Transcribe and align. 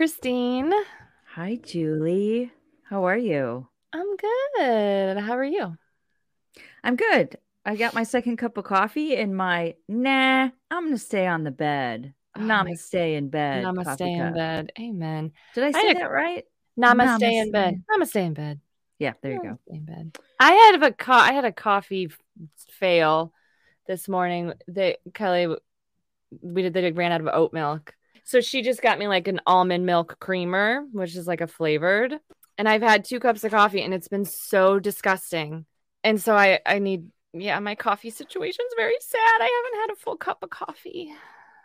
Christine. 0.00 0.72
Hi, 1.34 1.56
Julie. 1.62 2.50
How 2.88 3.04
are 3.04 3.18
you? 3.18 3.68
I'm 3.92 4.16
good. 4.16 5.18
How 5.18 5.36
are 5.36 5.44
you? 5.44 5.76
I'm 6.82 6.96
good. 6.96 7.36
I 7.66 7.76
got 7.76 7.92
my 7.92 8.04
second 8.04 8.38
cup 8.38 8.56
of 8.56 8.64
coffee 8.64 9.14
and 9.14 9.36
my 9.36 9.74
nah, 9.88 10.48
I'm 10.70 10.84
gonna 10.84 10.96
stay 10.96 11.26
on 11.26 11.44
the 11.44 11.50
bed. 11.50 12.14
Oh, 12.34 12.40
Namaste 12.40 13.14
in 13.14 13.28
bed. 13.28 13.62
Namaste 13.62 14.00
in 14.00 14.18
cup. 14.18 14.34
bed. 14.36 14.72
Amen. 14.80 15.32
Did 15.54 15.64
I 15.64 15.66
I 15.66 15.72
say 15.72 15.90
a- 15.90 15.94
that 15.96 16.10
right? 16.10 16.44
Namaste, 16.78 17.20
in 17.20 17.52
bed. 17.52 17.74
Namaste. 17.74 18.00
Namaste 18.00 18.16
in 18.16 18.32
bed. 18.32 18.60
Yeah, 18.98 19.12
there 19.20 19.32
you 19.32 19.42
go. 19.42 19.58
In 19.66 19.84
bed. 19.84 20.16
I 20.38 20.52
had 20.52 20.82
a 20.82 20.92
co- 20.92 21.12
I 21.12 21.34
had 21.34 21.44
a 21.44 21.52
coffee 21.52 22.08
fail 22.70 23.34
this 23.86 24.08
morning. 24.08 24.54
They 24.66 24.96
Kelly, 25.12 25.54
we 26.40 26.62
did. 26.62 26.72
They 26.72 26.90
ran 26.90 27.12
out 27.12 27.20
of 27.20 27.28
oat 27.30 27.52
milk, 27.52 27.94
so 28.30 28.40
she 28.40 28.62
just 28.62 28.80
got 28.80 28.98
me 28.98 29.08
like 29.08 29.26
an 29.26 29.40
almond 29.44 29.84
milk 29.86 30.18
creamer, 30.20 30.84
which 30.92 31.16
is 31.16 31.26
like 31.26 31.40
a 31.40 31.48
flavored. 31.48 32.14
And 32.56 32.68
I've 32.68 32.80
had 32.80 33.04
two 33.04 33.18
cups 33.18 33.42
of 33.42 33.50
coffee, 33.50 33.82
and 33.82 33.92
it's 33.92 34.06
been 34.06 34.24
so 34.24 34.78
disgusting. 34.78 35.66
And 36.04 36.22
so 36.22 36.36
I 36.36 36.60
I 36.64 36.78
need 36.78 37.08
yeah, 37.32 37.58
my 37.58 37.74
coffee 37.74 38.10
situation's 38.10 38.72
very 38.76 38.94
sad. 39.00 39.38
I 39.40 39.62
haven't 39.64 39.80
had 39.80 39.92
a 39.92 40.00
full 40.00 40.16
cup 40.16 40.44
of 40.44 40.50
coffee. 40.50 41.12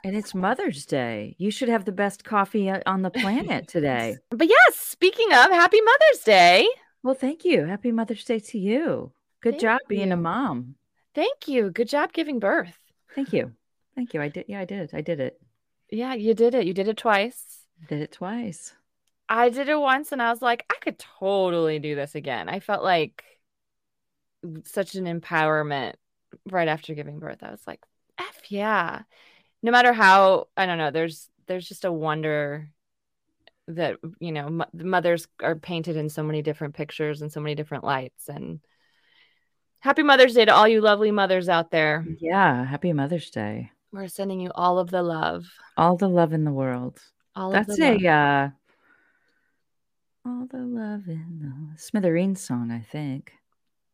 And 0.04 0.16
it's 0.16 0.34
Mother's 0.34 0.86
Day. 0.86 1.36
You 1.38 1.52
should 1.52 1.70
have 1.70 1.86
the 1.86 1.91
best 1.91 2.24
coffee 2.24 2.70
uh, 2.70 2.82
on 2.88 3.04
the 3.04 3.12
planet 3.12 3.68
today. 3.76 4.18
But 4.32 4.48
yes, 4.50 4.76
speaking 4.76 5.32
of, 5.34 5.52
happy 5.52 5.82
Mother's 5.82 6.24
Day. 6.24 6.68
well, 7.04 7.16
thank 7.16 7.46
you. 7.46 7.66
Happy 7.66 7.91
Mother's 7.91 8.24
Day 8.24 8.40
to 8.40 8.58
you. 8.58 9.12
Good 9.41 9.54
Thank 9.54 9.62
job 9.62 9.82
being 9.88 10.12
a 10.12 10.18
mom. 10.18 10.76
Thank 11.13 11.48
you. 11.48 11.70
Good 11.70 11.90
job 11.90 12.12
giving 12.12 12.40
birth. 12.40 12.77
Thank 13.13 13.34
you. 13.34 13.54
Thank 13.96 14.16
you. 14.16 14.21
I 14.21 14.30
did. 14.30 14.46
Yeah, 14.48 14.62
I 14.62 14.66
did. 14.66 14.90
I 14.93 15.02
did 15.02 15.20
it. 15.20 15.40
Yeah, 15.90 16.14
you 16.14 16.34
did 16.34 16.55
it. 16.55 16.66
You 16.66 16.74
did 16.74 16.88
it 16.88 16.98
twice. 16.98 17.60
Did 17.88 18.02
it 18.02 18.12
twice. 18.12 18.74
I 19.28 19.50
did 19.50 19.70
it 19.70 19.80
once 19.80 20.12
and 20.12 20.22
I 20.22 20.30
was 20.30 20.42
like, 20.42 20.66
I 20.70 20.76
could 20.82 21.00
totally 21.00 21.80
do 21.80 21.96
this 21.96 22.16
again. 22.16 22.48
I 22.48 22.60
felt 22.60 22.84
like 22.84 23.24
such 24.66 24.96
an 24.96 25.05
empowerment 25.05 25.94
right 26.50 26.68
after 26.68 26.94
giving 26.94 27.20
birth. 27.20 27.40
I 27.42 27.52
was 27.52 27.66
like, 27.66 27.82
F 28.18 28.42
yeah. 28.50 29.02
No 29.64 29.72
matter 29.72 29.94
how, 29.94 30.48
I 30.55 30.66
don't 30.66 30.77
know, 30.77 30.92
there's 30.92 31.30
there's 31.48 31.68
just 31.68 31.86
a 31.86 31.92
wonder 31.92 32.70
that, 33.68 33.98
you 34.20 34.32
know, 34.32 34.49
mo- 34.49 34.70
mothers 34.74 35.27
are 35.42 35.55
painted 35.55 35.96
in 35.96 36.10
so 36.10 36.22
many 36.22 36.42
different 36.42 36.76
pictures 36.76 37.22
and 37.22 37.32
so 37.32 37.40
many 37.40 37.55
different 37.55 37.84
lights. 37.84 38.30
And 38.30 38.60
happy 39.80 40.04
Mother's 40.04 40.34
Day 40.34 40.46
to 40.46 40.54
all 40.54 40.68
you 40.68 40.82
lovely 40.82 41.12
mothers 41.12 41.49
out 41.49 41.72
there. 41.72 42.05
Yeah. 42.20 42.64
Happy 42.64 42.94
Mother's 42.94 43.32
Day. 43.32 43.72
We're 43.96 44.10
sending 44.10 44.41
you 44.41 44.51
all 44.54 44.77
of 44.77 44.91
the 44.91 45.01
love. 45.01 45.46
All 45.77 45.96
the 45.96 46.10
love 46.10 46.34
in 46.34 46.43
the 46.43 46.51
world. 46.51 46.99
All 47.34 47.51
That's 47.51 47.70
of 47.70 47.77
the 47.77 47.91
love. 47.93 48.02
a 48.04 48.07
uh 48.07 48.49
all 50.26 50.48
the 50.52 50.57
love 50.57 51.07
in 51.07 51.40
the 51.41 51.79
Smithereens 51.79 52.41
song, 52.41 52.71
I 52.71 52.82
think. 52.82 53.32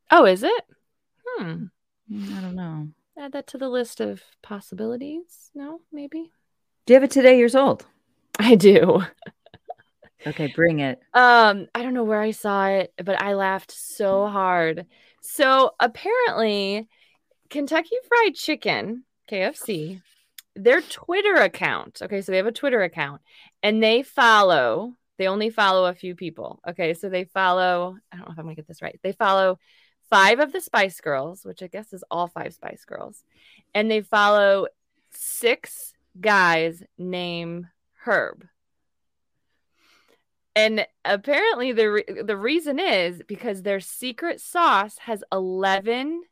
Oh, 0.10 0.26
is 0.26 0.42
it? 0.44 0.64
Hmm. 1.26 1.66
Mm, 2.12 2.38
I 2.38 2.42
don't 2.42 2.56
know. 2.56 2.88
Add 3.16 3.34
that 3.34 3.46
to 3.48 3.60
the 3.60 3.70
list 3.70 4.02
of 4.02 4.24
possibilities. 4.42 5.52
No, 5.54 5.82
maybe. 5.92 6.32
Do 6.86 6.94
you 6.94 6.96
have 6.96 7.04
it 7.04 7.12
today 7.12 7.38
years 7.38 7.56
old? 7.56 7.86
I 8.40 8.56
do. 8.56 9.04
Okay, 10.28 10.54
bring 10.56 10.82
it. 10.82 11.00
Um, 11.16 11.66
I 11.74 11.82
don't 11.82 11.96
know 11.96 12.04
where 12.04 12.22
I 12.22 12.30
saw 12.30 12.68
it, 12.68 12.94
but 13.04 13.20
I 13.20 13.34
laughed 13.34 13.72
so 13.72 14.28
hard. 14.28 14.86
So 15.20 15.72
apparently, 15.80 16.88
Kentucky 17.50 17.96
Fried 18.08 18.36
Chicken, 18.36 19.04
KFC, 19.32 20.02
their 20.56 20.82
Twitter 20.82 21.36
account. 21.36 22.02
Okay, 22.02 22.22
so 22.22 22.32
they 22.32 22.38
have 22.38 22.48
a 22.48 22.52
Twitter 22.52 22.82
account 22.82 23.22
and 23.64 23.82
they 23.82 24.04
follow, 24.04 24.94
they 25.18 25.28
only 25.28 25.50
follow 25.50 25.86
a 25.86 25.96
few 25.96 26.16
people. 26.16 26.60
Okay, 26.68 26.94
so 26.94 27.10
they 27.10 27.24
follow, 27.24 27.98
I 28.12 28.18
don't 28.18 28.28
know 28.28 28.34
if 28.34 28.40
I'm 28.40 28.46
gonna 28.46 28.56
get 28.56 28.68
this 28.68 28.82
right. 28.82 29.00
They 29.02 29.14
follow 29.14 29.60
five 30.10 30.40
of 30.40 30.52
the 30.52 30.62
Spice 30.62 31.00
Girls, 31.00 31.46
which 31.46 31.64
I 31.64 31.68
guess 31.68 31.94
is 31.94 32.04
all 32.12 32.28
five 32.28 32.54
Spice 32.54 32.84
Girls, 32.86 33.24
and 33.74 33.90
they 33.90 34.02
follow 34.02 34.68
six 35.12 35.94
guys 36.20 36.84
named 36.98 37.68
Herb. 38.04 38.46
And 40.54 40.86
apparently 41.06 41.72
the 41.72 41.90
re- 41.90 42.22
the 42.24 42.36
reason 42.36 42.78
is 42.78 43.22
because 43.26 43.62
their 43.62 43.80
secret 43.80 44.42
sauce 44.42 44.98
has 45.00 45.24
11 45.32 46.24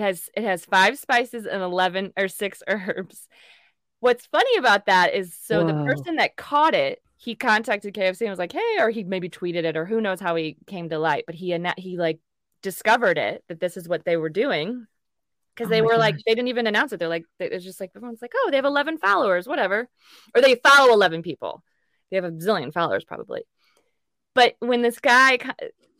it 0.00 0.04
has 0.04 0.30
it 0.34 0.44
has 0.44 0.64
5 0.64 0.98
spices 0.98 1.46
and 1.46 1.62
11 1.62 2.12
or 2.16 2.28
6 2.28 2.62
herbs. 2.68 3.28
What's 4.00 4.26
funny 4.26 4.56
about 4.56 4.86
that 4.86 5.14
is 5.14 5.36
so 5.36 5.66
the 5.66 5.74
person 5.74 6.16
that 6.16 6.36
caught 6.36 6.74
it, 6.74 7.02
he 7.18 7.34
contacted 7.34 7.92
KFC 7.92 8.22
and 8.22 8.30
was 8.30 8.38
like, 8.38 8.52
"Hey," 8.52 8.76
or 8.78 8.88
he 8.88 9.04
maybe 9.04 9.28
tweeted 9.28 9.64
it 9.64 9.76
or 9.76 9.84
who 9.84 10.00
knows 10.00 10.20
how 10.20 10.36
he 10.36 10.56
came 10.66 10.88
to 10.88 10.98
light, 10.98 11.24
but 11.26 11.34
he 11.34 11.56
he 11.76 11.98
like 11.98 12.18
discovered 12.62 13.18
it 13.18 13.44
that 13.48 13.60
this 13.60 13.76
is 13.76 13.88
what 13.88 14.04
they 14.06 14.16
were 14.16 14.30
doing. 14.30 14.86
Because 15.54 15.66
Oh 15.66 15.74
they 15.74 15.82
were 15.82 15.98
like, 15.98 16.14
they 16.14 16.34
didn't 16.34 16.48
even 16.48 16.66
announce 16.66 16.92
it. 16.92 16.98
They're 16.98 17.08
like, 17.08 17.26
it's 17.38 17.64
just 17.64 17.80
like 17.80 17.90
everyone's 17.94 18.22
like, 18.22 18.32
oh, 18.34 18.48
they 18.50 18.56
have 18.56 18.64
11 18.64 18.96
followers, 18.96 19.46
whatever, 19.46 19.86
or 20.34 20.40
they 20.40 20.54
follow 20.54 20.94
11 20.94 21.20
people. 21.20 21.62
They 22.10 22.16
have 22.16 22.24
a 22.24 22.30
zillion 22.30 22.72
followers 22.72 23.04
probably. 23.04 23.42
But 24.34 24.54
when 24.60 24.82
this 24.82 25.00
guy 25.00 25.38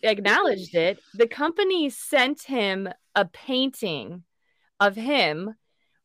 acknowledged 0.03 0.75
it, 0.75 0.99
the 1.15 1.27
company 1.27 1.91
sent 1.91 2.43
him 2.43 2.89
a 3.15 3.25
painting 3.25 4.25
of 4.79 4.95
him 4.95 5.55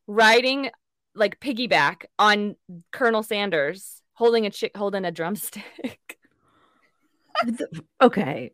riding 0.07 0.69
like 1.13 1.39
piggyback 1.39 2.05
on 2.19 2.55
Colonel 2.91 3.23
Sanders 3.23 4.01
holding 4.13 4.45
a 4.45 4.49
chick 4.49 4.75
holding 4.75 5.05
a 5.05 5.11
drumstick. 5.11 6.17
Okay. 8.01 8.53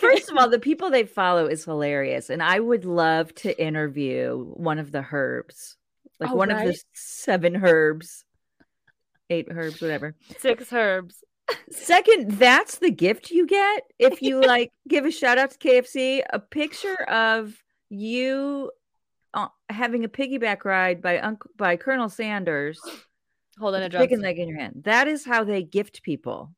First 0.00 0.30
of 0.30 0.38
all, 0.38 0.48
the 0.48 0.58
people 0.58 0.90
they 0.90 1.04
follow 1.04 1.46
is 1.46 1.64
hilarious. 1.64 2.30
And 2.30 2.42
I 2.42 2.58
would 2.58 2.86
love 2.86 3.34
to 3.36 3.62
interview 3.62 4.42
one 4.54 4.78
of 4.78 4.90
the 4.90 5.04
herbs, 5.12 5.76
like 6.18 6.30
Oh, 6.30 6.34
one 6.34 6.50
of 6.50 6.58
the 6.58 6.78
seven 6.94 7.62
herbs, 7.62 8.24
eight 9.28 9.48
herbs, 9.50 9.82
whatever. 9.82 10.14
Six 10.38 10.72
herbs. 10.72 11.22
Second, 11.70 12.32
that's 12.32 12.78
the 12.78 12.90
gift 12.90 13.30
you 13.30 13.46
get 13.46 13.84
if 13.98 14.20
you 14.22 14.40
like 14.46 14.72
give 14.88 15.04
a 15.04 15.10
shout 15.10 15.38
out 15.38 15.50
to 15.52 15.58
KFC, 15.58 16.22
a 16.30 16.38
picture 16.40 17.00
of 17.04 17.54
you 17.88 18.70
uh, 19.34 19.48
having 19.68 20.04
a 20.04 20.08
piggyback 20.08 20.64
ride 20.64 21.00
by 21.02 21.18
Uncle 21.18 21.50
by 21.56 21.76
Colonel 21.76 22.08
Sanders, 22.08 22.80
Holding 23.58 23.82
a 23.82 23.88
chicken 23.88 24.20
leg 24.20 24.38
in 24.38 24.48
your 24.48 24.58
hand. 24.58 24.82
That 24.84 25.08
is 25.08 25.24
how 25.24 25.44
they 25.44 25.62
gift 25.62 26.02
people. 26.02 26.52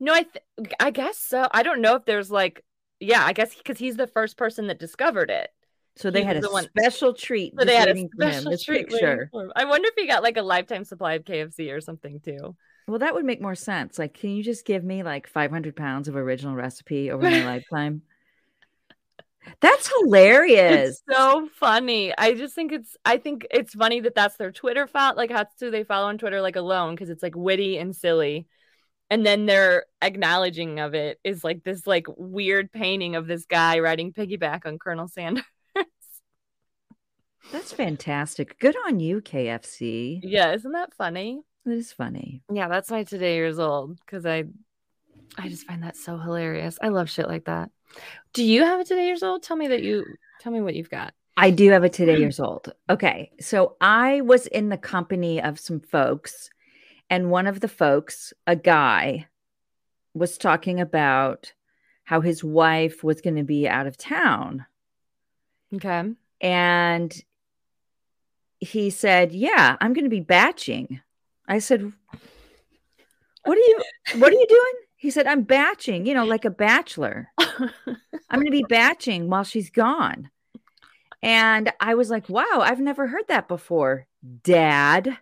No, 0.00 0.12
I 0.12 0.24
th- 0.24 0.74
I 0.80 0.90
guess 0.90 1.18
so. 1.18 1.48
I 1.52 1.62
don't 1.62 1.80
know 1.80 1.94
if 1.94 2.04
there's 2.04 2.30
like 2.30 2.64
yeah, 3.00 3.24
I 3.24 3.32
guess 3.32 3.54
because 3.54 3.78
he's 3.78 3.96
the 3.96 4.06
first 4.06 4.36
person 4.36 4.66
that 4.68 4.78
discovered 4.78 5.30
it. 5.30 5.50
So 5.96 6.10
they 6.10 6.20
He 6.20 6.26
had 6.26 6.36
a 6.38 6.40
the 6.40 6.50
one- 6.50 6.64
special 6.64 7.14
treat. 7.14 7.54
So 7.58 7.64
they 7.64 7.76
had 7.76 7.88
a 7.88 7.92
waiting 7.92 8.10
for 8.18 8.24
him, 8.24 8.32
special 8.32 8.50
this 8.50 8.64
treat 8.64 8.76
waiting 8.90 8.90
picture. 8.98 9.28
for 9.30 9.44
him. 9.44 9.52
I 9.54 9.64
wonder 9.64 9.88
if 9.88 9.94
he 9.96 10.06
got 10.08 10.22
like 10.24 10.36
a 10.36 10.42
lifetime 10.42 10.84
supply 10.84 11.14
of 11.14 11.24
KFC 11.24 11.72
or 11.72 11.80
something 11.80 12.20
too. 12.20 12.56
Well, 12.86 12.98
that 12.98 13.14
would 13.14 13.24
make 13.24 13.40
more 13.40 13.54
sense. 13.54 13.98
Like, 13.98 14.14
can 14.14 14.30
you 14.30 14.42
just 14.42 14.66
give 14.66 14.84
me 14.84 15.02
like 15.02 15.26
500 15.26 15.74
pounds 15.74 16.08
of 16.08 16.16
original 16.16 16.54
recipe 16.54 17.10
over 17.10 17.22
my 17.22 17.44
lifetime? 17.46 18.02
That's 19.60 19.90
hilarious. 20.00 20.90
It's 20.90 21.02
so 21.10 21.48
funny. 21.54 22.12
I 22.16 22.34
just 22.34 22.54
think 22.54 22.72
it's 22.72 22.96
I 23.04 23.18
think 23.18 23.46
it's 23.50 23.74
funny 23.74 24.00
that 24.00 24.14
that's 24.14 24.36
their 24.36 24.52
Twitter 24.52 24.86
file. 24.86 25.14
Like 25.16 25.30
how 25.30 25.44
do 25.58 25.70
they 25.70 25.84
follow 25.84 26.08
on 26.08 26.18
Twitter 26.18 26.40
like 26.40 26.56
alone 26.56 26.94
because 26.94 27.10
it's 27.10 27.22
like 27.22 27.36
witty 27.36 27.76
and 27.78 27.94
silly. 27.94 28.46
And 29.10 29.24
then 29.24 29.44
their 29.44 29.84
acknowledging 30.00 30.80
of 30.80 30.94
it 30.94 31.20
is 31.24 31.44
like 31.44 31.62
this 31.62 31.86
like 31.86 32.06
weird 32.16 32.72
painting 32.72 33.16
of 33.16 33.26
this 33.26 33.44
guy 33.44 33.80
riding 33.80 34.14
piggyback 34.14 34.64
on 34.64 34.78
Colonel 34.78 35.08
Sanders. 35.08 35.44
That's 37.52 37.72
fantastic. 37.72 38.58
Good 38.58 38.74
on 38.86 38.98
you, 38.98 39.20
KFC. 39.20 40.20
yeah, 40.22 40.54
isn't 40.54 40.72
that 40.72 40.94
funny? 40.94 41.42
It 41.66 41.72
is 41.72 41.92
funny. 41.92 42.42
Yeah, 42.52 42.68
that's 42.68 42.90
my 42.90 43.04
today 43.04 43.36
years 43.36 43.58
old 43.58 43.98
because 44.00 44.26
I 44.26 44.44
I 45.36 45.48
just 45.48 45.66
find 45.66 45.82
that 45.82 45.96
so 45.96 46.18
hilarious. 46.18 46.78
I 46.82 46.88
love 46.88 47.10
shit 47.10 47.28
like 47.28 47.46
that. 47.46 47.70
Do 48.32 48.44
you 48.44 48.64
have 48.64 48.80
a 48.80 48.84
today 48.84 49.06
years 49.06 49.22
old? 49.22 49.42
Tell 49.42 49.56
me 49.56 49.68
that 49.68 49.82
you 49.82 50.04
tell 50.40 50.52
me 50.52 50.60
what 50.60 50.74
you've 50.74 50.90
got. 50.90 51.14
I 51.36 51.50
do 51.50 51.70
have 51.70 51.84
a 51.84 51.88
today 51.88 52.16
years 52.18 52.38
old. 52.38 52.72
Okay. 52.88 53.32
So 53.40 53.76
I 53.80 54.20
was 54.20 54.46
in 54.46 54.68
the 54.68 54.78
company 54.78 55.40
of 55.40 55.58
some 55.58 55.80
folks, 55.80 56.50
and 57.10 57.30
one 57.30 57.46
of 57.46 57.60
the 57.60 57.68
folks, 57.68 58.32
a 58.46 58.56
guy, 58.56 59.26
was 60.14 60.38
talking 60.38 60.80
about 60.80 61.52
how 62.04 62.20
his 62.20 62.44
wife 62.44 63.02
was 63.02 63.20
going 63.20 63.36
to 63.36 63.44
be 63.44 63.66
out 63.68 63.86
of 63.86 63.96
town. 63.96 64.66
Okay. 65.74 66.10
And 66.40 67.24
he 68.60 68.90
said, 68.90 69.32
Yeah, 69.32 69.76
I'm 69.80 69.92
going 69.92 70.04
to 70.04 70.10
be 70.10 70.20
batching. 70.20 71.00
I 71.46 71.58
said, 71.58 71.92
What 73.44 73.58
are 73.58 73.60
you 73.60 73.82
what 74.16 74.32
are 74.32 74.36
you 74.36 74.46
doing? 74.48 74.84
He 74.96 75.10
said, 75.10 75.26
I'm 75.26 75.42
batching, 75.42 76.06
you 76.06 76.14
know, 76.14 76.24
like 76.24 76.46
a 76.46 76.50
bachelor. 76.50 77.28
I'm 77.38 78.40
going 78.40 78.46
to 78.46 78.50
be 78.50 78.64
batching 78.66 79.28
while 79.28 79.44
she's 79.44 79.68
gone. 79.68 80.30
And 81.24 81.72
I 81.80 81.94
was 81.94 82.10
like, 82.10 82.28
wow, 82.28 82.60
I've 82.60 82.80
never 82.80 83.06
heard 83.06 83.28
that 83.28 83.48
before. 83.48 84.06
Dad. 84.42 85.06
Wait, 85.06 85.16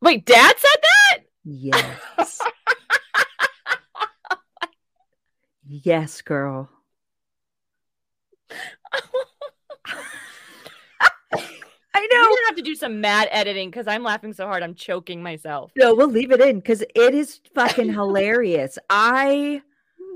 Wait, 0.00 0.24
dad 0.26 0.54
said 0.58 0.80
that? 0.82 1.18
Yes. 1.44 2.40
yes, 5.68 6.22
girl. 6.22 6.70
I 12.00 12.06
know. 12.10 12.24
gonna 12.24 12.46
have 12.46 12.56
to 12.56 12.62
do 12.62 12.74
some 12.74 13.00
mad 13.00 13.28
editing 13.30 13.70
because 13.70 13.86
I'm 13.86 14.02
laughing 14.02 14.32
so 14.32 14.46
hard 14.46 14.62
I'm 14.62 14.74
choking 14.74 15.22
myself. 15.22 15.72
No, 15.76 15.94
we'll 15.94 16.08
leave 16.08 16.30
it 16.30 16.40
in 16.40 16.56
because 16.56 16.82
it 16.82 17.14
is 17.14 17.40
fucking 17.54 17.92
hilarious. 17.92 18.78
I 18.88 19.62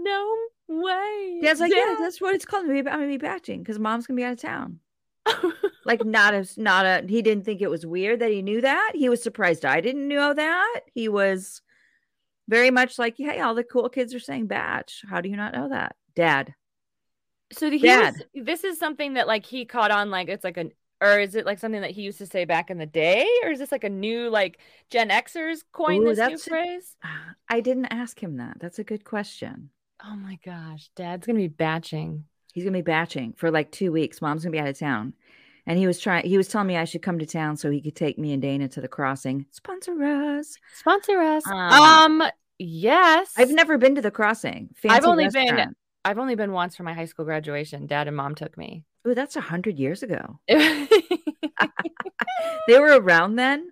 No 0.01 0.37
way. 0.69 1.41
Dad's 1.43 1.61
like, 1.61 1.73
yeah, 1.75 1.97
that's 1.99 2.21
what 2.21 2.35
it's 2.35 2.45
called. 2.45 2.67
I'm 2.69 2.85
gonna 2.85 3.07
be 3.07 3.19
batching 3.19 3.61
because 3.61 3.79
mom's 3.79 4.07
gonna 4.07 4.17
be 4.17 4.25
out 4.25 4.33
of 4.33 4.41
town. 4.41 4.81
Like, 5.87 6.03
not 6.03 6.33
a, 6.33 6.47
not 6.57 6.87
a. 6.87 7.05
He 7.07 7.21
didn't 7.21 7.45
think 7.45 7.61
it 7.61 7.69
was 7.69 7.85
weird 7.85 8.21
that 8.21 8.31
he 8.31 8.41
knew 8.41 8.63
that. 8.63 8.93
He 8.95 9.11
was 9.11 9.23
surprised 9.23 9.67
I 9.67 9.83
didn't 9.83 10.09
know 10.09 10.33
that. 10.33 10.81
He 10.95 11.09
was 11.09 11.61
very 12.49 12.71
much 12.71 12.99
like, 12.99 13.17
hey, 13.19 13.41
all 13.41 13.55
the 13.55 13.65
cool 13.65 13.91
kids 13.91 14.15
are 14.15 14.19
saying 14.21 14.47
batch. 14.47 15.03
How 15.07 15.21
do 15.21 15.29
you 15.29 15.37
not 15.37 15.53
know 15.53 15.69
that, 15.69 15.97
Dad? 16.17 16.55
so 17.53 17.71
he 17.71 17.79
Dad. 17.79 18.15
was, 18.15 18.45
this 18.47 18.65
is 18.65 18.79
something 18.79 19.15
that 19.15 19.27
like 19.27 19.47
he 19.47 19.65
caught 19.65 19.91
on 19.91 20.11
like 20.11 20.29
it's 20.29 20.45
like 20.45 20.57
an 20.57 20.73
or 21.01 21.19
is 21.21 21.35
it 21.35 21.45
like 21.47 21.59
something 21.59 21.81
that 21.83 21.91
he 21.91 22.03
used 22.03 22.19
to 22.19 22.27
say 22.27 22.45
back 22.45 22.71
in 22.71 22.79
the 22.79 22.87
day 22.87 23.27
or 23.43 23.51
is 23.51 23.59
this 23.59 23.73
like 23.73 23.85
a 23.85 23.91
new 23.91 24.31
like 24.31 24.59
Gen 24.91 25.09
Xers 25.11 25.59
coined 25.73 26.05
Ooh, 26.05 26.15
this 26.15 26.29
new 26.29 26.39
phrase? 26.39 26.97
I 27.49 27.61
didn't 27.61 27.87
ask 27.87 28.23
him 28.23 28.37
that. 28.39 28.59
That's 28.61 28.79
a 28.79 28.85
good 28.85 29.05
question. 29.05 29.71
Oh 30.05 30.17
my 30.17 30.39
gosh, 30.45 30.91
Dad's 30.97 31.27
gonna 31.27 31.39
be 31.39 31.49
batching. 31.49 32.25
He's 32.53 32.65
gonna 32.65 32.79
be 32.79 32.83
batching 32.83 33.35
for 33.37 33.51
like 33.51 33.71
two 33.73 33.91
weeks. 33.93 34.21
Mom's 34.23 34.43
gonna 34.45 34.53
be 34.53 34.61
out 34.61 34.69
of 34.69 34.79
town. 34.79 35.15
And 35.67 35.79
he 35.79 35.87
was 35.87 35.99
trying, 35.99 36.27
he 36.27 36.37
was 36.37 36.49
telling 36.49 36.67
me 36.69 36.77
I 36.77 36.85
should 36.85 37.01
come 37.03 37.19
to 37.21 37.27
town 37.27 37.57
so 37.57 37.71
he 37.71 37.81
could 37.81 37.97
take 37.97 38.19
me 38.19 38.33
and 38.33 38.43
Dana 38.43 38.69
to 38.69 38.81
the 38.83 38.89
crossing. 38.89 39.47
Sponsor 39.51 40.03
us. 40.05 40.59
Sponsor 40.75 41.19
us. 41.19 41.47
Um, 41.47 42.21
Um, 42.21 42.31
yes. 42.59 43.33
I've 43.37 43.51
never 43.51 43.79
been 43.79 43.95
to 43.95 44.03
the 44.03 44.11
crossing. 44.11 44.69
I've 44.73 44.77
Fancy 44.77 45.09
only 45.09 45.29
been- 45.31 45.75
I've 46.05 46.19
only 46.19 46.35
been 46.35 46.53
once 46.53 46.77
for 46.77 46.83
my 46.83 46.93
high 46.93 47.07
school 47.07 47.25
graduation. 47.25 47.87
Dad 47.87 48.09
and 48.09 48.17
mom 48.17 48.35
took 48.35 48.59
me. 48.59 48.85
Ooh, 49.07 49.15
that's 49.15 49.37
a 49.37 49.41
hundred 49.41 49.79
years 49.79 50.03
ago. 50.03 50.39
They 52.69 52.79
were 52.79 52.99
around 52.99 53.37
then. 53.37 53.71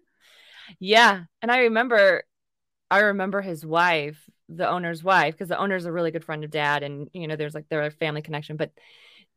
yeah, 0.81 1.25
and 1.43 1.51
I 1.53 1.61
remember, 1.61 2.25
I 2.91 3.01
remember 3.01 3.43
his 3.43 3.67
wife, 3.67 4.19
the 4.49 4.69
owner's 4.69 5.05
wife, 5.05 5.35
because 5.35 5.49
the 5.49 5.59
owner's 5.59 5.87
a 5.87 5.93
really 5.93 6.11
good 6.13 6.25
friend 6.25 6.45
of 6.45 6.51
Dad, 6.51 6.83
and 6.83 7.09
you 7.13 7.29
know, 7.29 7.37
there's 7.37 7.55
like 7.55 7.69
their 7.69 7.91
family 7.93 8.23
connection. 8.23 8.57
But 8.57 8.73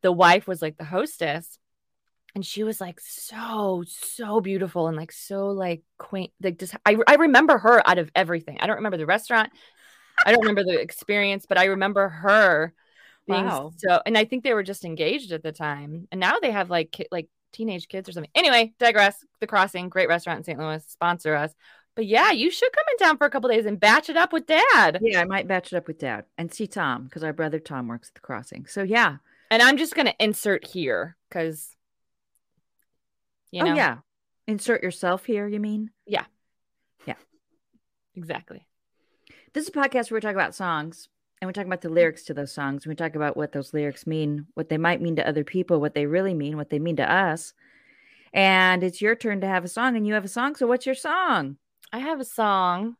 the 0.03 0.11
wife 0.11 0.47
was 0.47 0.61
like 0.61 0.77
the 0.77 0.85
hostess, 0.85 1.59
and 2.35 2.45
she 2.45 2.63
was 2.63 2.81
like 2.81 2.99
so 3.01 3.83
so 3.87 4.41
beautiful 4.41 4.87
and 4.87 4.97
like 4.97 5.11
so 5.11 5.47
like 5.49 5.83
quaint. 5.97 6.31
Like 6.41 6.59
just 6.59 6.75
I 6.85 6.97
I 7.07 7.15
remember 7.15 7.57
her 7.57 7.87
out 7.87 7.99
of 7.99 8.11
everything. 8.15 8.59
I 8.61 8.67
don't 8.67 8.77
remember 8.77 8.97
the 8.97 9.05
restaurant. 9.07 9.51
I 10.25 10.31
don't 10.31 10.41
remember 10.41 10.63
the 10.63 10.79
experience, 10.79 11.45
but 11.47 11.57
I 11.57 11.65
remember 11.65 12.09
her 12.09 12.73
being 13.27 13.45
Wow. 13.45 13.71
so 13.77 14.01
and 14.05 14.17
I 14.17 14.25
think 14.25 14.43
they 14.43 14.53
were 14.53 14.63
just 14.63 14.85
engaged 14.85 15.31
at 15.31 15.43
the 15.43 15.51
time. 15.51 16.07
And 16.11 16.19
now 16.19 16.39
they 16.41 16.51
have 16.51 16.69
like 16.69 16.91
ki- 16.91 17.07
like 17.11 17.27
teenage 17.51 17.87
kids 17.87 18.07
or 18.09 18.11
something. 18.11 18.31
Anyway, 18.35 18.73
digress. 18.79 19.23
The 19.39 19.47
Crossing, 19.47 19.89
great 19.89 20.09
restaurant 20.09 20.39
in 20.39 20.43
St. 20.43 20.59
Louis, 20.59 20.83
sponsor 20.87 21.35
us. 21.35 21.53
But 21.95 22.05
yeah, 22.05 22.31
you 22.31 22.51
should 22.51 22.71
come 22.73 22.83
in 22.91 22.97
town 22.97 23.17
for 23.17 23.25
a 23.25 23.29
couple 23.29 23.49
days 23.49 23.65
and 23.65 23.79
batch 23.79 24.09
it 24.09 24.17
up 24.17 24.33
with 24.33 24.45
dad. 24.45 24.99
Yeah, 25.01 25.21
I 25.21 25.23
might 25.23 25.47
batch 25.47 25.71
it 25.71 25.77
up 25.77 25.87
with 25.87 25.97
Dad 25.97 26.25
and 26.37 26.53
see 26.53 26.67
Tom 26.67 27.05
because 27.05 27.23
our 27.23 27.31
brother 27.31 27.57
Tom 27.57 27.87
works 27.87 28.09
at 28.09 28.15
the 28.15 28.19
crossing. 28.19 28.65
So 28.65 28.83
yeah. 28.83 29.17
And 29.49 29.61
I'm 29.61 29.77
just 29.77 29.95
gonna 29.95 30.13
insert 30.19 30.67
here 30.67 31.15
because 31.29 31.75
you 33.51 33.61
oh, 33.61 33.65
know 33.65 33.71
oh 33.71 33.75
yeah. 33.75 33.97
Insert 34.47 34.83
yourself 34.83 35.25
here. 35.25 35.47
You 35.47 35.59
mean? 35.59 35.89
Yeah. 36.05 36.25
Yeah. 37.05 37.15
Exactly. 38.15 38.67
This 39.53 39.63
is 39.63 39.69
a 39.69 39.71
podcast 39.71 40.11
where 40.11 40.17
we 40.17 40.21
talk 40.21 40.35
about 40.35 40.53
songs 40.53 41.07
and 41.41 41.47
we 41.47 41.53
talk 41.53 41.65
about 41.65 41.81
the 41.81 41.89
mm. 41.89 41.95
lyrics 41.95 42.23
to 42.25 42.33
those 42.33 42.53
songs. 42.53 42.85
And 42.85 42.91
we 42.91 42.95
talk 42.95 43.15
about 43.15 43.37
what 43.37 43.51
those 43.51 43.73
lyrics 43.73 44.07
mean, 44.07 44.47
what 44.53 44.69
they 44.69 44.77
might 44.77 45.01
mean 45.01 45.15
to 45.17 45.27
other 45.27 45.43
people, 45.43 45.79
what 45.79 45.93
they 45.93 46.05
really 46.05 46.33
mean, 46.33 46.57
what 46.57 46.69
they 46.69 46.79
mean 46.79 46.95
to 46.97 47.11
us. 47.11 47.53
And 48.33 48.83
it's 48.83 49.01
your 49.01 49.15
turn 49.15 49.41
to 49.41 49.47
have 49.47 49.63
a 49.63 49.69
song, 49.69 49.95
and 49.95 50.05
you 50.05 50.13
have 50.13 50.25
a 50.25 50.29
song. 50.29 50.55
So 50.55 50.67
what's 50.67 50.85
your 50.85 50.95
song? 50.95 51.57
I 51.93 51.99
have 51.99 52.19
a 52.19 52.25
song. 52.25 52.97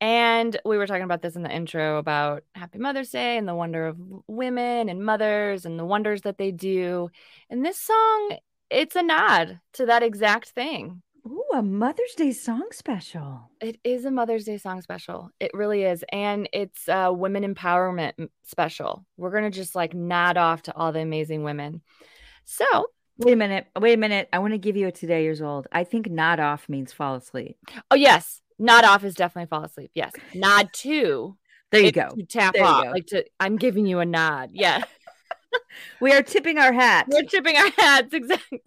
And 0.00 0.58
we 0.64 0.76
were 0.76 0.86
talking 0.86 1.04
about 1.04 1.22
this 1.22 1.36
in 1.36 1.42
the 1.42 1.54
intro 1.54 1.96
about 1.96 2.44
Happy 2.54 2.78
Mother's 2.78 3.10
Day 3.10 3.38
and 3.38 3.48
the 3.48 3.54
wonder 3.54 3.86
of 3.86 3.96
women 4.26 4.88
and 4.88 5.04
mothers 5.04 5.64
and 5.64 5.78
the 5.78 5.86
wonders 5.86 6.22
that 6.22 6.36
they 6.36 6.52
do. 6.52 7.08
And 7.48 7.64
this 7.64 7.80
song, 7.80 8.36
it's 8.68 8.94
a 8.94 9.02
nod 9.02 9.60
to 9.74 9.86
that 9.86 10.02
exact 10.02 10.50
thing. 10.50 11.02
Ooh, 11.26 11.42
a 11.54 11.62
Mother's 11.62 12.14
Day 12.16 12.30
song 12.32 12.68
special. 12.70 13.50
It 13.60 13.80
is 13.82 14.04
a 14.04 14.10
Mother's 14.12 14.44
Day 14.44 14.58
song 14.58 14.80
special. 14.80 15.30
It 15.40 15.50
really 15.54 15.82
is. 15.82 16.04
And 16.12 16.48
it's 16.52 16.86
a 16.88 17.12
women 17.12 17.42
empowerment 17.54 18.28
special. 18.44 19.04
We're 19.16 19.32
going 19.32 19.42
to 19.42 19.50
just 19.50 19.74
like 19.74 19.92
nod 19.92 20.36
off 20.36 20.62
to 20.62 20.76
all 20.76 20.92
the 20.92 21.00
amazing 21.00 21.42
women. 21.42 21.82
So, 22.44 22.64
Wait 23.18 23.32
a 23.32 23.36
minute. 23.36 23.66
Wait 23.80 23.94
a 23.94 23.96
minute. 23.96 24.28
I 24.32 24.38
want 24.40 24.52
to 24.52 24.58
give 24.58 24.76
you 24.76 24.86
a 24.88 24.92
today 24.92 25.22
years 25.22 25.40
old. 25.40 25.66
I 25.72 25.84
think 25.84 26.08
nod 26.10 26.38
off 26.38 26.68
means 26.68 26.92
fall 26.92 27.14
asleep. 27.16 27.56
oh, 27.90 27.96
yes, 27.96 28.42
nod 28.58 28.84
off 28.84 29.04
is 29.04 29.14
definitely 29.14 29.48
fall 29.48 29.64
asleep. 29.64 29.90
Yes. 29.94 30.12
Nod 30.34 30.68
to. 30.74 31.36
There 31.72 31.80
you 31.80 31.92
go. 31.92 32.10
To 32.10 32.22
tap 32.24 32.54
There 32.54 32.62
off. 32.64 32.84
go. 32.84 32.90
Like 32.90 33.06
to, 33.06 33.24
I'm 33.40 33.56
giving 33.56 33.86
you 33.86 33.98
a 34.00 34.06
nod. 34.06 34.50
Yeah. 34.52 34.84
We 36.00 36.12
are 36.12 36.22
tipping 36.22 36.58
our 36.58 36.72
hats. 36.72 37.08
We're 37.10 37.22
tipping 37.22 37.56
our 37.56 37.70
hats. 37.78 38.08
Exactly. 38.12 38.60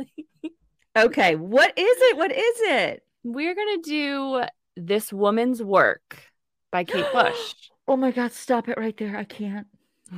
Okay. 1.05 1.35
What 1.35 1.77
is 1.77 1.97
it? 2.01 2.17
What 2.17 2.31
is 2.31 2.55
it? 2.61 3.03
We're 3.23 3.55
going 3.55 3.81
to 3.81 3.89
do 3.89 4.43
This 4.75 5.11
Woman's 5.13 5.61
Work 5.63 6.23
by 6.71 6.83
Kate 6.83 7.05
Bush. 7.13 7.53
Oh 7.87 7.97
my 7.97 8.11
God. 8.11 8.31
Stop 8.31 8.67
it 8.69 8.77
right 8.77 8.95
there. 8.97 9.17
I 9.17 9.23
can't. 9.23 9.67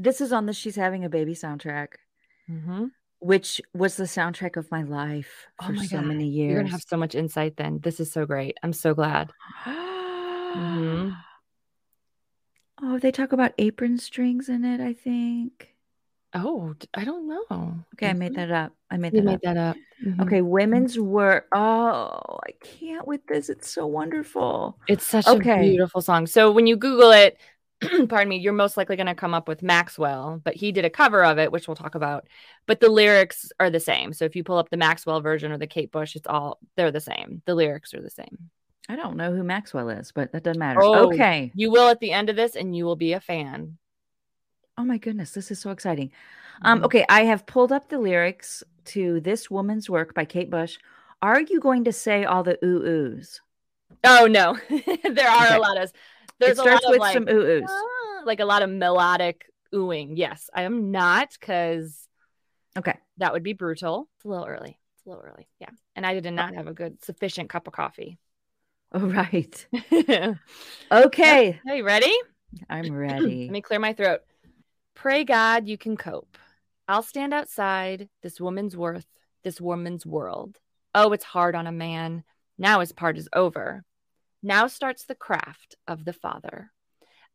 This 0.00 0.20
is 0.20 0.32
on 0.32 0.46
the 0.46 0.52
She's 0.52 0.76
Having 0.76 1.04
a 1.04 1.08
Baby 1.08 1.34
soundtrack, 1.34 1.88
hmm 2.46 2.86
which 3.20 3.60
was 3.74 3.96
the 3.96 4.04
soundtrack 4.04 4.56
of 4.56 4.70
my 4.70 4.84
life 4.84 5.48
Oh 5.60 5.66
for 5.66 5.72
my 5.72 5.84
so 5.86 5.96
God. 5.96 6.06
many 6.06 6.28
years. 6.28 6.50
You're 6.50 6.58
going 6.60 6.66
to 6.66 6.70
have 6.72 6.84
so 6.86 6.96
much 6.96 7.16
insight 7.16 7.56
then. 7.56 7.80
This 7.82 7.98
is 7.98 8.12
so 8.12 8.26
great. 8.26 8.56
I'm 8.62 8.72
so 8.72 8.94
glad. 8.94 9.32
Mhm. 9.66 11.16
Oh, 12.80 12.98
they 13.00 13.10
talk 13.10 13.32
about 13.32 13.54
apron 13.58 13.98
strings 13.98 14.48
in 14.48 14.64
it, 14.64 14.80
I 14.80 14.92
think. 14.92 15.74
Oh, 16.34 16.74
I 16.94 17.04
don't 17.04 17.26
know. 17.26 17.74
Okay, 17.94 18.10
I 18.10 18.12
made 18.12 18.34
that 18.34 18.50
up. 18.50 18.72
I 18.90 18.96
made 18.98 19.14
You 19.14 19.20
that 19.20 19.24
made 19.24 19.34
up. 19.36 19.40
that 19.42 19.56
up. 19.56 19.76
Mhm. 20.04 20.20
Okay, 20.26 20.42
women's 20.42 20.98
work. 20.98 21.46
Oh, 21.52 22.38
I 22.46 22.50
can't 22.60 23.06
with 23.06 23.26
this. 23.26 23.48
It's 23.48 23.70
so 23.70 23.86
wonderful. 23.86 24.78
It's 24.88 25.04
such 25.06 25.26
Okay. 25.26 25.58
a 25.58 25.70
beautiful 25.70 26.00
song. 26.02 26.26
So 26.26 26.52
when 26.52 26.66
you 26.66 26.76
Google 26.76 27.10
it, 27.12 27.38
pardon 28.08 28.28
me, 28.28 28.36
you're 28.38 28.52
most 28.52 28.76
likely 28.76 28.96
going 28.96 29.06
to 29.06 29.14
come 29.14 29.32
up 29.34 29.48
with 29.48 29.62
Maxwell, 29.62 30.40
but 30.44 30.54
he 30.54 30.70
did 30.72 30.84
a 30.84 30.90
cover 30.90 31.24
of 31.24 31.38
it, 31.38 31.50
which 31.50 31.66
we'll 31.66 31.76
talk 31.76 31.94
about. 31.94 32.26
But 32.66 32.80
the 32.80 32.90
lyrics 32.90 33.50
are 33.58 33.70
the 33.70 33.80
same. 33.80 34.12
So 34.12 34.24
if 34.24 34.36
you 34.36 34.44
pull 34.44 34.58
up 34.58 34.68
the 34.68 34.76
Maxwell 34.76 35.20
version 35.20 35.50
or 35.52 35.58
the 35.58 35.66
Kate 35.66 35.90
Bush, 35.92 36.14
it's 36.14 36.26
all 36.26 36.58
they're 36.76 36.90
the 36.92 37.00
same. 37.00 37.40
The 37.46 37.54
lyrics 37.54 37.94
are 37.94 38.02
the 38.02 38.10
same. 38.10 38.50
I 38.88 38.96
don't 38.96 39.16
know 39.16 39.34
who 39.34 39.44
Maxwell 39.44 39.88
is, 39.90 40.12
but 40.12 40.32
that 40.32 40.42
doesn't 40.42 40.58
matter. 40.58 40.80
Oh. 40.82 41.06
Okay. 41.12 41.52
You 41.54 41.70
will 41.70 41.88
at 41.88 42.00
the 42.00 42.12
end 42.12 42.28
of 42.30 42.36
this, 42.36 42.54
and 42.56 42.76
you 42.76 42.84
will 42.84 42.96
be 42.96 43.12
a 43.14 43.20
fan. 43.20 43.78
Oh 44.78 44.84
my 44.84 44.96
goodness, 44.96 45.32
this 45.32 45.50
is 45.50 45.58
so 45.58 45.70
exciting. 45.70 46.12
Um, 46.62 46.78
Mhm. 46.78 46.84
okay, 46.84 47.04
I 47.08 47.24
have 47.24 47.46
pulled 47.46 47.72
up 47.72 47.88
the 47.88 47.98
lyrics 47.98 48.62
to 48.86 49.20
This 49.20 49.50
Woman's 49.50 49.90
Work 49.90 50.14
by 50.14 50.24
Kate 50.24 50.50
Bush. 50.50 50.78
Are 51.20 51.40
you 51.40 51.58
going 51.58 51.82
to 51.84 51.92
say 51.92 52.24
all 52.24 52.44
the 52.44 52.64
ooh 52.64 52.80
oohs? 52.80 53.40
Oh 54.04 54.26
no, 54.26 54.56
there 54.70 55.28
are 55.28 55.46
Okay. 55.46 55.56
a 55.56 55.60
lot 55.60 55.76
of. 55.78 55.84
It 55.84 55.94
There's 56.38 56.58
a 56.58 56.62
starts 56.62 56.86
with 56.86 57.00
like, 57.00 57.14
some 57.14 57.28
ooh 57.28 57.42
oohs. 57.60 57.68
ah, 57.68 58.22
like 58.24 58.38
a 58.38 58.44
lot 58.44 58.62
of 58.62 58.70
melodic 58.70 59.46
oohing. 59.74 60.12
Yes, 60.14 60.48
I 60.54 60.62
am 60.62 60.92
not 60.92 61.30
because 61.38 62.06
Okay. 62.76 62.94
that 63.16 63.32
would 63.32 63.42
be 63.42 63.54
brutal. 63.54 64.08
It's 64.16 64.24
a 64.24 64.28
little 64.28 64.46
early. 64.46 64.78
It's 64.96 65.06
a 65.06 65.08
little 65.08 65.24
early. 65.24 65.48
Yeah, 65.60 65.70
and 65.96 66.06
I 66.06 66.14
did 66.20 66.32
not 66.32 66.54
have 66.54 66.68
a 66.68 66.72
good 66.72 67.02
sufficient 67.02 67.50
cup 67.50 67.66
of 67.66 67.72
coffee. 67.72 68.18
All 68.92 69.00
right. 69.00 69.66
Okay. 70.90 71.60
Are 71.68 71.74
you 71.76 71.84
ready? 71.84 72.12
I'm 72.70 72.90
ready. 72.96 73.42
Let 73.42 73.50
me 73.50 73.60
clear 73.60 73.78
my 73.78 73.92
throat. 73.92 74.20
Pray 74.98 75.22
God 75.22 75.68
you 75.68 75.78
can 75.78 75.96
cope. 75.96 76.36
I'll 76.88 77.04
stand 77.04 77.32
outside 77.32 78.08
this 78.20 78.40
woman's 78.40 78.76
worth, 78.76 79.06
this 79.44 79.60
woman's 79.60 80.04
world. 80.04 80.58
Oh, 80.92 81.12
it's 81.12 81.22
hard 81.22 81.54
on 81.54 81.68
a 81.68 81.72
man. 81.72 82.24
Now 82.58 82.80
his 82.80 82.90
part 82.90 83.16
is 83.16 83.28
over. 83.32 83.84
Now 84.42 84.66
starts 84.66 85.04
the 85.04 85.14
craft 85.14 85.76
of 85.86 86.04
the 86.04 86.12
father. 86.12 86.72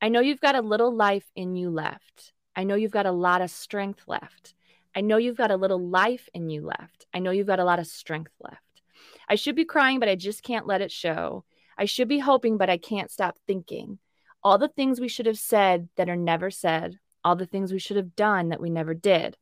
I 0.02 0.10
know 0.10 0.20
you've 0.20 0.42
got 0.42 0.56
a 0.56 0.62
little 0.62 0.94
life 0.94 1.32
in 1.38 1.56
you 1.56 1.70
left. 1.70 2.34
I 2.54 2.66
know 2.66 2.76
you've 2.76 2.92
got 2.92 3.06
a 3.06 3.14
lot 3.14 3.42
of 3.42 3.50
strength 3.50 4.04
left. 4.08 4.56
I 4.94 5.00
know 5.00 5.16
you've 5.16 5.38
got 5.38 5.50
a 5.50 5.56
little 5.56 5.80
life 5.80 6.28
in 6.34 6.50
you 6.50 6.66
left. 6.66 7.06
I 7.14 7.20
know 7.20 7.32
you've 7.32 7.48
got 7.48 7.62
a 7.62 7.66
lot 7.66 7.80
of 7.80 7.88
strength 7.88 8.34
left. 8.42 8.82
I 9.30 9.36
should 9.36 9.56
be 9.56 9.64
crying, 9.64 10.02
but 10.02 10.10
I 10.10 10.16
just 10.16 10.44
can't 10.44 10.68
let 10.68 10.82
it 10.82 10.92
show. 10.92 11.46
I 11.78 11.86
should 11.86 12.10
be 12.10 12.20
hoping, 12.20 12.58
but 12.58 12.70
I 12.70 12.78
can't 12.78 13.10
stop 13.10 13.38
thinking. 13.48 14.00
All 14.44 14.58
the 14.58 14.68
things 14.68 15.00
we 15.00 15.08
should 15.08 15.28
have 15.28 15.40
said 15.40 15.88
that 15.96 16.10
are 16.10 16.18
never 16.18 16.52
said. 16.52 17.00
All 17.24 17.36
the 17.36 17.46
things 17.46 17.72
we 17.72 17.80
should 17.80 17.98
have 17.98 18.16
done 18.16 18.50
that 18.50 18.62
we 18.62 18.70
never 18.70 18.94
did. 18.94 19.38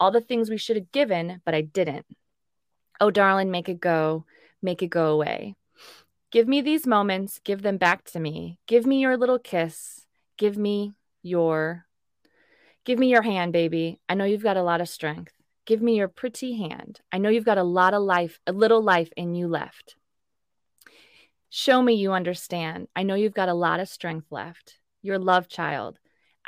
All 0.00 0.10
the 0.10 0.20
things 0.20 0.48
we 0.48 0.56
should 0.56 0.76
have 0.76 0.92
given, 0.92 1.40
but 1.44 1.54
I 1.54 1.62
didn't. 1.62 2.06
Oh, 3.00 3.10
darling, 3.10 3.50
make 3.50 3.68
it 3.68 3.80
go. 3.80 4.24
Make 4.62 4.82
it 4.82 4.88
go 4.88 5.12
away. 5.12 5.54
Give 6.30 6.46
me 6.46 6.60
these 6.60 6.86
moments, 6.86 7.40
give 7.42 7.62
them 7.62 7.78
back 7.78 8.04
to 8.10 8.20
me. 8.20 8.58
Give 8.66 8.84
me 8.84 9.00
your 9.00 9.16
little 9.16 9.38
kiss. 9.38 10.06
Give 10.36 10.56
me 10.56 10.94
your 11.22 11.86
Give 12.84 12.98
me 12.98 13.10
your 13.10 13.20
hand, 13.20 13.52
baby. 13.52 14.00
I 14.08 14.14
know 14.14 14.24
you've 14.24 14.42
got 14.42 14.56
a 14.56 14.62
lot 14.62 14.80
of 14.80 14.88
strength. 14.88 15.34
Give 15.66 15.82
me 15.82 15.96
your 15.96 16.08
pretty 16.08 16.56
hand. 16.56 17.02
I 17.12 17.18
know 17.18 17.28
you've 17.28 17.44
got 17.44 17.58
a 17.58 17.62
lot 17.62 17.92
of 17.92 18.02
life, 18.02 18.40
a 18.46 18.52
little 18.52 18.80
life 18.80 19.10
in 19.14 19.34
you 19.34 19.46
left. 19.46 19.94
Show 21.50 21.82
me 21.82 21.92
you 21.94 22.12
understand. 22.12 22.88
I 22.96 23.02
know 23.02 23.14
you've 23.14 23.34
got 23.34 23.50
a 23.50 23.54
lot 23.54 23.80
of 23.80 23.90
strength 23.90 24.28
left. 24.30 24.78
Your 25.02 25.18
love 25.18 25.48
child. 25.48 25.98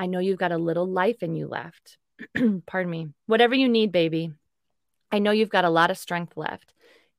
I 0.00 0.06
know 0.06 0.18
you've 0.18 0.38
got 0.38 0.50
a 0.50 0.56
little 0.56 0.86
life 0.86 1.22
in 1.22 1.34
you 1.34 1.46
left. 1.46 1.98
Pardon 2.66 2.90
me. 2.90 3.08
Whatever 3.26 3.54
you 3.54 3.68
need, 3.68 3.92
baby. 3.92 4.32
I 5.12 5.18
know 5.18 5.30
you've 5.30 5.50
got 5.50 5.66
a 5.66 5.70
lot 5.70 5.90
of 5.90 5.98
strength 5.98 6.38
left. 6.38 6.72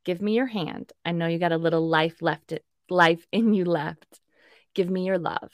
Give 0.04 0.20
me 0.20 0.34
your 0.34 0.48
hand. 0.48 0.92
I 1.06 1.12
know 1.12 1.28
you 1.28 1.38
got 1.38 1.52
a 1.52 1.58
little 1.58 1.88
life 1.88 2.24
left 2.24 2.52
it 2.52 2.66
life 2.90 3.26
in 3.32 3.54
you 3.54 3.66
left. 3.66 4.20
Give 4.74 4.90
me 4.90 5.06
your 5.06 5.20
love. 5.20 5.52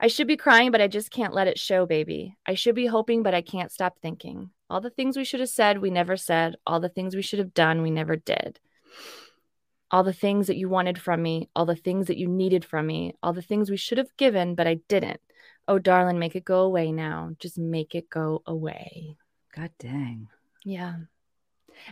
I 0.00 0.08
should 0.08 0.26
be 0.26 0.36
crying, 0.36 0.72
but 0.72 0.80
I 0.80 0.88
just 0.88 1.12
can't 1.12 1.32
let 1.32 1.46
it 1.46 1.60
show, 1.60 1.86
baby. 1.86 2.36
I 2.44 2.54
should 2.54 2.74
be 2.74 2.86
hoping, 2.86 3.22
but 3.22 3.34
I 3.34 3.40
can't 3.40 3.70
stop 3.70 3.98
thinking. 4.02 4.50
All 4.68 4.80
the 4.80 4.90
things 4.90 5.16
we 5.16 5.24
should 5.24 5.40
have 5.40 5.48
said, 5.48 5.78
we 5.78 5.90
never 5.90 6.16
said. 6.16 6.56
All 6.66 6.80
the 6.80 6.88
things 6.88 7.14
we 7.14 7.22
should 7.22 7.38
have 7.38 7.54
done, 7.54 7.82
we 7.82 7.90
never 7.92 8.16
did. 8.16 8.58
All 9.92 10.02
the 10.02 10.12
things 10.12 10.48
that 10.48 10.56
you 10.56 10.68
wanted 10.68 10.98
from 11.00 11.22
me, 11.22 11.48
all 11.54 11.66
the 11.66 11.76
things 11.76 12.08
that 12.08 12.18
you 12.18 12.26
needed 12.26 12.64
from 12.64 12.88
me, 12.88 13.14
all 13.22 13.32
the 13.32 13.42
things 13.42 13.70
we 13.70 13.76
should 13.76 13.98
have 13.98 14.16
given, 14.16 14.56
but 14.56 14.66
I 14.66 14.80
didn't. 14.88 15.20
Oh, 15.68 15.78
darling, 15.78 16.18
make 16.18 16.34
it 16.34 16.44
go 16.44 16.60
away 16.60 16.90
now. 16.90 17.32
Just 17.38 17.58
make 17.58 17.94
it 17.94 18.08
go 18.08 18.42
away. 18.46 19.16
God 19.54 19.70
dang. 19.78 20.28
Yeah. 20.64 20.96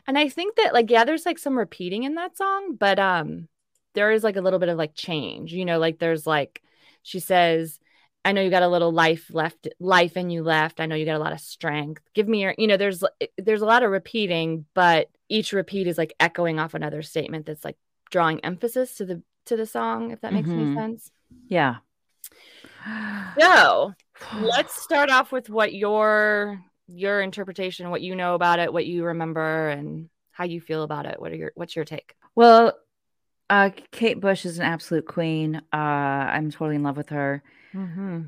And 0.07 0.19
I 0.19 0.29
think 0.29 0.57
that 0.57 0.75
like 0.75 0.91
yeah, 0.91 1.05
there's 1.05 1.27
like 1.27 1.39
some 1.39 1.59
repeating 1.59 2.05
in 2.05 2.15
that 2.15 2.37
song, 2.37 2.75
but 2.75 2.99
um 2.99 3.49
there 3.95 4.11
is 4.11 4.25
like 4.25 4.37
a 4.37 4.41
little 4.41 4.59
bit 4.59 4.69
of 4.69 4.79
like 4.79 4.95
change. 4.95 5.53
You 5.53 5.65
know, 5.65 5.79
like 5.79 5.99
there's 5.99 6.27
like 6.27 6.63
she 7.03 7.21
says, 7.21 7.79
I 8.25 8.33
know 8.33 8.43
you 8.43 8.51
got 8.51 8.65
a 8.65 8.69
little 8.69 8.91
life 8.91 9.31
left, 9.31 9.69
life 9.79 10.17
in 10.17 10.31
you 10.31 10.43
left. 10.43 10.81
I 10.81 10.87
know 10.87 10.97
you 10.97 11.05
got 11.05 11.15
a 11.15 11.23
lot 11.23 11.33
of 11.33 11.41
strength. 11.41 12.03
Give 12.15 12.27
me 12.27 12.43
your, 12.43 12.55
you 12.59 12.67
know, 12.67 12.77
there's 12.77 13.05
there's 13.39 13.63
a 13.63 13.67
lot 13.67 13.83
of 13.85 13.91
repeating, 13.91 14.67
but 14.75 15.09
each 15.29 15.53
repeat 15.53 15.87
is 15.87 15.99
like 15.99 16.15
echoing 16.19 16.59
off 16.59 16.75
another 16.75 17.03
statement 17.03 17.47
that's 17.47 17.65
like 17.65 17.77
drawing 18.11 18.41
emphasis 18.41 18.97
to 18.97 19.05
the 19.05 19.23
to 19.47 19.57
the 19.57 19.67
song, 19.67 20.11
if 20.11 20.21
that 20.23 20.33
makes 20.33 20.49
mm-hmm. 20.49 20.61
any 20.61 20.75
sense. 20.75 21.11
Yeah. 21.49 21.77
So 23.39 23.95
let's 24.41 24.83
start 24.83 25.11
off 25.11 25.33
with 25.33 25.49
what 25.49 25.75
your 25.75 26.61
your 26.89 27.21
interpretation, 27.21 27.91
what 27.91 28.03
you 28.03 28.15
know 28.15 28.35
about 28.35 28.59
it, 28.59 28.73
what 28.73 28.87
you 28.87 29.05
remember, 29.05 29.69
and 29.69 30.09
how 30.31 30.45
you 30.45 30.61
feel 30.61 30.83
about 30.83 31.07
it. 31.07 31.21
What 31.21 31.33
are 31.33 31.37
your 31.37 31.53
what's 31.55 31.75
your 31.75 31.85
take? 31.85 32.15
Well, 32.35 32.79
uh, 33.49 33.71
Kate 33.91 34.21
Bush 34.21 34.45
is 34.45 34.59
an 34.59 34.65
absolute 34.65 35.07
queen. 35.07 35.57
Uh, 35.73 35.77
I'm 35.77 36.51
totally 36.51 36.77
in 36.77 36.83
love 36.83 36.97
with 36.97 37.11
her. 37.11 37.43
Mm-hmm. 37.75 38.23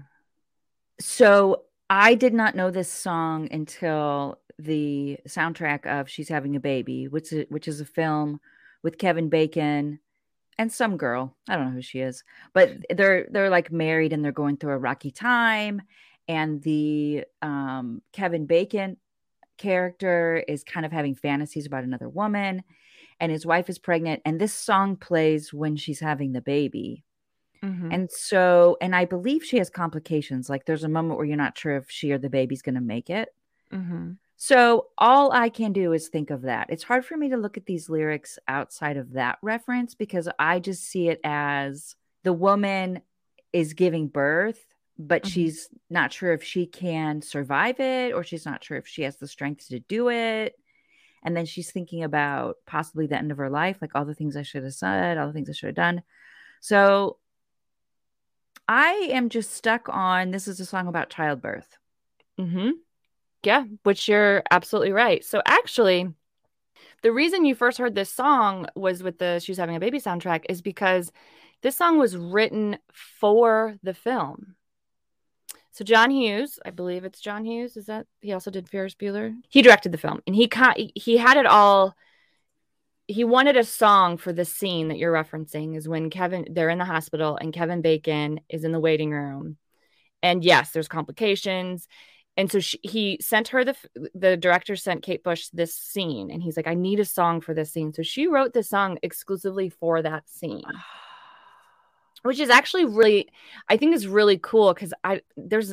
So 1.01 1.65
I 1.91 2.15
did 2.15 2.35
not 2.35 2.55
know 2.55 2.71
this 2.71 2.91
song 2.91 3.49
until 3.51 4.39
the 4.59 5.19
soundtrack 5.29 5.87
of 5.87 6.09
"She's 6.09 6.29
Having 6.29 6.57
a 6.57 6.61
Baby," 6.61 7.09
which 7.09 7.33
is, 7.33 7.47
which 7.49 7.69
is 7.69 7.81
a 7.81 7.85
film 7.85 8.41
with 8.83 8.99
Kevin 8.99 9.29
Bacon 9.29 10.01
and 10.59 10.73
some 10.73 10.97
girl. 10.97 11.37
I 11.49 11.57
don't 11.57 11.67
know 11.67 11.73
who 11.73 11.83
she 11.83 12.01
is, 12.01 12.25
but 12.53 12.73
they're 12.91 13.27
they're 13.31 13.51
like 13.51 13.73
married 13.73 14.13
and 14.13 14.25
they're 14.25 14.33
going 14.33 14.57
through 14.57 14.73
a 14.73 14.79
rocky 14.79 15.11
time, 15.11 15.83
and 16.27 16.63
the 16.63 17.25
um, 17.43 18.03
Kevin 18.13 18.47
Bacon 18.47 18.97
character 19.59 20.43
is 20.49 20.65
kind 20.65 20.87
of 20.87 20.93
having 20.93 21.15
fantasies 21.15 21.67
about 21.67 21.85
another 21.85 22.09
woman 22.09 22.63
and 23.21 23.33
his 23.33 23.45
wife 23.45 23.69
is 23.69 23.79
pregnant 23.79 24.23
and 24.25 24.41
this 24.41 24.55
song 24.55 24.97
plays 24.97 25.53
when 25.53 25.77
she's 25.77 26.01
having 26.01 26.33
the 26.33 26.41
baby 26.41 27.05
mm-hmm. 27.63 27.91
and 27.91 28.11
so 28.11 28.77
and 28.81 28.95
i 28.95 29.05
believe 29.05 29.45
she 29.45 29.59
has 29.59 29.69
complications 29.69 30.49
like 30.49 30.65
there's 30.65 30.85
a 30.85 30.89
moment 30.89 31.19
where 31.19 31.27
you're 31.27 31.37
not 31.37 31.59
sure 31.59 31.77
if 31.77 31.91
she 31.91 32.13
or 32.13 32.19
the 32.19 32.31
baby's 32.31 32.63
going 32.63 32.77
to 32.77 32.81
make 32.81 33.11
it 33.11 33.35
mm-hmm. 33.73 34.13
So 34.39 34.87
all 34.97 35.31
i 35.33 35.51
can 35.51 35.73
do 35.73 35.93
is 35.93 36.09
think 36.09 36.31
of 36.31 36.43
that 36.43 36.71
it's 36.71 36.85
hard 36.85 37.05
for 37.05 37.17
me 37.17 37.29
to 37.29 37.37
look 37.37 37.59
at 37.59 37.67
these 37.67 37.91
lyrics 37.91 38.39
outside 38.49 38.97
of 38.97 39.13
that 39.13 39.37
reference 39.43 39.95
because 39.95 40.29
i 40.39 40.59
just 40.59 40.85
see 40.85 41.09
it 41.09 41.21
as 41.23 41.95
the 42.23 42.33
woman 42.33 43.03
is 43.53 43.75
giving 43.75 44.09
birth 44.09 44.75
but 44.99 45.23
mm-hmm. 45.23 45.31
she's 45.31 45.69
not 45.89 46.13
sure 46.13 46.33
if 46.33 46.43
she 46.43 46.67
can 46.67 47.23
survive 47.23 47.79
it 47.79 48.13
or 48.13 48.25
she's 48.25 48.45
not 48.45 48.65
sure 48.65 48.77
if 48.77 48.87
she 48.87 49.03
has 49.03 49.17
the 49.17 49.29
strength 49.29 49.69
to 49.69 49.79
do 49.79 50.11
it. 50.11 50.59
And 51.23 51.37
then 51.37 51.47
she's 51.47 51.71
thinking 51.71 52.03
about 52.03 52.57
possibly 52.67 53.07
the 53.07 53.17
end 53.17 53.31
of 53.31 53.39
her 53.39 53.51
life, 53.51 53.79
like 53.81 53.95
all 53.95 54.05
the 54.05 54.15
things 54.15 54.37
I 54.37 54.43
should 54.43 54.65
have 54.65 54.75
said, 54.75 55.19
all 55.19 55.27
the 55.27 55.33
things 55.33 55.49
I 55.49 55.53
should 55.53 55.69
have 55.69 55.75
done. 55.75 56.03
So 56.61 57.19
I 58.67 59.09
am 59.13 59.29
just 59.29 59.53
stuck 59.53 59.89
on 59.89 60.31
this 60.31 60.49
is 60.49 60.61
a 60.61 60.67
song 60.67 60.89
about 60.89 61.11
childbirth. 61.11 61.77
Mm-hmm. 62.39 62.71
Yeah, 63.45 63.65
which 63.85 64.09
you're 64.09 64.43
absolutely 64.51 64.93
right. 64.93 65.25
So 65.25 65.41
actually, 65.47 66.13
the 67.03 67.13
reason 67.13 67.45
you 67.45 67.55
first 67.55 67.79
heard 67.79 67.95
this 67.95 68.11
song 68.11 68.67
was 68.75 69.03
with 69.03 69.19
the 69.19 69.39
She's 69.39 69.59
Having 69.59 69.77
a 69.77 69.81
Baby 69.81 70.01
soundtrack 70.01 70.45
is 70.49 70.63
because 70.63 71.13
this 71.63 71.77
song 71.77 71.99
was 71.99 72.17
written 72.17 72.79
for 72.93 73.77
the 73.83 73.95
film. 73.95 74.57
So 75.71 75.85
John 75.85 76.11
Hughes, 76.11 76.59
I 76.65 76.71
believe 76.71 77.05
it's 77.05 77.21
John 77.21 77.45
Hughes. 77.45 77.77
Is 77.77 77.87
that 77.87 78.07
he 78.21 78.33
also 78.33 78.51
did 78.51 78.69
Ferris 78.69 78.97
Bueller? 78.97 79.33
He 79.49 79.63
directed 79.63 79.93
the 79.93 79.99
film, 79.99 80.21
and 80.27 80.35
he 80.35 80.51
he 80.97 81.17
had 81.17 81.37
it 81.37 81.47
all. 81.47 81.95
He 83.07 83.23
wanted 83.23 83.57
a 83.57 83.65
song 83.65 84.17
for 84.17 84.33
the 84.33 84.45
scene 84.45 84.89
that 84.89 84.99
you're 84.99 85.13
referencing. 85.13 85.77
Is 85.77 85.89
when 85.89 86.11
Kevin 86.11 86.49
they're 86.51 86.69
in 86.69 86.79
the 86.79 86.85
hospital 86.85 87.39
and 87.41 87.53
Kevin 87.53 87.81
Bacon 87.81 88.41
is 88.49 88.65
in 88.65 88.73
the 88.73 88.81
waiting 88.81 89.13
room, 89.13 89.57
and 90.21 90.43
yes, 90.43 90.73
there's 90.73 90.89
complications. 90.89 91.87
And 92.39 92.51
so 92.51 92.61
she, 92.61 92.79
he 92.85 93.19
sent 93.21 93.49
her 93.49 93.65
the 93.65 93.75
the 94.15 94.37
director 94.37 94.77
sent 94.77 95.03
Kate 95.03 95.25
Bush 95.25 95.49
this 95.49 95.75
scene, 95.75 96.31
and 96.31 96.41
he's 96.41 96.57
like, 96.57 96.69
I 96.69 96.75
need 96.75 97.01
a 97.01 97.05
song 97.05 97.41
for 97.41 97.53
this 97.53 97.73
scene. 97.73 97.93
So 97.93 98.03
she 98.03 98.29
wrote 98.29 98.53
the 98.55 98.63
song 98.63 98.97
exclusively 99.03 99.69
for 99.69 100.01
that 100.01 100.29
scene. 100.29 100.63
which 102.23 102.41
is 102.41 102.51
actually 102.51 102.85
really 102.85 103.29
i 103.69 103.77
think 103.77 103.95
is 103.95 104.09
really 104.09 104.39
cool 104.39 104.75
because 104.75 104.93
i 105.05 105.21
there's 105.37 105.73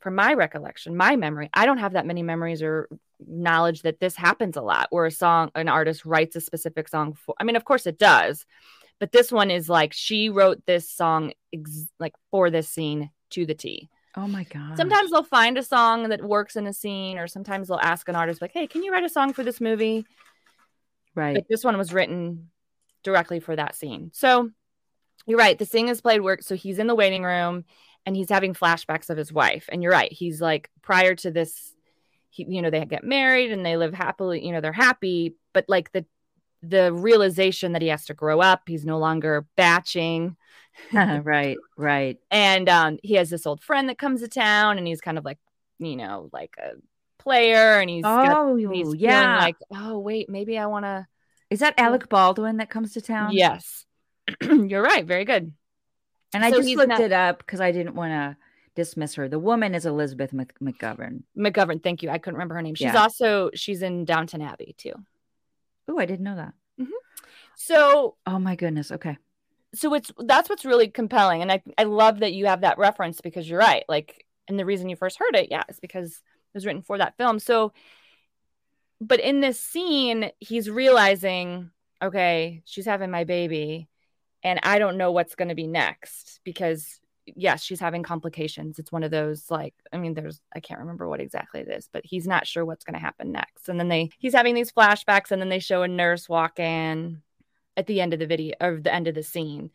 from 0.00 0.16
my 0.16 0.34
recollection 0.34 0.96
my 0.96 1.14
memory 1.16 1.48
i 1.54 1.64
don't 1.64 1.78
have 1.78 1.92
that 1.92 2.06
many 2.06 2.24
memories 2.24 2.60
or 2.60 2.88
knowledge 3.26 3.82
that 3.82 4.00
this 4.00 4.16
happens 4.16 4.56
a 4.56 4.62
lot 4.62 4.88
where 4.90 5.06
a 5.06 5.10
song 5.10 5.50
an 5.54 5.68
artist 5.68 6.04
writes 6.04 6.34
a 6.36 6.40
specific 6.40 6.88
song 6.88 7.14
for 7.14 7.34
i 7.38 7.44
mean 7.44 7.56
of 7.56 7.64
course 7.64 7.86
it 7.86 7.98
does 7.98 8.46
but 8.98 9.12
this 9.12 9.30
one 9.30 9.50
is 9.50 9.68
like 9.68 9.92
she 9.92 10.28
wrote 10.28 10.64
this 10.66 10.90
song 10.90 11.32
ex- 11.52 11.88
like 11.98 12.14
for 12.30 12.50
this 12.50 12.68
scene 12.68 13.10
to 13.30 13.46
the 13.46 13.54
t 13.54 13.88
oh 14.16 14.26
my 14.26 14.44
god 14.44 14.76
sometimes 14.76 15.10
they'll 15.10 15.22
find 15.22 15.56
a 15.56 15.62
song 15.62 16.08
that 16.08 16.22
works 16.22 16.56
in 16.56 16.66
a 16.66 16.72
scene 16.72 17.18
or 17.18 17.26
sometimes 17.26 17.68
they'll 17.68 17.78
ask 17.78 18.08
an 18.08 18.16
artist 18.16 18.42
like 18.42 18.52
hey 18.52 18.66
can 18.66 18.82
you 18.82 18.92
write 18.92 19.04
a 19.04 19.08
song 19.08 19.32
for 19.32 19.44
this 19.44 19.60
movie 19.60 20.04
right 21.14 21.34
but 21.34 21.46
this 21.48 21.64
one 21.64 21.78
was 21.78 21.92
written 21.92 22.50
directly 23.02 23.40
for 23.40 23.54
that 23.54 23.74
scene 23.74 24.10
so 24.12 24.50
you're 25.26 25.38
right. 25.38 25.58
The 25.58 25.66
scene 25.66 25.88
is 25.88 26.00
played 26.00 26.22
work. 26.22 26.42
So 26.42 26.54
he's 26.54 26.78
in 26.78 26.86
the 26.86 26.94
waiting 26.94 27.22
room 27.22 27.64
and 28.06 28.16
he's 28.16 28.30
having 28.30 28.54
flashbacks 28.54 29.10
of 29.10 29.16
his 29.16 29.32
wife. 29.32 29.68
And 29.70 29.82
you're 29.82 29.92
right. 29.92 30.12
He's 30.12 30.40
like, 30.40 30.70
prior 30.82 31.14
to 31.16 31.30
this, 31.30 31.74
he, 32.30 32.46
you 32.48 32.62
know, 32.62 32.70
they 32.70 32.84
get 32.84 33.04
married 33.04 33.52
and 33.52 33.64
they 33.64 33.76
live 33.76 33.94
happily, 33.94 34.44
you 34.44 34.52
know, 34.52 34.60
they're 34.60 34.72
happy. 34.72 35.36
But 35.52 35.66
like 35.68 35.92
the, 35.92 36.06
the 36.62 36.92
realization 36.92 37.72
that 37.72 37.82
he 37.82 37.88
has 37.88 38.06
to 38.06 38.14
grow 38.14 38.40
up, 38.40 38.62
he's 38.66 38.84
no 38.84 38.98
longer 38.98 39.46
batching. 39.56 40.36
right, 40.92 41.56
right. 41.76 42.18
And 42.30 42.68
um, 42.68 42.98
he 43.02 43.14
has 43.14 43.30
this 43.30 43.46
old 43.46 43.62
friend 43.62 43.88
that 43.88 43.98
comes 43.98 44.20
to 44.20 44.28
town 44.28 44.78
and 44.78 44.86
he's 44.86 45.00
kind 45.00 45.18
of 45.18 45.24
like, 45.24 45.38
you 45.78 45.96
know, 45.96 46.28
like 46.32 46.54
a 46.58 46.72
player 47.18 47.80
and 47.80 47.88
he's, 47.88 48.04
oh, 48.04 48.56
got, 48.56 48.74
he's 48.74 48.94
yeah. 48.94 49.38
like, 49.38 49.56
oh, 49.74 49.98
wait, 49.98 50.28
maybe 50.28 50.58
I 50.58 50.66
want 50.66 50.84
to. 50.84 51.06
Is 51.50 51.60
that 51.60 51.74
Alec 51.78 52.08
Baldwin 52.08 52.58
that 52.58 52.70
comes 52.70 52.92
to 52.94 53.00
town? 53.00 53.32
Yes. 53.32 53.84
You're 54.42 54.82
right. 54.82 55.04
Very 55.04 55.24
good. 55.24 55.52
And 56.32 56.44
I 56.44 56.50
just 56.50 56.68
looked 56.68 56.88
not... 56.88 57.00
it 57.00 57.12
up 57.12 57.38
because 57.38 57.60
I 57.60 57.72
didn't 57.72 57.94
want 57.94 58.12
to 58.12 58.36
dismiss 58.76 59.14
her. 59.16 59.28
The 59.28 59.38
woman 59.38 59.74
is 59.74 59.86
Elizabeth 59.86 60.32
McGovern. 60.32 61.22
McGovern. 61.36 61.82
Thank 61.82 62.02
you. 62.02 62.10
I 62.10 62.18
couldn't 62.18 62.36
remember 62.36 62.54
her 62.54 62.62
name. 62.62 62.74
She's 62.74 62.92
yeah. 62.92 63.02
also 63.02 63.50
she's 63.54 63.82
in 63.82 64.04
Downton 64.04 64.40
Abbey 64.40 64.74
too. 64.78 64.94
Oh, 65.88 65.98
I 65.98 66.06
didn't 66.06 66.24
know 66.24 66.36
that. 66.36 66.54
Mm-hmm. 66.80 66.92
So, 67.56 68.16
oh 68.26 68.38
my 68.38 68.54
goodness. 68.54 68.92
Okay. 68.92 69.18
So 69.74 69.94
it's 69.94 70.10
that's 70.18 70.48
what's 70.48 70.64
really 70.64 70.88
compelling, 70.88 71.42
and 71.42 71.52
I 71.52 71.62
I 71.78 71.84
love 71.84 72.20
that 72.20 72.32
you 72.32 72.46
have 72.46 72.62
that 72.62 72.78
reference 72.78 73.20
because 73.20 73.48
you're 73.48 73.58
right. 73.58 73.84
Like, 73.88 74.26
and 74.48 74.58
the 74.58 74.64
reason 74.64 74.88
you 74.88 74.96
first 74.96 75.18
heard 75.18 75.36
it, 75.36 75.48
yeah, 75.50 75.62
is 75.68 75.78
because 75.80 76.10
it 76.10 76.54
was 76.54 76.66
written 76.66 76.82
for 76.82 76.98
that 76.98 77.16
film. 77.16 77.38
So, 77.38 77.72
but 79.00 79.20
in 79.20 79.40
this 79.40 79.60
scene, 79.60 80.30
he's 80.40 80.68
realizing, 80.68 81.70
okay, 82.02 82.62
she's 82.64 82.86
having 82.86 83.10
my 83.10 83.24
baby 83.24 83.88
and 84.42 84.60
I 84.62 84.78
don't 84.78 84.96
know 84.96 85.12
what's 85.12 85.34
going 85.34 85.48
to 85.48 85.54
be 85.54 85.66
next 85.66 86.40
because 86.44 87.00
yes, 87.26 87.62
she's 87.62 87.80
having 87.80 88.02
complications. 88.02 88.78
It's 88.78 88.92
one 88.92 89.02
of 89.02 89.10
those 89.10 89.50
like 89.50 89.74
I 89.92 89.98
mean 89.98 90.14
there's 90.14 90.40
I 90.54 90.60
can't 90.60 90.80
remember 90.80 91.08
what 91.08 91.20
exactly 91.20 91.60
it 91.60 91.68
is, 91.68 91.88
but 91.92 92.04
he's 92.04 92.26
not 92.26 92.46
sure 92.46 92.64
what's 92.64 92.84
going 92.84 92.94
to 92.94 93.00
happen 93.00 93.32
next. 93.32 93.68
And 93.68 93.78
then 93.78 93.88
they 93.88 94.10
he's 94.18 94.34
having 94.34 94.54
these 94.54 94.72
flashbacks 94.72 95.30
and 95.30 95.40
then 95.40 95.48
they 95.48 95.58
show 95.58 95.82
a 95.82 95.88
nurse 95.88 96.28
walk 96.28 96.58
in. 96.58 97.22
At 97.80 97.86
the 97.86 98.00
end 98.00 98.12
of 98.12 98.20
the 98.20 98.26
video 98.26 98.54
or 98.60 98.78
the 98.80 98.94
end 98.94 99.08
of 99.08 99.14
the 99.16 99.22
scene. 99.22 99.70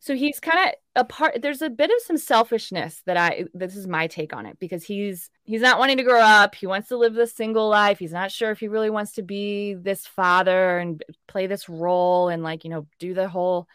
So 0.00 0.14
he's 0.16 0.40
kind 0.40 0.70
of 0.70 0.74
a 0.96 1.04
part 1.04 1.42
there's 1.42 1.60
a 1.60 1.68
bit 1.68 1.90
of 1.90 2.00
some 2.06 2.16
selfishness 2.16 3.02
that 3.04 3.18
I 3.18 3.44
this 3.52 3.76
is 3.76 3.86
my 3.86 4.06
take 4.06 4.32
on 4.32 4.46
it 4.46 4.58
because 4.58 4.82
he's 4.82 5.28
he's 5.44 5.60
not 5.60 5.78
wanting 5.78 5.98
to 5.98 6.02
grow 6.02 6.20
up. 6.20 6.54
He 6.54 6.66
wants 6.66 6.88
to 6.88 6.96
live 6.96 7.12
the 7.12 7.26
single 7.26 7.68
life. 7.68 7.98
He's 7.98 8.12
not 8.12 8.32
sure 8.32 8.50
if 8.50 8.58
he 8.60 8.68
really 8.68 8.88
wants 8.88 9.12
to 9.12 9.22
be 9.22 9.74
this 9.74 10.06
father 10.06 10.78
and 10.78 11.04
play 11.28 11.46
this 11.46 11.68
role 11.68 12.30
and 12.30 12.42
like, 12.42 12.64
you 12.64 12.70
know, 12.70 12.86
do 12.98 13.12
the 13.12 13.28
whole 13.28 13.68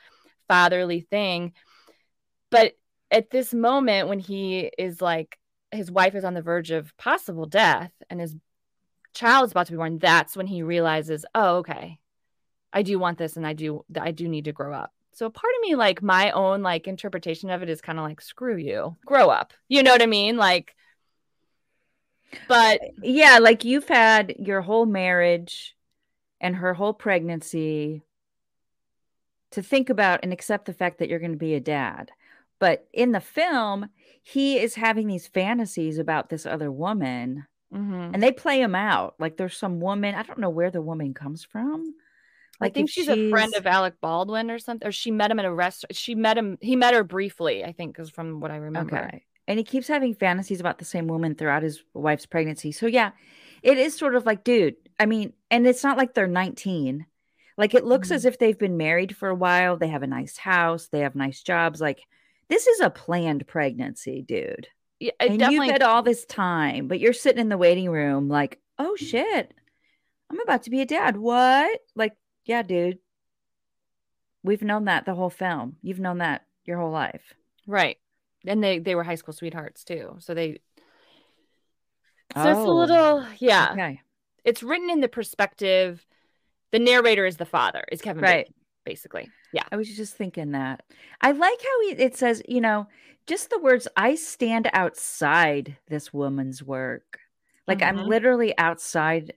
fatherly 0.48 1.02
thing. 1.02 1.54
But 2.50 2.74
at 3.12 3.30
this 3.30 3.54
moment 3.54 4.08
when 4.10 4.20
he 4.20 4.72
is 4.80 5.00
like 5.02 5.38
his 5.72 5.92
wife 5.92 6.16
is 6.16 6.24
on 6.24 6.34
the 6.34 6.42
verge 6.42 6.72
of 6.72 6.98
possible 6.98 7.46
death 7.46 7.92
and 8.10 8.20
his 8.20 8.36
child's 9.14 9.52
about 9.52 9.68
to 9.68 9.74
be 9.74 9.78
born, 9.78 10.00
that's 10.00 10.36
when 10.36 10.48
he 10.48 10.64
realizes, 10.64 11.24
"Oh, 11.36 11.58
okay. 11.58 12.00
I 12.76 12.84
do 12.84 13.00
want 13.00 13.18
this 13.18 13.38
and 13.38 13.48
I 13.48 13.54
do 13.54 13.84
I 14.00 14.12
do 14.12 14.28
need 14.28 14.46
to 14.46 14.52
grow 14.52 14.74
up." 14.74 14.94
So 15.16 15.30
part 15.30 15.54
of 15.56 15.62
me, 15.62 15.76
like 15.76 16.04
my 16.04 16.32
own 16.32 16.62
like 16.62 16.88
interpretation 16.88 17.50
of 17.50 17.64
it 17.64 17.70
is 17.70 17.80
kind 17.80 17.98
of 17.98 18.04
like, 18.04 18.20
screw 18.20 18.58
you, 18.58 18.98
grow 19.06 19.30
up. 19.30 19.54
You 19.70 19.82
know 19.82 19.92
what 19.92 20.02
I 20.02 20.08
mean? 20.08 20.36
Like, 20.36 20.76
but 22.50 22.82
yeah, 23.02 23.40
like 23.40 23.64
you've 23.64 23.88
had 23.88 24.36
your 24.38 24.62
whole 24.62 24.86
marriage 24.86 25.74
and 26.42 26.58
her 26.58 26.74
whole 26.74 26.94
pregnancy 26.94 28.04
to 29.52 29.64
think 29.64 29.90
about 29.90 30.20
and 30.22 30.34
accept 30.34 30.66
the 30.66 30.74
fact 30.74 31.00
that 31.00 31.08
you're 31.08 31.20
going 31.20 31.32
to 31.32 31.38
be 31.38 31.54
a 31.54 31.62
dad. 31.62 32.12
But 32.60 32.86
in 32.92 33.14
the 33.14 33.22
film, 33.22 33.88
he 34.22 34.60
is 34.60 34.76
having 34.76 35.08
these 35.08 35.28
fantasies 35.28 35.98
about 35.98 36.30
this 36.30 36.46
other 36.46 36.70
woman 36.70 37.46
mm-hmm. 37.74 38.14
and 38.14 38.22
they 38.22 38.34
play 38.34 38.60
him 38.60 38.76
out. 38.76 39.16
Like 39.18 39.38
there's 39.38 39.56
some 39.56 39.80
woman, 39.80 40.14
I 40.14 40.24
don't 40.24 40.40
know 40.40 40.50
where 40.50 40.72
the 40.72 40.82
woman 40.82 41.14
comes 41.14 41.46
from 41.46 41.96
like 42.60 42.72
I 42.72 42.74
think 42.74 42.90
she's, 42.90 43.06
she's, 43.06 43.10
a 43.10 43.30
friend 43.30 43.54
of 43.56 43.68
Alec 43.68 43.96
Baldwin 44.02 44.50
or 44.50 44.60
something. 44.60 44.88
Or 44.88 44.92
she 44.92 45.12
met 45.12 45.32
him 45.32 45.40
at 45.40 45.46
a 45.46 45.54
restaurant. 45.54 45.96
She 45.96 46.16
met 46.16 46.38
him. 46.38 46.58
He 46.62 46.76
met 46.76 46.94
her 46.94 47.04
briefly, 47.04 47.64
I 47.64 47.72
think, 47.72 47.94
because 47.94 48.10
from 48.10 48.40
what 48.40 48.52
I 48.52 48.58
remember. 48.58 48.98
Okay. 48.98 49.24
And 49.48 49.60
he 49.60 49.64
keeps 49.64 49.88
having 49.88 50.16
fantasies 50.16 50.60
about 50.60 50.80
the 50.80 50.86
same 50.86 51.08
woman 51.08 51.36
throughout 51.36 51.64
his 51.64 51.84
wife's 51.94 52.26
pregnancy. 52.26 52.72
So 52.72 52.88
yeah, 52.88 53.12
it 53.62 53.78
is 53.78 53.96
sort 53.96 54.16
of 54.16 54.26
like, 54.26 54.44
dude. 54.44 54.76
I 55.00 55.06
mean, 55.06 55.34
and 55.52 55.68
it's 55.68 55.84
not 55.84 55.98
like 55.98 56.14
they're 56.14 56.28
19. 56.28 57.06
Like 57.58 57.74
it 57.74 57.86
looks 57.86 58.08
mm-hmm. 58.08 58.16
as 58.16 58.26
if 58.26 58.40
they've 58.40 58.58
been 58.58 58.78
married 58.78 59.16
for 59.16 59.30
a 59.30 59.36
while. 59.36 59.78
They 59.78 59.88
have 59.88 60.04
a 60.04 60.08
nice 60.08 60.38
house. 60.38 60.88
They 60.88 61.00
have 61.00 61.16
nice 61.16 61.42
jobs. 61.44 61.82
Like 61.82 62.02
this 62.50 62.68
is 62.68 62.80
a 62.80 62.90
planned 62.90 63.48
pregnancy, 63.48 64.22
dude. 64.22 64.68
Yeah, 65.00 65.12
and 65.20 65.40
definitely... 65.40 65.68
you've 65.68 65.74
had 65.74 65.84
all 65.84 66.04
this 66.04 66.26
time, 66.26 66.88
but 66.88 67.00
you're 67.00 67.14
sitting 67.14 67.42
in 67.42 67.50
the 67.50 67.58
waiting 67.58 67.90
room, 67.90 68.30
like, 68.30 68.60
oh 68.80 68.96
shit, 68.96 69.54
I'm 70.30 70.40
about 70.40 70.64
to 70.64 70.70
be 70.70 70.82
a 70.82 70.86
dad. 70.86 71.18
What? 71.18 71.80
Like 71.96 72.14
yeah, 72.46 72.62
dude. 72.62 73.00
We've 74.44 74.62
known 74.62 74.86
that 74.86 75.06
the 75.06 75.16
whole 75.16 75.30
film. 75.30 75.78
You've 75.82 76.00
known 76.00 76.20
that 76.20 76.44
your 76.66 76.78
whole 76.78 76.92
life. 76.92 77.34
Right. 77.68 77.98
And 78.46 78.64
they 78.64 78.80
they 78.80 78.96
were 78.96 79.04
high 79.04 79.16
school 79.16 79.34
sweethearts 79.34 79.84
too. 79.84 80.18
So 80.20 80.34
they 80.34 80.60
So 82.36 82.44
oh. 82.44 82.50
it's 82.50 82.58
a 82.58 82.62
oh, 82.62 82.76
little 82.76 83.26
yeah. 83.40 83.70
Okay. 83.72 84.02
It's 84.44 84.62
written 84.62 84.90
in 84.90 85.02
the 85.02 85.08
perspective 85.08 86.06
the 86.72 86.80
narrator 86.80 87.26
is 87.26 87.38
the 87.38 87.46
father, 87.46 87.84
is 87.92 88.02
Kevin 88.02 88.24
right. 88.24 88.46
Bacon, 88.46 88.54
basically. 88.86 89.30
Yeah. 89.54 89.64
I 89.72 89.78
was 89.78 89.96
just 89.96 90.16
thinking 90.16 90.52
that. 90.52 90.84
I 91.22 91.32
like 91.32 91.60
how 91.62 91.82
he, 91.84 91.92
it 91.92 92.18
says, 92.18 92.42
you 92.48 92.60
know, 92.60 92.88
just 93.28 93.50
the 93.50 93.60
words 93.60 93.88
I 93.96 94.16
stand 94.16 94.70
outside 94.74 95.78
this 95.88 96.14
woman's 96.14 96.62
work. 96.62 97.20
Like 97.68 97.80
mm-hmm. 97.80 98.00
I'm 98.00 98.06
literally 98.08 98.56
outside 98.58 99.34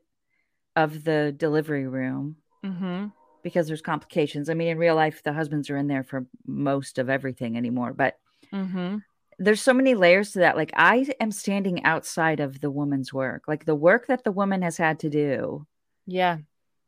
of 0.76 1.04
the 1.04 1.32
delivery 1.36 1.86
room 1.86 2.36
mm-hmm. 2.64 3.06
because 3.42 3.66
there's 3.66 3.82
complications. 3.82 4.48
I 4.48 4.54
mean, 4.54 4.68
in 4.68 4.78
real 4.78 4.94
life, 4.94 5.22
the 5.22 5.32
husbands 5.32 5.70
are 5.70 5.76
in 5.76 5.88
there 5.88 6.04
for 6.04 6.26
most 6.46 6.98
of 6.98 7.08
everything 7.08 7.56
anymore, 7.56 7.92
but 7.92 8.18
mm-hmm. 8.52 8.98
there's 9.38 9.60
so 9.60 9.72
many 9.72 9.94
layers 9.94 10.32
to 10.32 10.40
that. 10.40 10.56
Like, 10.56 10.72
I 10.74 11.06
am 11.20 11.30
standing 11.30 11.84
outside 11.84 12.40
of 12.40 12.60
the 12.60 12.70
woman's 12.70 13.12
work, 13.12 13.44
like 13.48 13.64
the 13.64 13.74
work 13.74 14.06
that 14.08 14.24
the 14.24 14.32
woman 14.32 14.62
has 14.62 14.76
had 14.76 15.00
to 15.00 15.10
do. 15.10 15.66
Yeah. 16.06 16.38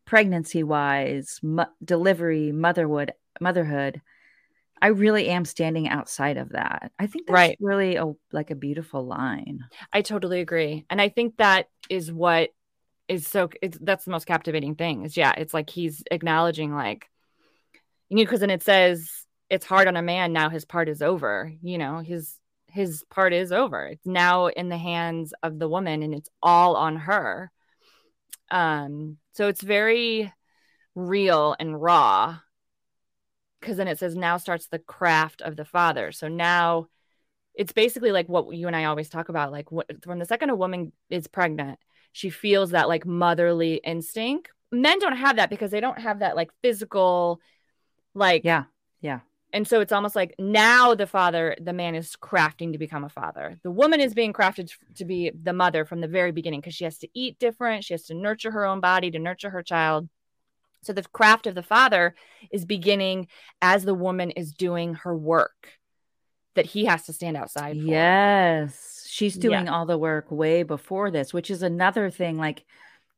Pregnancy 0.07 0.63
wise, 0.63 1.39
mo- 1.43 1.67
delivery, 1.85 2.53
motherhood, 2.53 3.13
motherhood. 3.41 4.01
I 4.83 4.89
really 4.89 5.29
am 5.29 5.45
standing 5.45 5.89
outside 5.89 6.39
of 6.39 6.51
that. 6.51 6.91
I 6.99 7.07
think 7.07 7.27
that's 7.27 7.35
right. 7.35 7.59
really 7.61 7.97
a 7.97 8.13
like 8.33 8.51
a 8.51 8.55
beautiful 8.55 9.05
line. 9.05 9.61
I 9.93 10.01
totally 10.01 10.41
agree. 10.41 10.87
And 10.89 11.01
I 11.03 11.11
think 11.11 11.37
that 11.37 11.69
is 11.91 12.11
what 12.11 12.51
is 13.11 13.27
so 13.27 13.51
it's 13.61 13.77
that's 13.83 14.05
the 14.05 14.11
most 14.11 14.27
captivating 14.27 14.75
thing 14.75 15.05
is 15.05 15.17
yeah 15.17 15.33
it's 15.37 15.53
like 15.53 15.69
he's 15.69 16.03
acknowledging 16.11 16.75
like 16.75 17.11
you 18.09 18.17
know 18.17 18.23
because 18.23 18.41
then 18.41 18.51
it 18.51 18.63
says 18.63 19.11
it's 19.51 19.67
hard 19.67 19.89
on 19.89 19.97
a 19.97 20.03
man 20.03 20.33
now 20.33 20.49
his 20.49 20.65
part 20.65 20.89
is 20.89 21.03
over 21.03 21.53
you 21.61 21.77
know 21.77 21.99
his 21.99 22.41
his 22.71 23.05
part 23.11 23.33
is 23.33 23.53
over. 23.53 23.87
It's 23.87 24.07
now 24.07 24.47
in 24.47 24.69
the 24.69 24.79
hands 24.79 25.35
of 25.43 25.59
the 25.59 25.69
woman 25.69 26.03
and 26.03 26.15
it's 26.15 26.31
all 26.43 26.77
on 26.77 26.97
her. 26.97 27.51
Um 28.51 29.19
so 29.33 29.49
it's 29.49 29.63
very 29.63 30.33
real 30.95 31.55
and 31.59 31.81
raw 31.81 32.39
because 33.61 33.77
then 33.77 33.89
it 33.89 33.99
says 33.99 34.17
now 34.17 34.39
starts 34.39 34.67
the 34.67 34.79
craft 34.79 35.43
of 35.43 35.57
the 35.57 35.65
father. 35.65 36.13
So 36.13 36.29
now 36.29 36.87
it's 37.55 37.73
basically 37.73 38.13
like 38.13 38.29
what 38.29 38.55
you 38.55 38.69
and 38.69 38.77
i 38.77 38.85
always 38.85 39.09
talk 39.09 39.29
about 39.29 39.51
like 39.51 39.73
what, 39.73 39.87
from 40.05 40.21
the 40.21 40.25
second 40.25 40.51
a 40.51 40.55
woman 40.55 40.93
is 41.11 41.27
pregnant 41.27 41.81
she 42.13 42.31
feels 42.31 42.71
that 42.71 42.89
like 42.89 43.07
motherly 43.07 43.81
instinct. 43.85 44.51
Men 44.73 44.99
don't 44.99 45.17
have 45.17 45.37
that 45.37 45.51
because 45.51 45.71
they 45.71 45.81
don't 45.81 45.99
have 45.99 46.21
that 46.21 46.37
like 46.37 46.51
physical, 46.63 47.41
like 48.15 48.45
yeah, 48.45 48.65
yeah. 49.01 49.21
And 49.53 49.67
so 49.67 49.81
it's 49.81 49.93
almost 49.93 50.15
like 50.15 50.35
now 50.39 50.95
the 50.95 51.09
father, 51.09 51.57
the 51.61 51.73
man 51.73 51.97
is 51.97 52.17
crafting 52.21 52.73
to 52.73 52.79
become 52.79 53.03
a 53.03 53.09
father. 53.09 53.59
The 53.65 53.71
woman 53.71 54.01
is 54.01 54.15
being 54.15 54.33
crafted 54.33 54.71
to 54.97 55.05
be 55.05 55.31
the 55.31 55.53
mother 55.53 55.85
from 55.85 56.01
the 56.01 56.09
very 56.09 56.31
beginning 56.31 56.61
because 56.61 56.75
she 56.75 56.85
has 56.85 56.99
to 56.99 57.09
eat 57.15 57.39
different. 57.41 57.85
She 57.85 57.95
has 57.95 58.05
to 58.05 58.15
nurture 58.15 58.53
her 58.53 58.65
own 58.65 58.81
body, 58.81 59.11
to 59.11 59.19
nurture 59.19 59.51
her 59.51 59.63
child. 59.63 60.09
So 60.83 60.93
the 60.93 61.03
craft 61.03 61.47
of 61.47 61.55
the 61.55 61.63
father 61.63 62.15
is 62.51 62.65
beginning 62.65 63.29
as 63.61 63.85
the 63.85 63.95
woman 63.95 64.31
is 64.31 64.53
doing 64.53 64.95
her 64.95 65.17
work 65.17 65.73
that 66.55 66.67
he 66.67 66.85
has 66.87 67.05
to 67.07 67.13
stand 67.13 67.37
outside 67.37 67.77
for. 67.77 67.87
Yes. 67.87 69.00
She's 69.11 69.37
doing 69.37 69.67
yeah. 69.67 69.73
all 69.73 69.87
the 69.87 69.99
work 69.99 70.31
way 70.31 70.63
before 70.63 71.11
this, 71.11 71.33
which 71.33 71.51
is 71.51 71.63
another 71.63 72.11
thing. 72.11 72.39
Like, 72.39 72.65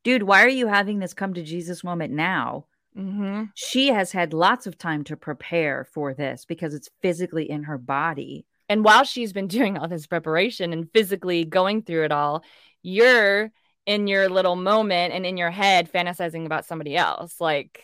dude, 0.04 0.22
why 0.22 0.44
are 0.44 0.48
you 0.48 0.66
having 0.66 0.98
this 0.98 1.14
come 1.14 1.34
to 1.34 1.42
Jesus 1.42 1.84
moment 1.84 2.12
now? 2.12 2.66
Mm-hmm. 2.96 3.44
She 3.54 3.88
has 3.88 4.12
had 4.12 4.32
lots 4.32 4.66
of 4.66 4.76
time 4.76 5.04
to 5.04 5.16
prepare 5.16 5.84
for 5.84 6.14
this 6.14 6.44
because 6.44 6.74
it's 6.74 6.90
physically 7.00 7.50
in 7.50 7.64
her 7.64 7.78
body. 7.78 8.46
And 8.68 8.84
while 8.84 9.04
she's 9.04 9.32
been 9.32 9.48
doing 9.48 9.78
all 9.78 9.88
this 9.88 10.06
preparation 10.06 10.72
and 10.72 10.90
physically 10.92 11.44
going 11.44 11.82
through 11.82 12.04
it 12.04 12.12
all, 12.12 12.44
you're 12.82 13.50
in 13.86 14.06
your 14.06 14.28
little 14.28 14.56
moment 14.56 15.12
and 15.12 15.26
in 15.26 15.36
your 15.36 15.50
head 15.50 15.92
fantasizing 15.92 16.46
about 16.46 16.66
somebody 16.66 16.96
else. 16.96 17.40
Like, 17.40 17.82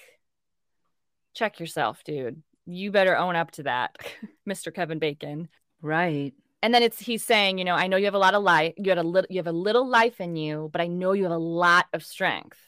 check 1.35 1.61
yourself, 1.61 2.03
dude 2.05 2.43
you 2.69 2.93
better 2.93 3.17
own 3.17 3.35
up 3.35 3.51
to 3.53 3.65
that, 3.65 3.97
Mr. 4.49 4.73
Kevin 4.73 4.99
Bacon. 4.99 5.49
Right. 5.81 6.35
And 6.63 6.75
then 6.75 6.83
it's 6.83 6.99
he's 6.99 7.25
saying, 7.25 7.59
you 7.59 7.65
know, 7.65 7.75
I 7.75 7.87
know 7.87 7.97
you 7.97 8.07
have 8.07 8.15
a 8.15 8.19
lot 8.19 8.35
of 8.35 8.43
life, 8.43 8.75
you 8.77 8.91
had 8.91 8.99
a 8.99 9.03
little 9.03 9.29
you 9.31 9.39
have 9.39 9.47
a 9.47 9.53
little 9.53 9.89
life 9.89 10.21
in 10.21 10.37
you, 10.37 10.69
but 10.73 10.81
I 10.81 10.89
know 10.89 11.13
you 11.13 11.25
have 11.25 11.33
a 11.33 11.39
lot 11.39 11.87
of 11.93 12.05
strength. 12.05 12.59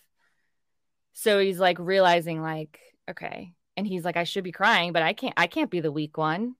So 1.13 1.39
he's 1.41 1.59
like 1.59 1.79
realizing 1.79 2.41
like, 2.41 2.79
okay. 3.09 3.53
And 3.77 3.87
he's 3.87 4.05
like, 4.05 4.17
I 4.17 4.25
should 4.25 4.45
be 4.45 4.53
crying, 4.53 4.93
but 4.93 5.03
I 5.03 5.13
can't 5.13 5.35
I 5.37 5.47
can't 5.47 5.71
be 5.71 5.81
the 5.81 5.93
weak 5.93 6.17
one. 6.17 6.55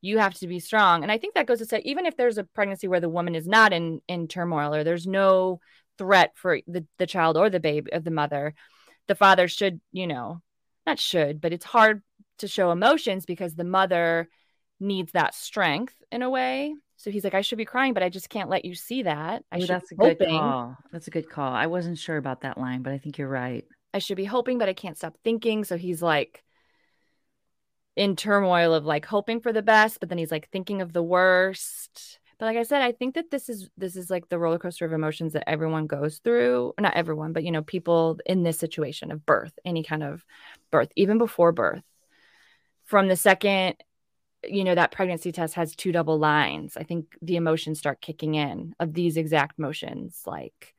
You 0.00 0.18
have 0.18 0.34
to 0.34 0.46
be 0.46 0.60
strong. 0.60 1.02
And 1.02 1.12
I 1.12 1.18
think 1.18 1.34
that 1.34 1.46
goes 1.46 1.58
to 1.58 1.66
say, 1.66 1.82
even 1.84 2.06
if 2.06 2.16
there's 2.16 2.38
a 2.38 2.44
pregnancy 2.44 2.88
where 2.88 3.00
the 3.00 3.08
woman 3.08 3.34
is 3.34 3.46
not 3.46 3.72
in 3.72 4.00
in 4.08 4.28
turmoil 4.28 4.74
or 4.74 4.82
there's 4.82 5.06
no 5.06 5.60
threat 5.98 6.32
for 6.34 6.58
the, 6.66 6.86
the 6.98 7.06
child 7.06 7.36
or 7.36 7.50
the 7.50 7.60
baby 7.60 7.92
of 7.92 8.02
uh, 8.02 8.04
the 8.04 8.10
mother, 8.10 8.54
the 9.06 9.14
father 9.14 9.48
should, 9.48 9.80
you 9.92 10.06
know, 10.06 10.40
not 10.86 10.98
should, 10.98 11.42
but 11.42 11.52
it's 11.52 11.64
hard 11.64 12.02
to 12.38 12.48
show 12.48 12.70
emotions 12.70 13.26
because 13.26 13.54
the 13.54 13.64
mother 13.64 14.28
needs 14.80 15.12
that 15.12 15.34
strength 15.34 15.94
in 16.10 16.22
a 16.22 16.30
way. 16.30 16.74
So 16.96 17.10
he's 17.10 17.24
like, 17.24 17.34
I 17.34 17.40
should 17.40 17.58
be 17.58 17.64
crying, 17.64 17.94
but 17.94 18.02
I 18.02 18.08
just 18.08 18.28
can't 18.28 18.50
let 18.50 18.64
you 18.64 18.74
see 18.74 19.04
that. 19.04 19.44
I 19.50 19.56
Ooh, 19.56 19.60
should 19.60 19.68
that's 19.68 19.92
a 19.92 19.94
hoping. 19.94 20.16
good 20.18 20.28
call. 20.28 20.76
That's 20.92 21.06
a 21.06 21.10
good 21.10 21.30
call. 21.30 21.52
I 21.52 21.66
wasn't 21.66 21.98
sure 21.98 22.16
about 22.16 22.42
that 22.42 22.58
line, 22.58 22.82
but 22.82 22.92
I 22.92 22.98
think 22.98 23.16
you're 23.18 23.28
right. 23.28 23.64
I 23.94 23.98
should 23.98 24.16
be 24.16 24.24
hoping, 24.24 24.58
but 24.58 24.68
I 24.68 24.74
can't 24.74 24.96
stop 24.96 25.16
thinking. 25.24 25.64
So 25.64 25.76
he's 25.76 26.02
like 26.02 26.44
in 27.96 28.16
turmoil 28.16 28.74
of 28.74 28.84
like 28.84 29.06
hoping 29.06 29.40
for 29.40 29.52
the 29.52 29.62
best, 29.62 30.00
but 30.00 30.08
then 30.08 30.18
he's 30.18 30.30
like 30.30 30.50
thinking 30.50 30.82
of 30.82 30.92
the 30.92 31.02
worst. 31.02 32.18
But 32.38 32.46
like 32.46 32.56
I 32.56 32.62
said, 32.62 32.80
I 32.82 32.92
think 32.92 33.14
that 33.16 33.30
this 33.30 33.48
is 33.48 33.68
this 33.76 33.96
is 33.96 34.08
like 34.08 34.28
the 34.28 34.38
roller 34.38 34.58
coaster 34.58 34.86
of 34.86 34.92
emotions 34.92 35.34
that 35.34 35.48
everyone 35.48 35.86
goes 35.86 36.18
through. 36.18 36.72
Not 36.80 36.94
everyone, 36.94 37.32
but 37.32 37.44
you 37.44 37.50
know, 37.50 37.62
people 37.62 38.18
in 38.24 38.42
this 38.42 38.58
situation 38.58 39.10
of 39.10 39.26
birth, 39.26 39.58
any 39.64 39.82
kind 39.82 40.02
of 40.02 40.24
birth, 40.70 40.90
even 40.96 41.18
before 41.18 41.52
birth 41.52 41.82
from 42.84 43.08
the 43.08 43.16
second 43.16 43.76
you 44.44 44.64
know 44.64 44.74
that 44.74 44.92
pregnancy 44.92 45.32
test 45.32 45.54
has 45.54 45.74
two 45.74 45.92
double 45.92 46.18
lines 46.18 46.76
i 46.76 46.82
think 46.82 47.16
the 47.22 47.36
emotions 47.36 47.78
start 47.78 48.00
kicking 48.00 48.34
in 48.34 48.74
of 48.80 48.94
these 48.94 49.16
exact 49.16 49.58
motions 49.58 50.22
like 50.26 50.74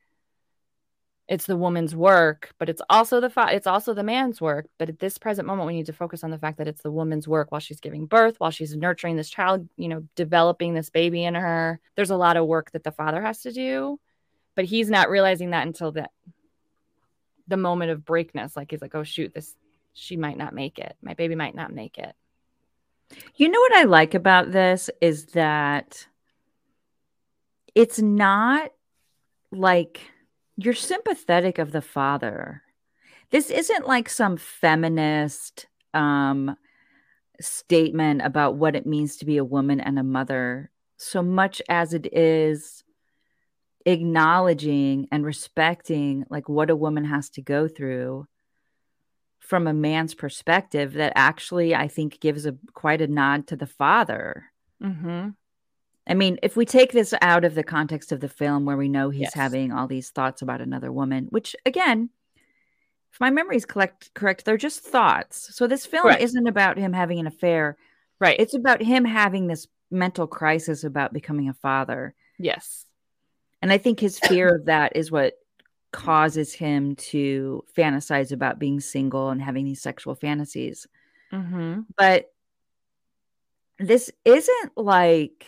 it's 1.31 1.45
the 1.45 1.55
woman's 1.55 1.95
work, 1.95 2.53
but 2.59 2.67
it's 2.67 2.81
also 2.89 3.21
the 3.21 3.29
fa- 3.29 3.53
it's 3.53 3.65
also 3.65 3.93
the 3.93 4.03
man's 4.03 4.41
work. 4.41 4.67
But 4.77 4.89
at 4.89 4.99
this 4.99 5.17
present 5.17 5.47
moment, 5.47 5.65
we 5.65 5.75
need 5.75 5.85
to 5.85 5.93
focus 5.93 6.25
on 6.25 6.29
the 6.29 6.37
fact 6.37 6.57
that 6.57 6.67
it's 6.67 6.81
the 6.81 6.91
woman's 6.91 7.25
work 7.25 7.53
while 7.53 7.61
she's 7.61 7.79
giving 7.79 8.05
birth, 8.05 8.37
while 8.37 8.51
she's 8.51 8.75
nurturing 8.75 9.15
this 9.15 9.29
child, 9.29 9.69
you 9.77 9.87
know, 9.87 10.03
developing 10.17 10.73
this 10.73 10.89
baby 10.89 11.23
in 11.23 11.35
her. 11.35 11.79
There's 11.95 12.09
a 12.09 12.17
lot 12.17 12.35
of 12.35 12.47
work 12.47 12.71
that 12.71 12.83
the 12.83 12.91
father 12.91 13.21
has 13.21 13.43
to 13.43 13.53
do, 13.53 13.97
but 14.55 14.65
he's 14.65 14.89
not 14.89 15.09
realizing 15.09 15.51
that 15.51 15.65
until 15.65 15.93
that 15.93 16.11
the 17.47 17.55
moment 17.55 17.91
of 17.91 18.03
breakness. 18.03 18.57
Like 18.57 18.71
he's 18.71 18.81
like, 18.81 18.95
oh 18.95 19.03
shoot, 19.03 19.33
this 19.33 19.55
she 19.93 20.17
might 20.17 20.37
not 20.37 20.53
make 20.53 20.79
it. 20.79 20.97
My 21.01 21.13
baby 21.13 21.35
might 21.35 21.55
not 21.55 21.71
make 21.71 21.97
it. 21.97 22.13
You 23.35 23.49
know 23.49 23.59
what 23.59 23.73
I 23.73 23.83
like 23.83 24.13
about 24.13 24.51
this 24.51 24.89
is 25.01 25.27
that 25.27 26.07
it's 27.73 27.99
not 27.99 28.71
like 29.51 30.01
you're 30.57 30.73
sympathetic 30.73 31.57
of 31.57 31.71
the 31.71 31.81
father. 31.81 32.61
This 33.29 33.49
isn't 33.49 33.87
like 33.87 34.09
some 34.09 34.37
feminist 34.37 35.67
um, 35.93 36.55
statement 37.39 38.21
about 38.23 38.55
what 38.55 38.75
it 38.75 38.85
means 38.85 39.17
to 39.17 39.25
be 39.25 39.37
a 39.37 39.45
woman 39.45 39.79
and 39.79 39.97
a 39.97 40.03
mother, 40.03 40.69
so 40.97 41.21
much 41.21 41.61
as 41.69 41.93
it 41.93 42.13
is 42.13 42.83
acknowledging 43.85 45.07
and 45.11 45.25
respecting 45.25 46.25
like 46.29 46.47
what 46.47 46.69
a 46.69 46.75
woman 46.75 47.05
has 47.05 47.29
to 47.31 47.41
go 47.41 47.67
through 47.67 48.27
from 49.51 49.67
a 49.67 49.73
man's 49.73 50.15
perspective 50.15 50.93
that 50.93 51.11
actually 51.17 51.75
I 51.75 51.89
think 51.89 52.21
gives 52.21 52.45
a 52.45 52.55
quite 52.73 53.01
a 53.01 53.07
nod 53.07 53.47
to 53.47 53.57
the 53.57 53.67
father. 53.67 54.45
Mm-hmm. 54.81 55.31
I 56.07 56.13
mean, 56.13 56.39
if 56.41 56.55
we 56.55 56.65
take 56.65 56.93
this 56.93 57.13
out 57.21 57.43
of 57.43 57.53
the 57.53 57.63
context 57.65 58.13
of 58.13 58.21
the 58.21 58.29
film 58.29 58.63
where 58.63 58.77
we 58.77 58.87
know 58.87 59.09
he's 59.09 59.23
Yes. 59.23 59.33
having 59.33 59.73
all 59.73 59.87
these 59.87 60.09
thoughts 60.09 60.41
about 60.41 60.61
another 60.61 60.89
woman, 60.89 61.25
which 61.31 61.53
again, 61.65 62.09
if 63.11 63.19
my 63.19 63.29
memory 63.29 63.57
is 63.57 63.65
correct, 63.65 64.11
correct, 64.13 64.45
they're 64.45 64.55
just 64.55 64.85
thoughts. 64.85 65.53
So 65.53 65.67
this 65.67 65.85
film 65.85 66.07
isn't 66.15 66.47
about 66.47 66.77
him 66.77 66.93
having 66.93 67.19
an 67.19 67.27
affair. 67.27 67.75
Right. 68.21 68.39
It's 68.39 68.53
about 68.55 68.81
him 68.81 69.03
having 69.03 69.47
this 69.47 69.67
mental 69.91 70.27
crisis 70.27 70.85
about 70.85 71.11
becoming 71.11 71.49
a 71.49 71.53
father. 71.53 72.15
yes. 72.39 72.85
And 73.61 73.69
I 73.71 73.77
think 73.79 73.99
his 73.99 74.17
fear 74.17 74.55
of 74.55 74.65
that 74.67 74.95
is 74.95 75.11
what 75.11 75.33
causes 75.91 76.53
him 76.53 76.95
to 76.95 77.63
fantasize 77.77 78.31
about 78.31 78.59
being 78.59 78.79
single 78.79 79.29
and 79.29 79.41
having 79.41 79.65
these 79.65 79.81
sexual 79.81 80.15
fantasies. 80.15 80.87
Mm-hmm. 81.33 81.81
But 81.97 82.31
this 83.79 84.11
isn't 84.25 84.77
like 84.77 85.45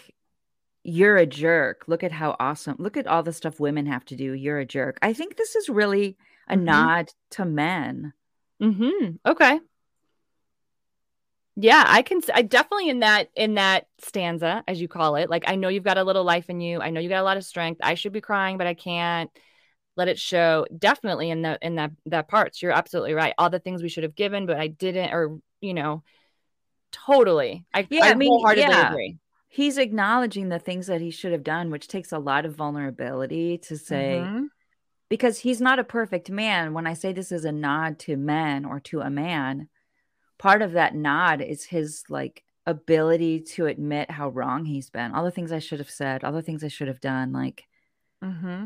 you're 0.84 1.18
a 1.18 1.26
jerk. 1.26 1.84
Look 1.88 2.04
at 2.04 2.12
how 2.12 2.36
awesome. 2.40 2.76
Look 2.80 2.98
at 2.98 3.08
all 3.08 3.24
the 3.24 3.32
stuff 3.34 3.60
women 3.60 3.86
have 3.86 4.04
to 4.06 4.16
do. 4.16 4.34
You're 4.34 4.60
a 4.60 4.66
jerk. 4.66 4.98
I 5.02 5.14
think 5.14 5.38
this 5.38 5.56
is 5.56 5.70
really 5.70 6.18
a 6.48 6.56
Mhm. 6.56 6.64
nod 6.64 7.14
to 7.32 7.46
men. 7.46 8.14
Mm-hmm. 8.62 9.16
Okay. 9.26 9.60
Yeah, 11.56 11.84
I 11.86 12.02
can. 12.02 12.22
I 12.34 12.42
definitely 12.42 12.90
in 12.90 13.02
that 13.02 13.30
in 13.36 13.54
that 13.56 13.88
stanza, 14.00 14.64
as 14.68 14.82
you 14.82 14.88
call 14.88 15.16
it. 15.18 15.30
Like, 15.30 15.44
I 15.48 15.56
know 15.56 15.68
you've 15.68 15.84
got 15.84 16.00
a 16.00 16.04
little 16.04 16.24
life 16.24 16.50
in 16.50 16.60
you. 16.62 16.82
I 16.82 16.90
know 16.90 17.00
you 17.00 17.10
got 17.10 17.22
a 17.22 17.24
lot 17.24 17.38
of 17.38 17.46
strength. 17.46 17.80
I 17.84 17.94
should 17.94 18.12
be 18.12 18.22
crying, 18.22 18.58
but 18.58 18.66
I 18.66 18.74
can't. 18.74 19.30
Let 19.96 20.08
it 20.08 20.20
show. 20.20 20.66
Definitely 20.78 21.30
in 21.30 21.42
the 21.44 21.58
in 21.62 21.76
that 21.76 21.92
that 22.08 22.28
parts. 22.28 22.62
You're 22.62 22.72
absolutely 22.72 23.14
right. 23.14 23.34
All 23.38 23.50
the 23.50 23.60
things 23.60 23.84
we 23.84 23.90
should 23.90 24.04
have 24.04 24.16
given, 24.16 24.46
but 24.46 24.58
I 24.58 24.68
didn't, 24.68 25.14
or 25.14 25.40
you 25.62 25.74
know, 25.74 26.04
totally. 26.92 27.66
I 27.74 27.88
Yeah, 27.90 28.06
I, 28.06 28.12
I 28.12 28.16
mean, 28.16 28.30
wholeheartedly 28.30 28.70
yeah. 28.72 28.90
agree. 28.90 29.18
He's 29.50 29.78
acknowledging 29.78 30.50
the 30.50 30.58
things 30.60 30.88
that 30.88 31.00
he 31.02 31.12
should 31.12 31.32
have 31.32 31.44
done, 31.44 31.70
which 31.70 31.88
takes 31.88 32.12
a 32.12 32.18
lot 32.18 32.46
of 32.46 32.56
vulnerability 32.56 33.60
to 33.60 33.78
say, 33.78 34.20
Mhm. 34.26 34.48
because 35.10 35.38
he's 35.38 35.62
not 35.62 35.78
a 35.78 35.84
perfect 35.84 36.32
man. 36.32 36.74
When 36.74 36.88
I 36.88 36.94
say 36.96 37.14
this 37.14 37.32
is 37.32 37.46
a 37.46 37.52
nod 37.52 38.00
to 38.00 38.18
men 38.18 38.66
or 38.66 38.80
to 38.82 39.02
a 39.02 39.12
man, 39.12 39.70
part 40.40 40.64
of 40.64 40.72
that 40.72 40.96
nod 40.96 41.40
is 41.42 41.66
his 41.66 42.04
like 42.10 42.44
ability 42.66 43.42
to 43.42 43.68
admit 43.68 44.10
how 44.10 44.30
wrong 44.30 44.66
he's 44.66 44.90
been. 44.90 45.12
All 45.14 45.24
the 45.24 45.30
things 45.32 45.52
I 45.52 45.60
should 45.60 45.80
have 45.80 45.92
said, 45.92 46.24
all 46.24 46.32
the 46.32 46.42
things 46.42 46.64
I 46.64 46.70
should 46.70 46.88
have 46.88 47.02
done. 47.02 47.32
Like, 47.32 47.64
Mm-hmm. 48.24 48.66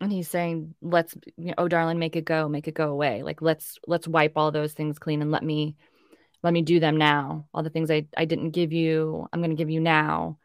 And 0.00 0.12
he's 0.12 0.28
saying, 0.28 0.74
"Let's, 0.80 1.16
you 1.36 1.46
know, 1.46 1.54
oh, 1.58 1.68
darling, 1.68 1.98
make 1.98 2.16
it 2.16 2.24
go, 2.24 2.48
make 2.48 2.68
it 2.68 2.74
go 2.74 2.90
away. 2.90 3.22
Like 3.22 3.42
let's 3.42 3.78
let's 3.86 4.06
wipe 4.06 4.32
all 4.36 4.52
those 4.52 4.72
things 4.72 4.98
clean 4.98 5.22
and 5.22 5.32
let 5.32 5.42
me 5.42 5.76
let 6.42 6.52
me 6.52 6.62
do 6.62 6.78
them 6.78 6.96
now. 6.96 7.46
All 7.52 7.62
the 7.62 7.70
things 7.70 7.90
I 7.90 8.06
I 8.16 8.24
didn't 8.24 8.50
give 8.50 8.72
you, 8.72 9.28
I'm 9.32 9.40
going 9.40 9.50
to 9.50 9.56
give 9.56 9.70
you 9.70 9.80
now." 9.80 10.38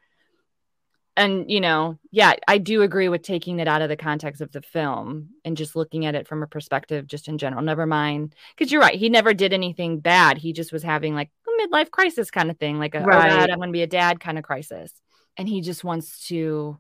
And 1.15 1.49
you 1.49 1.61
know, 1.61 1.99
yeah, 2.11 2.33
I 2.47 2.57
do 2.57 2.81
agree 2.81 3.07
with 3.09 3.21
taking 3.21 3.59
it 3.59 3.67
out 3.67 3.83
of 3.83 3.89
the 3.89 3.95
context 3.95 4.41
of 4.41 4.51
the 4.51 4.63
film 4.63 5.29
and 5.45 5.55
just 5.55 5.75
looking 5.75 6.07
at 6.07 6.15
it 6.15 6.27
from 6.27 6.41
a 6.41 6.47
perspective, 6.47 7.05
just 7.05 7.27
in 7.27 7.37
general. 7.37 7.61
Never 7.61 7.85
mind, 7.85 8.33
because 8.57 8.71
you're 8.71 8.81
right. 8.81 8.97
He 8.97 9.09
never 9.09 9.33
did 9.35 9.53
anything 9.53 9.99
bad. 9.99 10.39
He 10.39 10.53
just 10.53 10.71
was 10.71 10.81
having 10.81 11.13
like 11.13 11.29
a 11.47 11.67
midlife 11.67 11.91
crisis 11.91 12.31
kind 12.31 12.49
of 12.49 12.57
thing, 12.57 12.79
like 12.79 12.95
a 12.95 13.01
Right. 13.01 13.31
oh 13.31 13.35
God, 13.35 13.51
I'm 13.51 13.57
going 13.57 13.69
to 13.69 13.73
be 13.73 13.83
a 13.83 13.87
dad 13.87 14.19
kind 14.19 14.39
of 14.39 14.43
crisis, 14.43 14.91
and 15.37 15.47
he 15.47 15.61
just 15.61 15.83
wants 15.83 16.27
to 16.29 16.79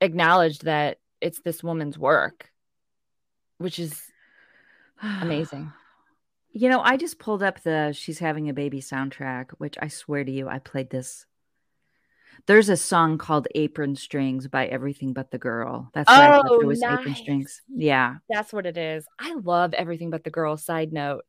acknowledge 0.00 0.60
that 0.60 0.96
it's 1.22 1.40
this 1.40 1.62
woman's 1.62 1.98
work, 1.98 2.50
which 3.58 3.78
is 3.78 4.02
amazing. 5.02 5.72
You 6.54 6.68
know, 6.68 6.82
I 6.82 6.98
just 6.98 7.18
pulled 7.18 7.42
up 7.42 7.62
the 7.62 7.92
She's 7.94 8.18
Having 8.18 8.50
a 8.50 8.52
Baby 8.52 8.82
soundtrack, 8.82 9.52
which 9.56 9.78
I 9.80 9.88
swear 9.88 10.22
to 10.22 10.30
you, 10.30 10.50
I 10.50 10.58
played 10.58 10.90
this. 10.90 11.24
There's 12.46 12.68
a 12.68 12.76
song 12.76 13.16
called 13.16 13.48
Apron 13.54 13.96
Strings 13.96 14.48
by 14.48 14.66
Everything 14.66 15.14
But 15.14 15.30
the 15.30 15.38
Girl. 15.38 15.88
That's 15.94 16.08
why 16.10 16.42
Oh, 16.44 16.58
there 16.58 16.66
was 16.68 16.82
Apron. 16.82 17.14
Strings. 17.14 17.62
Yeah. 17.74 18.16
That's 18.28 18.52
what 18.52 18.66
it 18.66 18.76
is. 18.76 19.06
I 19.18 19.32
love 19.36 19.72
everything 19.72 20.10
but 20.10 20.24
the 20.24 20.30
girl. 20.30 20.58
Side 20.58 20.92
note, 20.92 21.24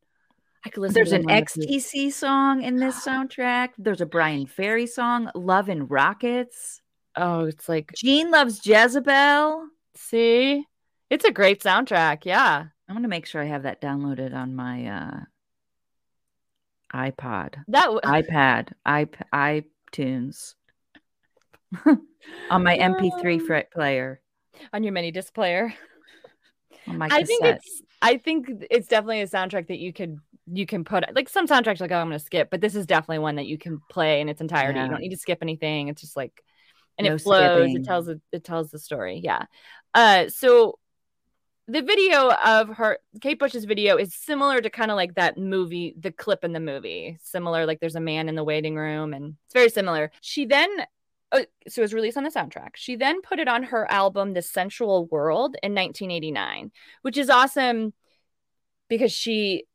I 0.65 0.69
could 0.69 0.81
listen. 0.81 0.95
There's 0.95 1.11
to 1.11 1.15
an. 1.19 1.27
XTC 1.27 2.11
song 2.11 2.61
in 2.61 2.75
this 2.75 2.95
soundtrack. 3.07 3.69
There's 3.77 4.01
a 4.01 4.05
Bryan 4.05 4.45
Ferry 4.45 4.87
song, 4.87 5.31
Love 5.35 5.69
and 5.69 5.89
Rockets. 5.89 6.81
Oh, 7.15 7.45
it's 7.45 7.69
like 7.69 7.93
Gene 7.95 8.29
loves 8.29 8.59
Jezebel. 8.67 9.67
See, 9.95 10.65
it's 11.09 11.25
a 11.25 11.31
great 11.31 11.61
soundtrack. 11.61 12.25
Yeah, 12.25 12.65
I'm 12.87 12.95
gonna 12.95 13.07
make 13.07 13.25
sure 13.25 13.41
I 13.41 13.45
have 13.45 13.63
that 13.63 13.81
downloaded 13.81 14.33
on 14.33 14.55
my 14.55 14.85
uh 14.87 15.19
iPod, 16.93 17.55
that 17.69 17.85
w- 17.85 18.01
iPad, 18.05 18.73
iP- 18.85 19.17
iTunes, 19.33 20.53
on 22.51 22.63
my 22.63 22.75
MP3 22.75 23.39
Um, 23.39 23.45
fret 23.47 23.71
player, 23.71 24.21
on 24.71 24.83
your 24.83 24.93
mini 24.93 25.11
disc 25.11 25.33
player. 25.33 25.73
on 26.87 26.97
my 26.97 27.07
I 27.09 27.23
think 27.23 27.45
it's 27.45 27.81
I 28.01 28.17
think 28.17 28.47
it's 28.69 28.87
definitely 28.87 29.21
a 29.21 29.27
soundtrack 29.27 29.67
that 29.67 29.79
you 29.79 29.93
could 29.93 30.17
you 30.51 30.65
can 30.65 30.83
put 30.83 31.03
like 31.15 31.29
some 31.29 31.47
soundtracks 31.47 31.79
like 31.79 31.91
oh 31.91 31.97
I'm 31.97 32.07
gonna 32.07 32.19
skip, 32.19 32.49
but 32.51 32.61
this 32.61 32.75
is 32.75 32.85
definitely 32.85 33.19
one 33.19 33.35
that 33.37 33.47
you 33.47 33.57
can 33.57 33.81
play 33.89 34.21
in 34.21 34.29
its 34.29 34.41
entirety. 34.41 34.77
Yeah. 34.79 34.85
You 34.85 34.91
don't 34.91 35.01
need 35.01 35.09
to 35.09 35.17
skip 35.17 35.39
anything. 35.41 35.87
It's 35.87 36.01
just 36.01 36.15
like 36.17 36.43
and 36.97 37.07
No 37.07 37.15
it 37.15 37.21
flows. 37.21 37.57
skipping. 37.57 37.77
It 37.77 37.85
tells 37.85 38.07
it, 38.07 38.21
it 38.31 38.43
tells 38.43 38.69
the 38.69 38.77
story. 38.79 39.21
Yeah. 39.23 39.45
Uh 39.93 40.29
so 40.29 40.79
the 41.67 41.81
video 41.81 42.29
of 42.29 42.69
her 42.69 42.99
Kate 43.21 43.39
Bush's 43.39 43.65
video 43.65 43.97
is 43.97 44.13
similar 44.13 44.59
to 44.59 44.69
kind 44.69 44.91
of 44.91 44.95
like 44.95 45.15
that 45.15 45.37
movie, 45.37 45.95
the 45.97 46.11
clip 46.11 46.43
in 46.43 46.51
the 46.51 46.59
movie. 46.59 47.17
Similar, 47.23 47.65
like 47.65 47.79
there's 47.79 47.95
a 47.95 48.01
man 48.01 48.27
in 48.27 48.35
the 48.35 48.43
waiting 48.43 48.75
room, 48.75 49.13
and 49.13 49.35
it's 49.45 49.53
very 49.53 49.69
similar. 49.69 50.11
She 50.21 50.45
then 50.45 50.69
uh, 51.31 51.43
so 51.67 51.81
it 51.81 51.83
was 51.83 51.93
released 51.93 52.17
on 52.17 52.23
the 52.23 52.29
soundtrack. 52.29 52.75
She 52.75 52.95
then 52.95 53.21
put 53.21 53.39
it 53.39 53.47
on 53.47 53.63
her 53.63 53.89
album 53.89 54.33
The 54.33 54.41
Sensual 54.41 55.07
World 55.07 55.55
in 55.63 55.73
1989 55.73 56.71
which 57.01 57.17
is 57.17 57.29
awesome 57.29 57.93
because 58.89 59.11
she 59.11 59.65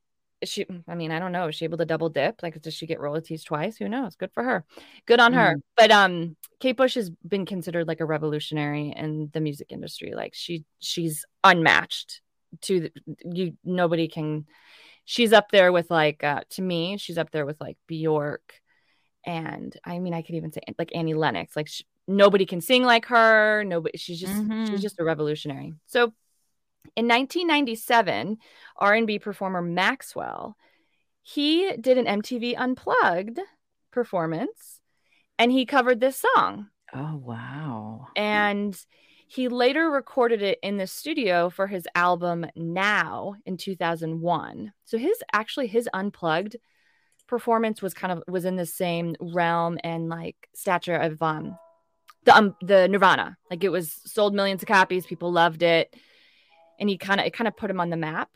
she 0.45 0.67
I 0.87 0.95
mean, 0.95 1.11
I 1.11 1.19
don't 1.19 1.33
know, 1.33 1.49
is 1.49 1.55
she 1.57 1.65
able 1.65 1.79
to 1.79 1.85
double 1.87 2.09
dip? 2.09 2.43
Like 2.43 2.61
does 2.61 2.75
she 2.75 2.87
get 2.87 3.01
royalties 3.01 3.45
twice? 3.45 3.77
Who 3.77 3.89
knows? 3.89 4.17
Good 4.17 4.31
for 4.33 4.43
her. 4.45 4.65
Good 5.07 5.21
on 5.21 5.33
her. 5.33 5.57
But 5.77 5.91
um 5.91 6.37
Kate 6.61 6.77
Bush 6.77 6.95
has 6.95 7.11
been 7.27 7.47
considered 7.47 7.87
like 7.89 8.01
a 8.01 8.05
revolutionary 8.07 8.93
in 8.97 9.31
the 9.33 9.41
music 9.41 9.69
industry. 9.71 10.15
Like 10.15 10.35
she 10.35 10.65
she's 10.81 11.25
unmatched 11.45 12.21
to 12.63 12.81
the, 12.81 12.93
you 13.25 13.57
nobody 13.65 14.09
can 14.09 14.47
she's 15.05 15.33
up 15.33 15.51
there 15.51 15.73
with 15.73 15.91
like 15.91 16.23
uh 16.25 16.43
to 16.51 16.63
me, 16.63 16.97
she's 16.99 17.19
up 17.19 17.31
there 17.31 17.47
with 17.47 17.61
like 17.61 17.77
Bjork 17.87 18.55
and 19.25 19.77
I 19.85 19.99
mean 19.99 20.15
I 20.15 20.23
could 20.23 20.37
even 20.37 20.53
say 20.53 20.61
like 20.79 20.93
Annie 20.95 21.15
Lennox. 21.15 21.57
Like 21.57 21.69
sh 21.69 21.83
nobody 22.07 22.47
can 22.47 22.61
sing 22.61 22.85
like 22.85 23.07
her. 23.07 23.65
Nobody 23.65 23.99
she's 23.99 24.21
just 24.21 24.33
Mhm. 24.33 24.71
she's 24.71 24.83
just 24.83 25.01
a 25.01 25.05
revolutionary. 25.05 25.75
So 25.87 26.13
in 26.99 27.07
1997, 27.07 28.39
R&B 28.77 29.21
performer 29.21 29.63
Maxwell, 29.63 30.57
he 31.23 31.77
did 31.81 31.97
an 31.97 32.07
MTV 32.07 32.57
Unplugged 32.59 33.39
performance 33.93 34.81
and 35.39 35.53
he 35.53 35.65
covered 35.65 36.01
this 36.01 36.17
song 36.35 36.67
Oh 36.93 37.21
wow! 37.23 38.09
and 38.17 38.77
he 39.29 39.47
later 39.47 39.89
recorded 39.91 40.43
it 40.43 40.59
in 40.61 40.77
the 40.77 40.89
studio 40.89 41.51
for 41.51 41.69
his 41.69 41.87
album 41.95 42.47
Now 42.57 43.35
in 43.47 43.59
2001. 43.59 44.73
So 44.85 44.99
his 44.99 45.23
actually 45.33 45.69
his 45.69 45.89
Unplugged 45.95 46.57
performance 47.29 47.81
was 47.81 47.95
kind 47.95 48.13
of 48.13 48.25
was 48.27 48.45
in 48.45 48.57
the 48.57 48.67
same 48.67 49.15
realm 49.21 49.79
and 49.85 50.09
like 50.09 50.49
stature 50.53 50.97
of 50.97 51.23
um 51.23 51.57
the 52.25 52.37
um, 52.37 52.57
the 52.61 52.89
Nirvana. 52.89 53.37
Like 53.51 53.63
it 53.63 53.69
was 53.71 53.93
sold 54.05 54.35
millions 54.35 54.63
of 54.63 54.69
copies, 54.69 55.07
people 55.07 55.31
loved 55.31 55.63
it 55.63 55.95
and 56.79 56.89
he 56.89 56.97
kind 56.97 57.21
of 57.21 57.27
it 57.27 57.33
kind 57.33 57.49
of 57.49 57.57
put 57.57 57.71
him 57.71 57.81
on 57.81 57.91
the 57.91 57.97
map. 57.97 58.31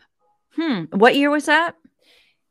Hmm. 0.55 0.85
What 0.91 1.17
year 1.17 1.31
was 1.31 1.47
that? 1.47 1.77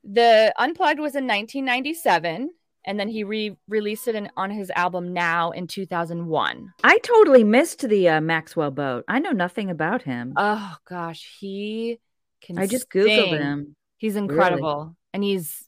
The 0.04 0.54
Unplugged 0.58 1.00
was 1.00 1.16
in 1.16 1.28
1997, 1.28 2.50
and 2.86 3.00
then 3.00 3.08
he 3.08 3.24
re 3.24 3.56
released 3.68 4.08
it 4.08 4.16
in, 4.16 4.30
on 4.36 4.50
his 4.50 4.72
album 4.72 5.14
Now 5.14 5.52
in 5.52 5.68
2001. 5.68 6.74
I 6.84 6.98
totally 7.00 7.44
missed 7.44 7.88
the 7.88 8.10
uh, 8.10 8.22
Maxwell 8.22 8.72
boat. 8.72 9.06
I 9.08 9.20
know 9.20 9.32
nothing 9.32 9.70
about 9.70 10.02
him. 10.02 10.34
Oh 10.36 10.76
gosh, 10.88 11.38
he 11.40 12.00
can. 12.42 12.58
I 12.58 12.66
just 12.66 12.90
googled 12.90 13.38
him. 13.38 13.76
He's 13.98 14.16
incredible, 14.16 14.96
and 15.14 15.24
he's 15.24 15.68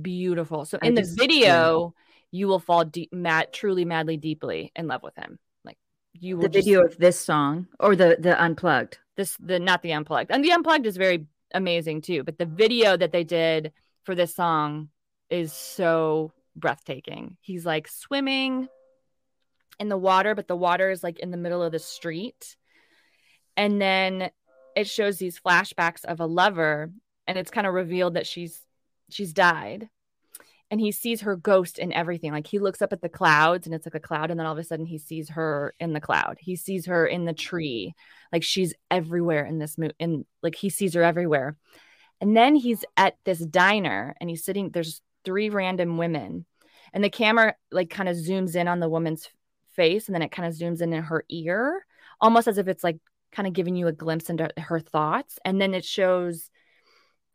beautiful. 0.00 0.64
So 0.64 0.78
I 0.80 0.86
in 0.86 0.94
the 0.94 1.02
just- 1.02 1.18
video, 1.18 1.94
you 2.30 2.46
will 2.46 2.60
fall 2.60 2.84
deep, 2.84 3.12
mad, 3.12 3.52
truly, 3.52 3.84
madly, 3.84 4.16
deeply 4.16 4.70
in 4.76 4.86
love 4.86 5.02
with 5.02 5.16
him. 5.16 5.38
You 6.20 6.36
will. 6.36 6.42
The 6.42 6.48
just- 6.48 6.66
video 6.66 6.84
of 6.84 6.96
this 6.98 7.18
song 7.18 7.66
or 7.80 7.96
the 7.96 8.16
the 8.18 8.40
unplugged. 8.40 8.98
this 9.16 9.36
the 9.38 9.58
not 9.58 9.82
the 9.82 9.92
unplugged 9.92 10.30
and 10.30 10.44
the 10.44 10.52
unplugged 10.52 10.86
is 10.86 10.96
very 10.96 11.26
amazing 11.54 12.02
too 12.02 12.22
but 12.24 12.36
the 12.38 12.44
video 12.46 12.96
that 12.96 13.12
they 13.12 13.24
did 13.24 13.72
for 14.04 14.14
this 14.14 14.34
song 14.34 14.88
is 15.30 15.52
so 15.52 16.32
breathtaking 16.54 17.36
he's 17.40 17.64
like 17.64 17.88
swimming 17.88 18.68
in 19.78 19.88
the 19.88 19.96
water 19.96 20.34
but 20.34 20.48
the 20.48 20.56
water 20.56 20.90
is 20.90 21.02
like 21.02 21.18
in 21.20 21.30
the 21.30 21.36
middle 21.36 21.62
of 21.62 21.72
the 21.72 21.78
street 21.78 22.56
and 23.56 23.80
then 23.80 24.30
it 24.74 24.86
shows 24.86 25.16
these 25.18 25.40
flashbacks 25.40 26.04
of 26.04 26.20
a 26.20 26.26
lover 26.26 26.90
and 27.26 27.38
it's 27.38 27.50
kind 27.50 27.66
of 27.66 27.72
revealed 27.74 28.14
that 28.14 28.26
she's 28.26 28.60
she's 29.08 29.32
died 29.32 29.88
and 30.70 30.80
he 30.80 30.90
sees 30.90 31.20
her 31.20 31.36
ghost 31.36 31.78
in 31.78 31.92
everything 31.92 32.32
like 32.32 32.46
he 32.46 32.58
looks 32.58 32.82
up 32.82 32.92
at 32.92 33.00
the 33.00 33.08
clouds 33.08 33.66
and 33.66 33.74
it's 33.74 33.86
like 33.86 33.94
a 33.94 34.00
cloud 34.00 34.30
and 34.30 34.38
then 34.38 34.46
all 34.46 34.52
of 34.52 34.58
a 34.58 34.64
sudden 34.64 34.86
he 34.86 34.98
sees 34.98 35.30
her 35.30 35.74
in 35.78 35.92
the 35.92 36.00
cloud. 36.00 36.36
He 36.40 36.56
sees 36.56 36.86
her 36.86 37.06
in 37.06 37.24
the 37.24 37.32
tree 37.32 37.94
like 38.32 38.42
she's 38.42 38.74
everywhere 38.90 39.44
in 39.44 39.58
this 39.58 39.78
movie 39.78 39.94
and 40.00 40.24
like 40.42 40.56
he 40.56 40.70
sees 40.70 40.94
her 40.94 41.02
everywhere. 41.02 41.56
And 42.20 42.36
then 42.36 42.54
he's 42.54 42.84
at 42.96 43.16
this 43.24 43.38
diner 43.38 44.16
and 44.20 44.28
he's 44.30 44.44
sitting 44.44 44.70
there's 44.70 45.02
three 45.24 45.50
random 45.50 45.98
women 45.98 46.46
and 46.92 47.04
the 47.04 47.10
camera 47.10 47.54
like 47.70 47.90
kind 47.90 48.08
of 48.08 48.16
zooms 48.16 48.56
in 48.56 48.68
on 48.68 48.80
the 48.80 48.88
woman's 48.88 49.28
face 49.74 50.06
and 50.06 50.14
then 50.14 50.22
it 50.22 50.32
kind 50.32 50.48
of 50.48 50.54
zooms 50.54 50.80
in 50.80 50.92
in 50.92 51.02
her 51.02 51.24
ear 51.28 51.84
almost 52.20 52.48
as 52.48 52.58
if 52.58 52.68
it's 52.68 52.84
like 52.84 52.98
kind 53.32 53.46
of 53.46 53.52
giving 53.52 53.76
you 53.76 53.86
a 53.86 53.92
glimpse 53.92 54.30
into 54.30 54.48
her 54.56 54.80
thoughts. 54.80 55.38
And 55.44 55.60
then 55.60 55.74
it 55.74 55.84
shows 55.84 56.50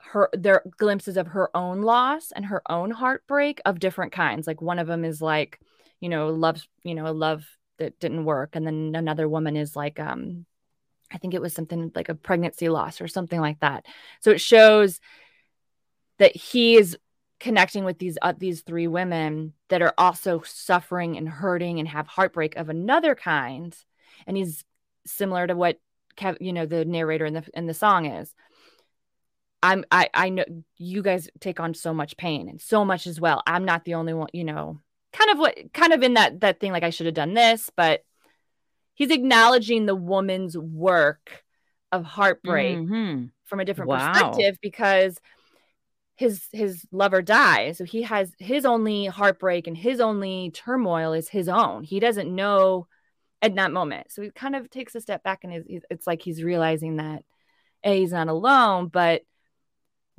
her 0.04 0.30
their 0.34 0.64
glimpses 0.78 1.18
of 1.18 1.28
her 1.28 1.56
own 1.56 1.82
loss 1.82 2.32
and 2.32 2.46
her 2.46 2.62
own 2.70 2.92
heartbreak 2.92 3.62
of 3.66 3.80
different 3.80 4.12
kinds. 4.12 4.48
Like 4.48 4.62
one 4.62 4.80
of 4.80 4.88
them 4.88 5.06
is 5.06 5.22
like 5.22 5.60
you 6.00 6.10
know 6.10 6.30
love 6.30 6.62
you 6.84 6.96
know 6.96 7.08
a 7.08 7.14
love 7.14 7.46
that 7.78 8.00
didn't 8.00 8.26
work 8.26 8.56
and 8.56 8.66
then 8.66 8.94
another 8.96 9.28
woman 9.28 9.56
is 9.56 9.76
like 9.76 10.00
um 10.00 10.46
i 11.12 11.18
think 11.18 11.34
it 11.34 11.42
was 11.42 11.54
something 11.54 11.92
like 11.96 12.10
a 12.10 12.16
pregnancy 12.16 12.70
loss 12.70 13.02
or 13.02 13.08
something 13.08 13.40
like 13.40 13.60
that. 13.62 13.86
So 14.22 14.32
it 14.32 14.42
shows 14.42 15.00
that 16.20 16.36
he 16.36 16.76
is 16.76 16.98
connecting 17.40 17.84
with 17.84 17.98
these 17.98 18.18
uh, 18.22 18.34
these 18.38 18.62
three 18.62 18.88
women 18.88 19.54
that 19.70 19.82
are 19.82 19.94
also 19.98 20.42
suffering 20.46 21.18
and 21.18 21.28
hurting 21.28 21.80
and 21.80 21.88
have 21.88 22.08
heartbreak 22.08 22.56
of 22.56 22.70
another 22.70 23.16
kind. 23.16 23.76
And 24.28 24.38
he's 24.38 24.64
similar 25.06 25.48
to 25.48 25.56
what 25.56 25.80
Kev, 26.16 26.38
you 26.40 26.54
know 26.54 26.66
the 26.66 26.86
narrator 26.86 27.26
in 27.26 27.34
the 27.34 27.44
in 27.54 27.66
the 27.66 27.74
song 27.74 28.06
is 28.06 28.34
i'm 29.64 29.86
i 29.92 30.10
i 30.14 30.30
know 30.30 30.44
you 30.78 31.02
guys 31.02 31.30
take 31.40 31.60
on 31.60 31.74
so 31.74 31.94
much 31.94 32.18
pain 32.18 32.50
and 32.50 32.62
so 32.62 32.84
much 32.86 33.08
as 33.08 33.20
well 33.20 33.42
i'm 33.48 33.66
not 33.66 33.86
the 33.86 33.94
only 33.94 34.14
one 34.14 34.28
you 34.34 34.44
know 34.44 34.80
kind 35.14 35.30
of 35.32 35.38
what 35.40 35.56
kind 35.74 35.94
of 35.94 36.04
in 36.04 36.14
that 36.16 36.40
that 36.42 36.60
thing 36.60 36.72
like 36.72 36.84
i 36.84 36.90
should 36.90 37.06
have 37.06 37.16
done 37.16 37.34
this 37.34 37.70
but 37.76 38.02
he's 38.94 39.12
acknowledging 39.12 39.86
the 39.86 39.96
woman's 39.96 40.58
work 40.58 41.44
of 41.92 42.04
heartbreak 42.04 42.80
Mhm. 42.80 43.32
from 43.44 43.60
a 43.60 43.66
different 43.66 43.90
Wow. 43.90 44.14
perspective 44.14 44.58
because 44.62 45.20
his 46.16 46.46
his 46.52 46.86
lover 46.92 47.22
dies 47.22 47.78
so 47.78 47.84
he 47.84 48.04
has 48.04 48.32
his 48.38 48.66
only 48.66 49.06
heartbreak 49.08 49.66
and 49.68 49.78
his 49.78 50.00
only 50.00 50.52
turmoil 50.54 51.14
is 51.14 51.30
his 51.30 51.50
own 51.50 51.84
he 51.84 52.00
doesn't 52.00 52.34
know 52.34 52.88
at 53.42 53.56
that 53.56 53.72
moment 53.72 54.12
so 54.12 54.22
he 54.22 54.30
kind 54.30 54.56
of 54.56 54.70
takes 54.70 54.94
a 54.94 55.02
step 55.02 55.24
back 55.24 55.44
and 55.44 55.54
is 55.68 55.84
it's 55.90 56.06
like 56.06 56.22
he's 56.22 56.44
realizing 56.44 56.98
that 56.98 57.24
a 57.84 57.98
he's 58.00 58.12
not 58.12 58.28
alone 58.28 58.88
but 58.88 59.24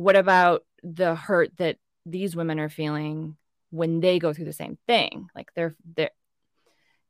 what 0.03 0.17
about 0.17 0.65
the 0.83 1.15
hurt 1.15 1.57
that 1.59 1.77
these 2.07 2.35
women 2.37 2.59
are 2.59 2.69
feeling 2.69 3.37
when 3.71 4.01
they 4.01 4.19
go 4.19 4.33
through 4.33 4.45
the 4.47 4.53
same 4.53 4.77
thing 4.87 5.29
like 5.35 5.49
they're 5.55 5.75
they're 5.97 6.11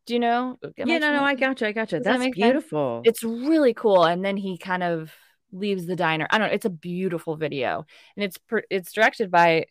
do 0.07 0.15
you 0.15 0.21
know 0.21 0.59
Am 0.63 0.73
Yeah, 0.77 0.99
no, 0.99 1.11
no, 1.13 1.19
trying- 1.19 1.37
I 1.37 1.41
gotcha. 1.41 1.67
I 1.69 1.73
gotcha. 1.73 1.97
Does 1.99 2.05
that 2.05 2.13
That's 2.13 2.23
sense? 2.25 2.35
beautiful. 2.35 3.03
it's 3.05 3.23
really 3.23 3.73
cool 3.75 4.05
and 4.05 4.25
then 4.25 4.37
he 4.37 4.59
kind 4.59 4.83
of 4.83 5.13
leaves 5.53 5.85
the 5.87 5.97
diner 5.97 6.27
i 6.31 6.39
don't 6.39 6.49
know 6.49 6.55
it's 6.55 6.65
a 6.65 6.71
beautiful 6.71 7.37
video 7.37 7.85
and 8.17 8.25
it's 8.25 8.39
per- 8.39 8.65
it's 8.71 8.91
directed 8.93 9.31
by 9.31 9.67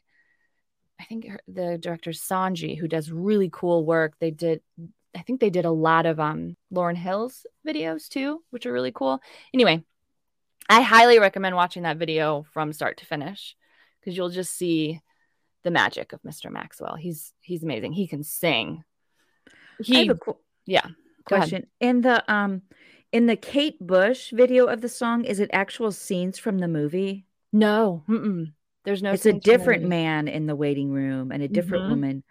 i 1.00 1.04
think 1.06 1.28
her- 1.28 1.42
the 1.48 1.78
director 1.80 2.12
sanji 2.12 2.78
who 2.78 2.88
does 2.88 3.12
really 3.12 3.50
cool 3.52 3.84
work 3.84 4.14
they 4.20 4.30
did 4.32 4.62
i 5.16 5.22
think 5.24 5.40
they 5.40 5.50
did 5.50 5.66
a 5.66 5.72
lot 5.72 6.06
of 6.06 6.20
um 6.20 6.56
lauryn 6.72 6.96
hill's 6.96 7.48
videos 7.68 8.08
too 8.10 8.44
which 8.52 8.66
are 8.68 8.74
really 8.74 8.92
cool 8.92 9.20
anyway 9.56 9.84
i 10.72 10.82
highly 10.82 11.20
recommend 11.20 11.56
watching 11.56 11.84
that 11.84 11.98
video 11.98 12.46
from 12.54 12.74
start 12.74 12.98
to 12.98 13.06
finish 13.06 13.56
because 14.00 14.16
you'll 14.18 14.30
just 14.30 14.56
see 14.56 15.00
the 15.64 15.72
magic 15.72 16.14
of 16.14 16.22
mr 16.24 16.52
maxwell 16.52 16.96
he's 16.96 17.34
he's 17.42 17.64
amazing 17.64 17.92
he 17.94 18.08
can 18.08 18.24
sing 18.24 18.84
he 19.84 20.08
have 20.08 20.16
a 20.16 20.20
qu- 20.20 20.38
yeah 20.66 20.88
question. 21.26 21.68
In 21.80 22.02
the 22.02 22.24
um 22.32 22.64
in 23.12 23.26
the 23.26 23.36
Kate 23.36 23.78
Bush 23.80 24.32
video 24.32 24.68
of 24.68 24.82
the 24.82 24.88
song, 24.90 25.26
is 25.26 25.40
it 25.40 25.50
actual 25.52 25.92
scenes 25.92 26.38
from 26.38 26.60
the 26.60 26.68
movie? 26.68 27.26
no 27.54 28.04
mm-mm. 28.08 28.52
there's 28.86 29.04
no 29.04 29.12
it's 29.12 29.26
a 29.26 29.32
scenes 29.32 29.44
from 29.44 29.52
the 29.52 29.58
different 29.58 29.84
man 29.84 30.28
in 30.28 30.46
the 30.46 30.56
waiting 30.56 30.92
room 30.92 31.32
and 31.32 31.44
a 31.44 31.48
different 31.48 31.86
Mhm. 31.86 31.90
woman. 31.90 32.24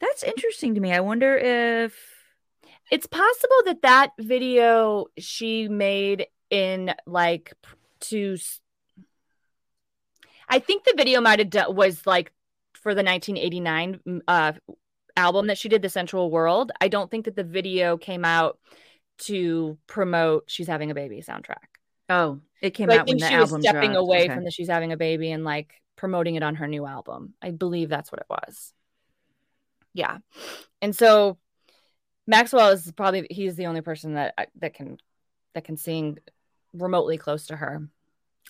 That's 0.00 0.22
interesting 0.22 0.74
to 0.74 0.80
me. 0.80 0.92
I 0.92 1.00
wonder 1.00 1.36
if 1.36 1.94
it's 2.90 3.06
possible 3.06 3.62
that 3.66 3.82
that 3.82 4.10
video 4.18 5.06
she 5.18 5.68
made 5.68 6.26
in 6.50 6.94
like 7.06 7.52
to 8.00 8.36
I 10.48 10.58
think 10.58 10.84
the 10.84 10.94
video 10.96 11.20
might 11.20 11.38
have 11.38 11.50
done 11.50 11.74
was 11.74 12.06
like 12.06 12.32
for 12.74 12.94
the 12.94 13.02
1989 13.02 14.00
mm, 14.06 14.20
uh 14.26 14.52
album 15.16 15.48
that 15.48 15.58
she 15.58 15.68
did 15.68 15.82
the 15.82 15.88
sensual 15.88 16.30
world. 16.30 16.72
I 16.80 16.88
don't 16.88 17.10
think 17.10 17.26
that 17.26 17.36
the 17.36 17.44
video 17.44 17.96
came 17.98 18.24
out 18.24 18.58
to 19.18 19.78
promote 19.86 20.44
she's 20.48 20.68
having 20.68 20.90
a 20.90 20.94
baby 20.94 21.22
soundtrack. 21.22 21.68
Oh, 22.08 22.40
it 22.60 22.70
came 22.72 22.88
So 22.88 22.94
i 22.94 22.98
out 22.98 23.08
when 23.08 23.18
think 23.18 23.20
the 23.20 23.28
she 23.28 23.36
was 23.36 23.54
stepping 23.60 23.92
dropped. 23.92 23.96
away 23.96 24.24
Okay. 24.24 24.34
from 24.34 24.44
the 24.44 24.50
she's 24.50 24.68
having 24.68 24.92
a 24.92 24.96
baby 24.96 25.30
and 25.30 25.44
like 25.44 25.74
promoting 25.96 26.34
it 26.36 26.42
on 26.42 26.56
her 26.56 26.66
new 26.68 26.86
album. 26.86 27.34
I 27.42 27.50
believe 27.50 27.88
that's 27.88 28.10
what 28.10 28.20
it 28.20 28.26
was. 28.30 28.72
Yeah. 29.94 30.18
And 30.82 30.94
so 30.94 31.38
maxwell 32.26 32.70
is 32.70 32.90
probably 32.92 33.26
he's 33.30 33.56
the 33.56 33.66
only 33.66 33.80
person 33.80 34.14
that 34.14 34.34
that 34.56 34.74
can 34.74 34.98
that 35.54 35.64
can 35.64 35.76
sing 35.76 36.18
remotely 36.72 37.18
close 37.18 37.46
to 37.46 37.56
her. 37.56 37.88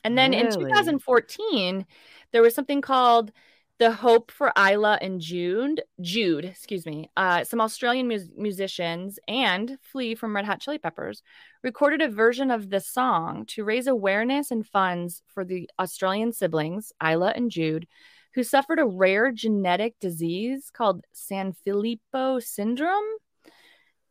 And 0.04 0.16
then 0.16 0.32
in 0.32 0.50
2014 0.50 1.86
there 2.32 2.42
was 2.42 2.54
something 2.54 2.80
called 2.80 3.32
the 3.78 3.90
hope 3.90 4.30
for 4.30 4.52
isla 4.58 4.98
and 5.00 5.22
jude 5.22 5.82
jude 6.02 6.44
excuse 6.44 6.84
me 6.84 7.10
uh, 7.16 7.42
some 7.44 7.62
australian 7.62 8.06
mus- 8.06 8.28
musicians 8.36 9.18
and 9.26 9.78
flea 9.80 10.14
from 10.14 10.36
red 10.36 10.44
hot 10.44 10.60
chili 10.60 10.76
peppers 10.76 11.22
recorded 11.62 12.02
a 12.02 12.08
version 12.08 12.50
of 12.50 12.68
the 12.68 12.78
song 12.78 13.46
to 13.46 13.64
raise 13.64 13.86
awareness 13.86 14.50
and 14.50 14.66
funds 14.66 15.22
for 15.26 15.46
the 15.46 15.68
australian 15.78 16.30
siblings 16.30 16.92
isla 17.02 17.32
and 17.34 17.50
jude 17.50 17.86
who 18.34 18.42
suffered 18.42 18.78
a 18.78 18.86
rare 18.86 19.32
genetic 19.32 19.98
disease 19.98 20.70
called 20.70 21.02
sanfilippo 21.14 22.42
syndrome 22.42 23.08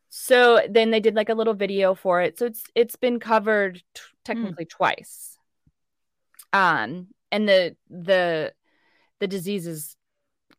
so 0.09 0.59
then 0.69 0.89
they 0.91 0.99
did 0.99 1.15
like 1.15 1.29
a 1.29 1.35
little 1.35 1.53
video 1.53 1.93
for 1.95 2.21
it. 2.21 2.37
So 2.39 2.45
it's 2.47 2.63
it's 2.75 2.95
been 2.95 3.19
covered 3.19 3.75
t- 3.93 4.01
technically 4.25 4.65
twice. 4.65 5.37
Um 6.51 7.07
and 7.31 7.47
the 7.47 7.75
the 7.89 8.53
the 9.19 9.27
diseases 9.27 9.95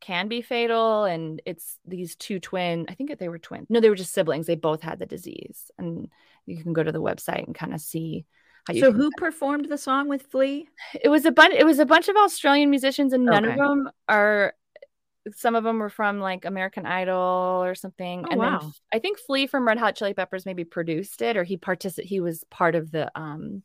can 0.00 0.28
be 0.28 0.40
fatal 0.40 1.04
and 1.04 1.42
it's 1.44 1.78
these 1.84 2.16
two 2.16 2.40
twin 2.40 2.86
i 2.88 2.94
think 2.94 3.18
they 3.18 3.28
were 3.28 3.38
twins. 3.38 3.66
No 3.68 3.80
they 3.80 3.90
were 3.90 3.96
just 3.96 4.14
siblings. 4.14 4.46
They 4.46 4.54
both 4.54 4.82
had 4.82 4.98
the 4.98 5.06
disease. 5.06 5.70
And 5.78 6.08
you 6.46 6.62
can 6.62 6.72
go 6.72 6.82
to 6.82 6.92
the 6.92 7.02
website 7.02 7.44
and 7.44 7.54
kind 7.54 7.74
of 7.74 7.80
see 7.80 8.24
how 8.66 8.74
you 8.74 8.80
So 8.80 8.92
who 8.92 9.10
performed 9.16 9.68
the 9.68 9.78
song 9.78 10.08
with 10.08 10.22
Flea? 10.22 10.68
it 11.02 11.08
was 11.08 11.24
a 11.26 11.32
bunch 11.32 11.54
it 11.54 11.64
was 11.64 11.78
a 11.80 11.86
bunch 11.86 12.08
of 12.08 12.16
australian 12.16 12.70
musicians 12.70 13.12
and 13.12 13.24
none 13.24 13.44
of 13.44 13.56
them 13.56 13.90
are 14.08 14.54
some 15.34 15.54
of 15.54 15.64
them 15.64 15.78
were 15.78 15.90
from 15.90 16.18
like 16.18 16.44
american 16.44 16.86
idol 16.86 17.62
or 17.62 17.74
something 17.74 18.24
Oh, 18.24 18.32
and 18.32 18.40
wow. 18.40 18.60
then 18.60 18.72
i 18.92 18.98
think 18.98 19.18
flea 19.18 19.46
from 19.46 19.66
red 19.66 19.78
hot 19.78 19.94
chili 19.96 20.14
peppers 20.14 20.46
maybe 20.46 20.64
produced 20.64 21.22
it 21.22 21.36
or 21.36 21.44
he 21.44 21.56
participated 21.56 22.08
he 22.08 22.20
was 22.20 22.44
part 22.44 22.74
of 22.74 22.90
the 22.90 23.10
um 23.18 23.62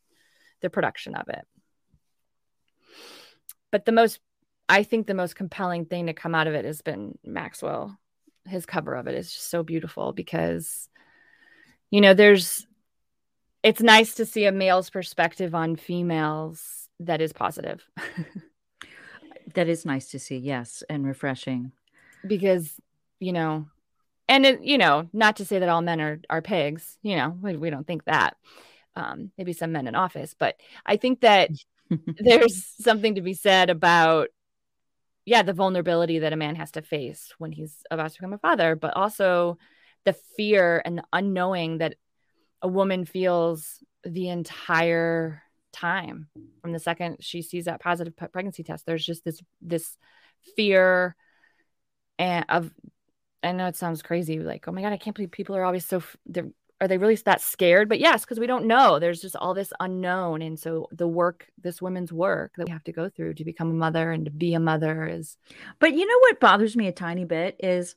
the 0.61 0.69
production 0.69 1.15
of 1.15 1.29
it 1.29 1.45
but 3.71 3.85
the 3.85 3.91
most 3.91 4.19
i 4.67 4.83
think 4.83 5.07
the 5.07 5.13
most 5.13 5.35
compelling 5.35 5.85
thing 5.85 6.07
to 6.07 6.13
come 6.13 6.35
out 6.35 6.47
of 6.47 6.53
it 6.53 6.65
has 6.65 6.81
been 6.81 7.17
maxwell 7.23 7.97
his 8.45 8.65
cover 8.65 8.93
of 8.93 9.07
it 9.07 9.15
is 9.15 9.31
just 9.31 9.49
so 9.49 9.63
beautiful 9.63 10.11
because 10.13 10.89
you 11.89 12.01
know 12.01 12.13
there's 12.13 12.65
it's 13.63 13.81
nice 13.81 14.15
to 14.15 14.25
see 14.25 14.45
a 14.45 14.51
male's 14.51 14.89
perspective 14.89 15.55
on 15.55 15.75
females 15.75 16.87
that 16.99 17.21
is 17.21 17.33
positive. 17.33 17.83
that 19.53 19.67
is 19.67 19.85
nice 19.85 20.09
to 20.09 20.19
see, 20.19 20.37
yes, 20.37 20.83
and 20.89 21.05
refreshing. 21.05 21.71
Because, 22.25 22.79
you 23.19 23.31
know, 23.31 23.67
and 24.27 24.45
it, 24.45 24.63
you 24.63 24.77
know, 24.77 25.07
not 25.13 25.37
to 25.37 25.45
say 25.45 25.59
that 25.59 25.69
all 25.69 25.81
men 25.81 26.01
are 26.01 26.19
are 26.29 26.41
pigs, 26.41 26.97
you 27.03 27.15
know, 27.15 27.37
we, 27.41 27.55
we 27.55 27.69
don't 27.69 27.87
think 27.87 28.05
that. 28.05 28.35
Um, 28.97 29.31
maybe 29.37 29.51
some 29.51 29.73
men 29.73 29.87
in 29.87 29.95
office, 29.95 30.35
but 30.37 30.55
I 30.85 30.95
think 30.95 31.21
that 31.21 31.51
there's 32.17 32.65
something 32.79 33.15
to 33.15 33.21
be 33.21 33.33
said 33.33 33.69
about 33.69 34.29
yeah, 35.25 35.41
the 35.41 35.53
vulnerability 35.53 36.19
that 36.19 36.33
a 36.33 36.37
man 36.37 36.55
has 36.55 36.71
to 36.71 36.83
face 36.83 37.33
when 37.39 37.51
he's 37.51 37.77
about 37.89 38.11
to 38.11 38.19
become 38.19 38.33
a 38.33 38.37
father, 38.37 38.75
but 38.75 38.95
also 38.95 39.57
the 40.05 40.13
fear 40.13 40.81
and 40.85 40.99
the 40.99 41.03
unknowing 41.11 41.79
that 41.79 41.95
a 42.61 42.67
woman 42.67 43.05
feels 43.05 43.83
the 44.03 44.29
entire 44.29 45.41
time 45.75 46.27
from 46.61 46.71
the 46.71 46.79
second 46.79 47.17
she 47.19 47.41
sees 47.41 47.65
that 47.65 47.81
positive 47.81 48.15
pregnancy 48.15 48.63
test. 48.63 48.85
There's 48.85 49.05
just 49.05 49.23
this 49.23 49.41
this 49.61 49.97
fear 50.55 51.15
and 52.17 52.45
of 52.49 52.71
I 53.45 53.51
know 53.51 53.67
it 53.67 53.75
sounds 53.75 54.01
crazy, 54.01 54.39
like, 54.39 54.67
oh 54.67 54.71
my 54.71 54.81
God, 54.81 54.93
I 54.93 54.97
can't 54.97 55.15
believe 55.15 55.31
people 55.31 55.55
are 55.55 55.63
always 55.63 55.85
so, 55.85 56.01
are 56.81 56.87
they 56.87 56.97
really 56.97 57.15
that 57.15 57.41
scared? 57.41 57.87
But 57.87 57.99
yes, 57.99 58.25
because 58.25 58.39
we 58.39 58.47
don't 58.47 58.65
know. 58.65 58.97
There's 58.97 59.21
just 59.21 59.35
all 59.35 59.53
this 59.53 59.71
unknown. 59.79 60.41
And 60.41 60.59
so 60.59 60.87
the 60.91 61.07
work, 61.07 61.47
this 61.61 61.81
women's 61.81 62.11
work 62.11 62.53
that 62.57 62.65
we 62.65 62.71
have 62.71 62.83
to 62.85 62.91
go 62.91 63.07
through 63.07 63.35
to 63.35 63.45
become 63.45 63.69
a 63.69 63.75
mother 63.75 64.11
and 64.11 64.25
to 64.25 64.31
be 64.31 64.55
a 64.55 64.59
mother 64.59 65.05
is. 65.05 65.37
But 65.79 65.93
you 65.93 66.07
know 66.07 66.19
what 66.21 66.39
bothers 66.39 66.75
me 66.75 66.87
a 66.87 66.91
tiny 66.91 67.23
bit 67.23 67.55
is 67.59 67.95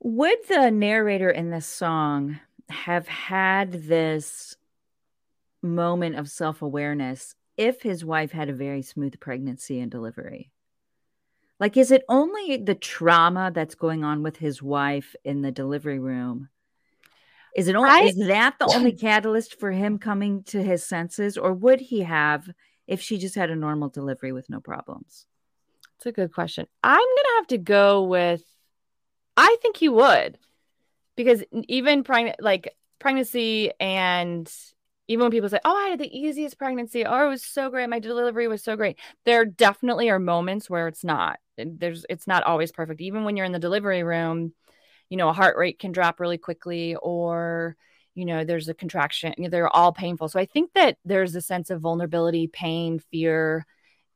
would 0.00 0.38
the 0.48 0.70
narrator 0.70 1.30
in 1.30 1.50
this 1.50 1.66
song 1.66 2.38
have 2.68 3.08
had 3.08 3.72
this 3.72 4.56
moment 5.62 6.16
of 6.16 6.28
self 6.28 6.62
awareness 6.62 7.34
if 7.56 7.82
his 7.82 8.04
wife 8.04 8.32
had 8.32 8.48
a 8.48 8.54
very 8.54 8.82
smooth 8.82 9.18
pregnancy 9.20 9.80
and 9.80 9.90
delivery? 9.90 10.50
Like, 11.60 11.76
is 11.76 11.92
it 11.92 12.02
only 12.08 12.56
the 12.56 12.74
trauma 12.74 13.52
that's 13.54 13.76
going 13.76 14.02
on 14.02 14.22
with 14.22 14.36
his 14.36 14.60
wife 14.60 15.14
in 15.24 15.42
the 15.42 15.52
delivery 15.52 16.00
room? 16.00 16.48
Is 17.54 17.68
it 17.68 17.76
only, 17.76 17.90
I, 17.90 18.00
is 18.00 18.16
that 18.16 18.56
the 18.58 18.66
only 18.74 18.92
catalyst 18.92 19.60
for 19.60 19.70
him 19.70 19.98
coming 19.98 20.42
to 20.44 20.62
his 20.62 20.84
senses, 20.84 21.36
or 21.36 21.52
would 21.52 21.80
he 21.80 22.00
have 22.00 22.48
if 22.86 23.00
she 23.00 23.18
just 23.18 23.34
had 23.34 23.50
a 23.50 23.56
normal 23.56 23.90
delivery 23.90 24.32
with 24.32 24.48
no 24.48 24.58
problems? 24.58 25.26
It's 25.96 26.06
a 26.06 26.12
good 26.12 26.32
question. 26.32 26.66
I'm 26.82 26.98
gonna 26.98 27.36
have 27.36 27.46
to 27.48 27.58
go 27.58 28.04
with. 28.04 28.42
I 29.36 29.56
think 29.62 29.76
he 29.76 29.88
would, 29.88 30.38
because 31.14 31.44
even 31.52 32.04
preg- 32.04 32.34
like 32.40 32.74
pregnancy 32.98 33.70
and 33.78 34.52
even 35.08 35.22
when 35.24 35.30
people 35.32 35.48
say, 35.48 35.58
"Oh, 35.64 35.76
I 35.76 35.88
had 35.88 35.98
the 36.00 36.16
easiest 36.16 36.58
pregnancy," 36.58 37.04
"Oh, 37.04 37.26
it 37.26 37.28
was 37.28 37.42
so 37.44 37.70
great. 37.70 37.88
My 37.88 37.98
delivery 37.98 38.48
was 38.48 38.62
so 38.62 38.76
great." 38.76 38.98
There 39.24 39.44
definitely 39.44 40.10
are 40.10 40.18
moments 40.18 40.70
where 40.70 40.88
it's 40.88 41.04
not 41.04 41.38
there's 41.56 42.06
it's 42.08 42.26
not 42.26 42.42
always 42.44 42.72
perfect. 42.72 43.00
Even 43.00 43.24
when 43.24 43.36
you're 43.36 43.46
in 43.46 43.52
the 43.52 43.58
delivery 43.58 44.02
room 44.02 44.52
you 45.10 45.16
know 45.16 45.28
a 45.28 45.32
heart 45.32 45.56
rate 45.56 45.78
can 45.78 45.92
drop 45.92 46.20
really 46.20 46.38
quickly 46.38 46.96
or 46.96 47.76
you 48.14 48.24
know 48.24 48.44
there's 48.44 48.68
a 48.68 48.74
contraction 48.74 49.34
you 49.38 49.48
they're 49.48 49.74
all 49.74 49.92
painful. 49.92 50.28
So 50.28 50.40
i 50.40 50.46
think 50.46 50.72
that 50.74 50.96
there's 51.04 51.34
a 51.34 51.40
sense 51.40 51.70
of 51.70 51.80
vulnerability 51.80 52.46
pain 52.46 52.98
fear 53.10 53.66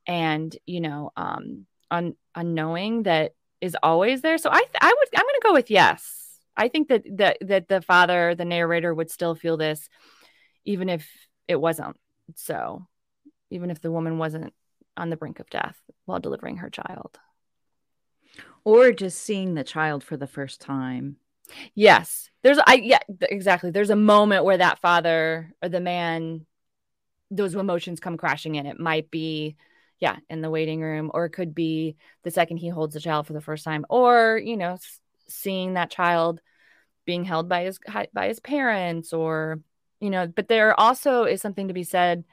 and 0.07 0.55
you 0.65 0.81
know 0.81 1.11
um 1.17 1.65
un- 1.91 2.15
unknowing 2.35 3.03
that 3.03 3.33
is 3.61 3.77
always 3.83 4.21
there. 4.21 4.37
So 4.37 4.49
i 4.51 4.61
th- 4.61 4.69
i 4.81 4.87
would 4.87 5.07
i'm 5.15 5.23
going 5.23 5.41
to 5.41 5.47
go 5.47 5.53
with 5.53 5.71
yes. 5.71 6.23
I 6.59 6.69
think 6.69 6.87
that 6.89 7.03
that 7.17 7.37
that 7.41 7.67
the 7.67 7.81
father 7.81 8.33
the 8.35 8.45
narrator 8.45 8.93
would 8.93 9.11
still 9.11 9.35
feel 9.35 9.57
this 9.57 9.89
even 10.67 10.89
if 10.89 11.09
it 11.47 11.59
wasn't 11.59 11.97
so 12.35 12.85
even 13.49 13.71
if 13.71 13.81
the 13.81 13.91
woman 13.91 14.17
wasn't 14.19 14.53
on 14.97 15.09
the 15.09 15.17
brink 15.17 15.39
of 15.39 15.49
death 15.49 15.79
while 16.05 16.19
delivering 16.19 16.57
her 16.57 16.69
child 16.69 17.17
or 18.63 18.91
just 18.91 19.19
seeing 19.19 19.53
the 19.53 19.63
child 19.63 20.03
for 20.03 20.17
the 20.17 20.27
first 20.27 20.59
time. 20.59 21.15
Yes. 21.73 22.29
There's 22.43 22.59
I 22.67 22.75
yeah, 22.75 22.99
exactly. 23.21 23.71
There's 23.71 23.89
a 23.89 23.95
moment 23.95 24.43
where 24.43 24.57
that 24.57 24.79
father 24.79 25.53
or 25.63 25.69
the 25.69 25.79
man 25.79 26.45
those 27.31 27.55
emotions 27.55 27.99
come 28.01 28.17
crashing 28.17 28.55
in. 28.55 28.65
It 28.65 28.79
might 28.79 29.09
be 29.09 29.55
yeah, 29.99 30.17
in 30.29 30.41
the 30.41 30.49
waiting 30.49 30.81
room 30.81 31.09
or 31.13 31.25
it 31.25 31.31
could 31.31 31.55
be 31.55 31.95
the 32.23 32.29
second 32.29 32.57
he 32.57 32.69
holds 32.69 32.93
the 32.93 32.99
child 32.99 33.25
for 33.25 33.33
the 33.33 33.41
first 33.41 33.63
time 33.63 33.85
or, 33.89 34.39
you 34.43 34.57
know, 34.57 34.77
seeing 35.27 35.73
that 35.73 35.89
child 35.89 36.41
being 37.05 37.23
held 37.23 37.47
by 37.47 37.63
his 37.63 37.79
by 38.13 38.27
his 38.27 38.41
parents 38.41 39.13
or 39.13 39.59
you 39.99 40.09
know, 40.09 40.27
but 40.27 40.47
there 40.47 40.79
also 40.79 41.23
is 41.23 41.41
something 41.41 41.67
to 41.67 41.73
be 41.73 41.83
said 41.83 42.23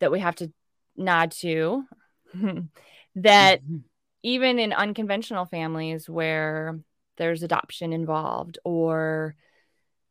that 0.00 0.12
we 0.12 0.20
have 0.20 0.36
to 0.36 0.52
nod 0.96 1.30
to 1.30 1.84
that 3.14 3.62
mm-hmm 3.62 3.76
even 4.26 4.58
in 4.58 4.72
unconventional 4.72 5.44
families 5.44 6.10
where 6.10 6.80
there's 7.16 7.44
adoption 7.44 7.92
involved 7.92 8.58
or 8.64 9.36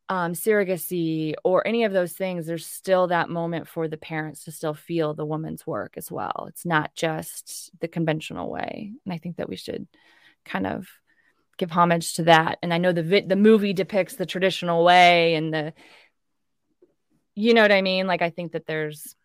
um, 0.08 0.32
surrogacy 0.32 1.34
or 1.44 1.68
any 1.68 1.84
of 1.84 1.92
those 1.92 2.14
things, 2.14 2.46
there's 2.46 2.66
still 2.66 3.08
that 3.08 3.30
moment 3.30 3.68
for 3.68 3.90
the 3.90 3.98
parents 3.98 4.46
to 4.46 4.54
still 4.54 4.74
feel 4.74 5.14
the 5.14 5.26
woman's 5.26 5.68
work 5.68 5.96
as 5.98 6.10
well. 6.10 6.46
It's 6.48 6.66
not 6.66 6.96
just 6.96 7.72
the 7.82 7.90
conventional 7.90 8.50
way. 8.50 8.94
And 9.04 9.14
I 9.14 9.18
think 9.18 9.36
that 9.36 9.50
we 9.50 9.58
should 9.58 9.86
kind 10.46 10.66
of 10.66 10.88
give 11.58 11.72
homage 11.72 12.14
to 12.14 12.24
that. 12.24 12.58
And 12.64 12.74
I 12.74 12.78
know 12.78 12.94
the 12.94 13.04
vi- 13.04 13.28
the 13.28 13.36
movie 13.36 13.74
depicts 13.74 14.16
the 14.16 14.26
traditional 14.26 14.86
way 14.86 15.36
and 15.36 15.54
the, 15.54 15.74
you 17.36 17.54
know 17.54 17.62
what 17.62 17.72
I 17.72 17.82
mean? 17.82 18.08
Like 18.08 18.22
I 18.22 18.30
think 18.30 18.54
that 18.54 18.66
there's 18.66 19.16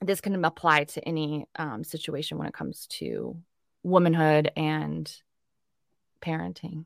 this 0.00 0.20
can 0.20 0.44
apply 0.44 0.84
to 0.84 1.06
any 1.06 1.46
um, 1.56 1.84
situation 1.84 2.38
when 2.38 2.46
it 2.46 2.54
comes 2.54 2.86
to 2.86 3.36
womanhood 3.82 4.50
and 4.56 5.10
parenting. 6.20 6.84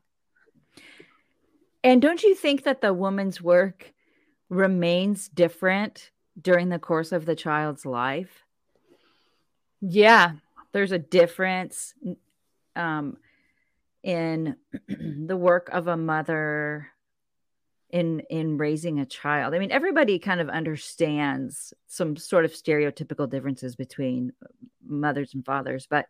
And 1.83 2.01
don't 2.01 2.21
you 2.21 2.35
think 2.35 2.63
that 2.63 2.81
the 2.81 2.93
woman's 2.93 3.41
work 3.41 3.93
remains 4.49 5.27
different 5.27 6.11
during 6.39 6.69
the 6.69 6.79
course 6.79 7.11
of 7.11 7.25
the 7.25 7.35
child's 7.35 7.85
life? 7.85 8.45
Yeah, 9.81 10.33
there's 10.73 10.91
a 10.91 10.99
difference 10.99 11.93
um, 12.75 13.17
in 14.03 14.55
the 14.87 15.37
work 15.37 15.69
of 15.69 15.87
a 15.87 15.97
mother 15.97 16.87
in 17.91 18.21
in 18.29 18.57
raising 18.57 18.99
a 18.99 19.05
child. 19.05 19.53
I 19.53 19.59
mean, 19.59 19.71
everybody 19.71 20.19
kind 20.19 20.41
of 20.41 20.49
understands 20.49 21.73
some 21.87 22.15
sort 22.15 22.45
of 22.45 22.51
stereotypical 22.51 23.29
differences 23.29 23.75
between 23.75 24.33
mothers 24.85 25.33
and 25.33 25.45
fathers, 25.45 25.87
but 25.89 26.07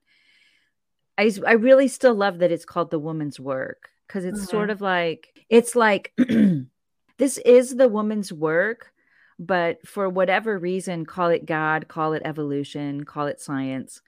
I, 1.18 1.32
I 1.46 1.54
really 1.54 1.88
still 1.88 2.16
love 2.16 2.40
that 2.40 2.52
it's 2.52 2.66
called 2.66 2.90
the 2.90 3.00
woman's 3.00 3.40
work 3.40 3.90
because 4.08 4.26
it's 4.26 4.42
mm-hmm. 4.42 4.50
sort 4.50 4.70
of 4.70 4.82
like 4.82 5.46
it's 5.50 5.76
like 5.76 6.14
this 7.18 7.38
is 7.40 7.76
the 7.76 7.88
woman's 7.88 8.34
work 8.34 8.92
but 9.38 9.86
for 9.88 10.10
whatever 10.10 10.58
reason 10.58 11.06
call 11.06 11.30
it 11.30 11.46
god 11.46 11.88
call 11.88 12.14
it 12.14 12.22
evolution 12.26 13.04
call 13.04 13.28
it 13.28 13.40
science 13.40 14.02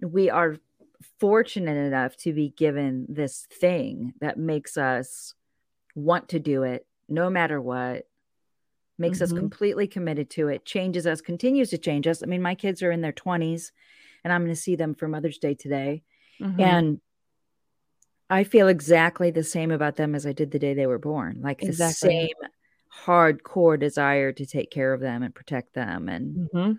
we 0.00 0.30
are 0.30 0.56
fortunate 1.20 1.76
enough 1.76 2.16
to 2.16 2.32
be 2.32 2.48
given 2.50 3.06
this 3.08 3.46
thing 3.52 4.12
that 4.20 4.38
makes 4.38 4.76
us 4.76 5.34
want 5.94 6.28
to 6.30 6.38
do 6.38 6.62
it 6.62 6.86
no 7.08 7.30
matter 7.30 7.60
what 7.60 8.06
makes 8.98 9.18
mm-hmm. 9.18 9.24
us 9.24 9.38
completely 9.38 9.86
committed 9.86 10.28
to 10.30 10.48
it 10.48 10.64
changes 10.64 11.06
us 11.06 11.20
continues 11.20 11.70
to 11.70 11.78
change 11.78 12.06
us 12.06 12.22
i 12.22 12.26
mean 12.26 12.42
my 12.42 12.54
kids 12.54 12.82
are 12.82 12.90
in 12.90 13.00
their 13.00 13.12
20s 13.12 13.70
and 14.24 14.32
i'm 14.32 14.42
going 14.42 14.54
to 14.54 14.60
see 14.60 14.76
them 14.76 14.94
for 14.94 15.08
mother's 15.08 15.38
day 15.38 15.54
today 15.54 16.02
Mm-hmm. 16.40 16.60
And 16.60 17.00
I 18.30 18.44
feel 18.44 18.68
exactly 18.68 19.30
the 19.30 19.44
same 19.44 19.70
about 19.70 19.96
them 19.96 20.14
as 20.14 20.26
I 20.26 20.32
did 20.32 20.50
the 20.50 20.58
day 20.58 20.74
they 20.74 20.86
were 20.86 20.98
born. 20.98 21.40
Like 21.42 21.62
exactly. 21.62 22.08
the 22.08 22.12
same 22.12 22.50
hardcore 23.04 23.78
desire 23.78 24.32
to 24.32 24.46
take 24.46 24.70
care 24.70 24.92
of 24.92 25.00
them 25.00 25.22
and 25.22 25.34
protect 25.34 25.74
them 25.74 26.08
and 26.08 26.50
mm-hmm. 26.50 26.72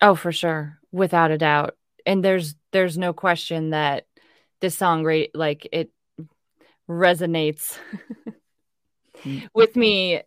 Oh, 0.00 0.14
for 0.14 0.30
sure. 0.30 0.78
Without 0.92 1.32
a 1.32 1.38
doubt. 1.38 1.76
And 2.06 2.24
there's 2.24 2.54
there's 2.72 2.96
no 2.96 3.12
question 3.12 3.70
that 3.70 4.06
this 4.60 4.76
song 4.76 5.04
right 5.04 5.30
like 5.34 5.68
it 5.72 5.90
resonates. 6.88 7.76
with 9.54 9.76
me 9.76 10.22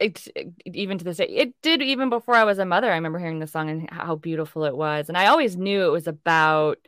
it, 0.00 0.28
even 0.64 0.98
to 0.98 1.04
this 1.04 1.16
day, 1.16 1.26
it 1.26 1.54
did 1.62 1.82
even 1.82 2.08
before 2.08 2.34
I 2.34 2.44
was 2.44 2.58
a 2.58 2.64
mother. 2.64 2.90
I 2.90 2.96
remember 2.96 3.18
hearing 3.18 3.40
the 3.40 3.46
song 3.46 3.68
and 3.68 3.90
how 3.90 4.14
beautiful 4.14 4.64
it 4.64 4.76
was. 4.76 5.08
And 5.08 5.18
I 5.18 5.26
always 5.26 5.56
knew 5.56 5.84
it 5.84 5.92
was 5.92 6.06
about, 6.06 6.78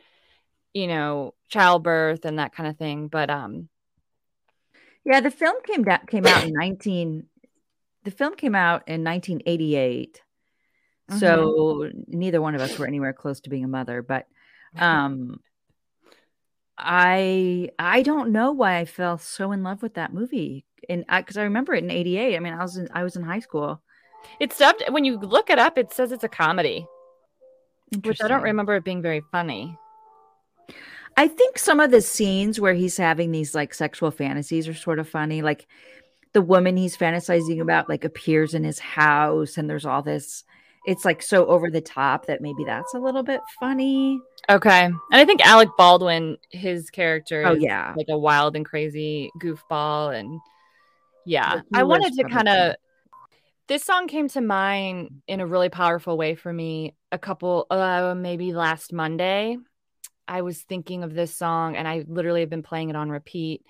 you 0.73 0.87
know, 0.87 1.33
childbirth 1.49 2.25
and 2.25 2.39
that 2.39 2.55
kind 2.55 2.69
of 2.69 2.77
thing. 2.77 3.07
But 3.07 3.29
um 3.29 3.67
yeah, 5.03 5.19
the 5.19 5.31
film 5.31 5.55
came 5.63 5.83
down 5.83 6.05
came 6.07 6.25
out 6.25 6.43
in 6.43 6.53
19 6.53 7.25
the 8.03 8.11
film 8.11 8.35
came 8.35 8.55
out 8.55 8.87
in 8.87 9.03
1988. 9.03 10.21
Mm-hmm. 11.09 11.19
So 11.19 11.89
neither 12.07 12.41
one 12.41 12.55
of 12.55 12.61
us 12.61 12.79
were 12.79 12.87
anywhere 12.87 13.13
close 13.13 13.41
to 13.41 13.49
being 13.49 13.65
a 13.65 13.69
mother, 13.69 14.01
but 14.01 14.27
um 14.77 15.41
I 16.77 17.69
I 17.77 18.03
don't 18.03 18.31
know 18.31 18.53
why 18.53 18.77
I 18.77 18.85
fell 18.85 19.17
so 19.17 19.51
in 19.51 19.63
love 19.63 19.81
with 19.81 19.95
that 19.95 20.13
movie. 20.13 20.65
In 20.89 21.05
uh, 21.09 21.19
because 21.19 21.37
I, 21.37 21.41
I 21.41 21.43
remember 21.45 21.73
it 21.73 21.83
in 21.83 21.91
'88. 21.91 22.35
I 22.35 22.39
mean, 22.39 22.53
I 22.53 22.61
was 22.61 22.77
in, 22.77 22.87
I 22.93 23.03
was 23.03 23.15
in 23.15 23.23
high 23.23 23.39
school. 23.39 23.81
It's 24.39 24.57
dubbed 24.57 24.83
when 24.89 25.05
you 25.05 25.17
look 25.17 25.49
it 25.49 25.59
up. 25.59 25.77
It 25.77 25.93
says 25.93 26.11
it's 26.11 26.23
a 26.23 26.29
comedy, 26.29 26.85
which 28.03 28.21
I 28.21 28.27
don't 28.27 28.43
remember 28.43 28.75
it 28.75 28.83
being 28.83 29.01
very 29.01 29.21
funny. 29.31 29.77
I 31.17 31.27
think 31.27 31.57
some 31.57 31.79
of 31.79 31.91
the 31.91 32.01
scenes 32.01 32.59
where 32.59 32.73
he's 32.73 32.97
having 32.97 33.31
these 33.31 33.53
like 33.53 33.73
sexual 33.73 34.11
fantasies 34.11 34.67
are 34.67 34.73
sort 34.73 34.99
of 34.99 35.09
funny. 35.09 35.41
Like 35.41 35.67
the 36.33 36.41
woman 36.41 36.77
he's 36.77 36.95
fantasizing 36.95 37.61
about 37.61 37.89
like 37.89 38.05
appears 38.05 38.53
in 38.53 38.63
his 38.63 38.79
house 38.79 39.57
and 39.57 39.69
there's 39.69 39.85
all 39.85 40.01
this 40.01 40.45
it's 40.85 41.05
like 41.05 41.21
so 41.21 41.45
over 41.45 41.69
the 41.69 41.81
top 41.81 42.25
that 42.25 42.41
maybe 42.41 42.63
that's 42.63 42.93
a 42.93 42.99
little 42.99 43.23
bit 43.23 43.41
funny. 43.59 44.19
Okay, 44.49 44.85
and 44.85 44.97
I 45.11 45.25
think 45.25 45.45
Alec 45.45 45.69
Baldwin, 45.77 46.37
his 46.49 46.89
character, 46.89 47.43
Oh 47.45 47.53
yeah. 47.53 47.93
like 47.95 48.07
a 48.09 48.17
wild 48.17 48.55
and 48.55 48.65
crazy 48.65 49.31
goofball, 49.39 50.17
and 50.17 50.39
yeah, 51.25 51.61
I 51.73 51.83
wanted 51.83 52.13
to 52.13 52.29
kind 52.29 52.47
of. 52.47 52.75
This 53.67 53.83
song 53.83 54.07
came 54.07 54.27
to 54.29 54.41
mind 54.41 55.21
in 55.27 55.39
a 55.39 55.47
really 55.47 55.69
powerful 55.69 56.17
way 56.17 56.35
for 56.35 56.51
me 56.51 56.93
a 57.11 57.17
couple, 57.17 57.67
uh, 57.69 58.13
maybe 58.17 58.51
last 58.53 58.91
Monday. 58.91 59.57
I 60.27 60.41
was 60.41 60.61
thinking 60.61 61.03
of 61.03 61.13
this 61.13 61.33
song 61.33 61.77
and 61.77 61.87
I 61.87 62.03
literally 62.07 62.41
have 62.41 62.49
been 62.49 62.63
playing 62.63 62.89
it 62.89 62.95
on 62.97 63.09
repeat 63.09 63.65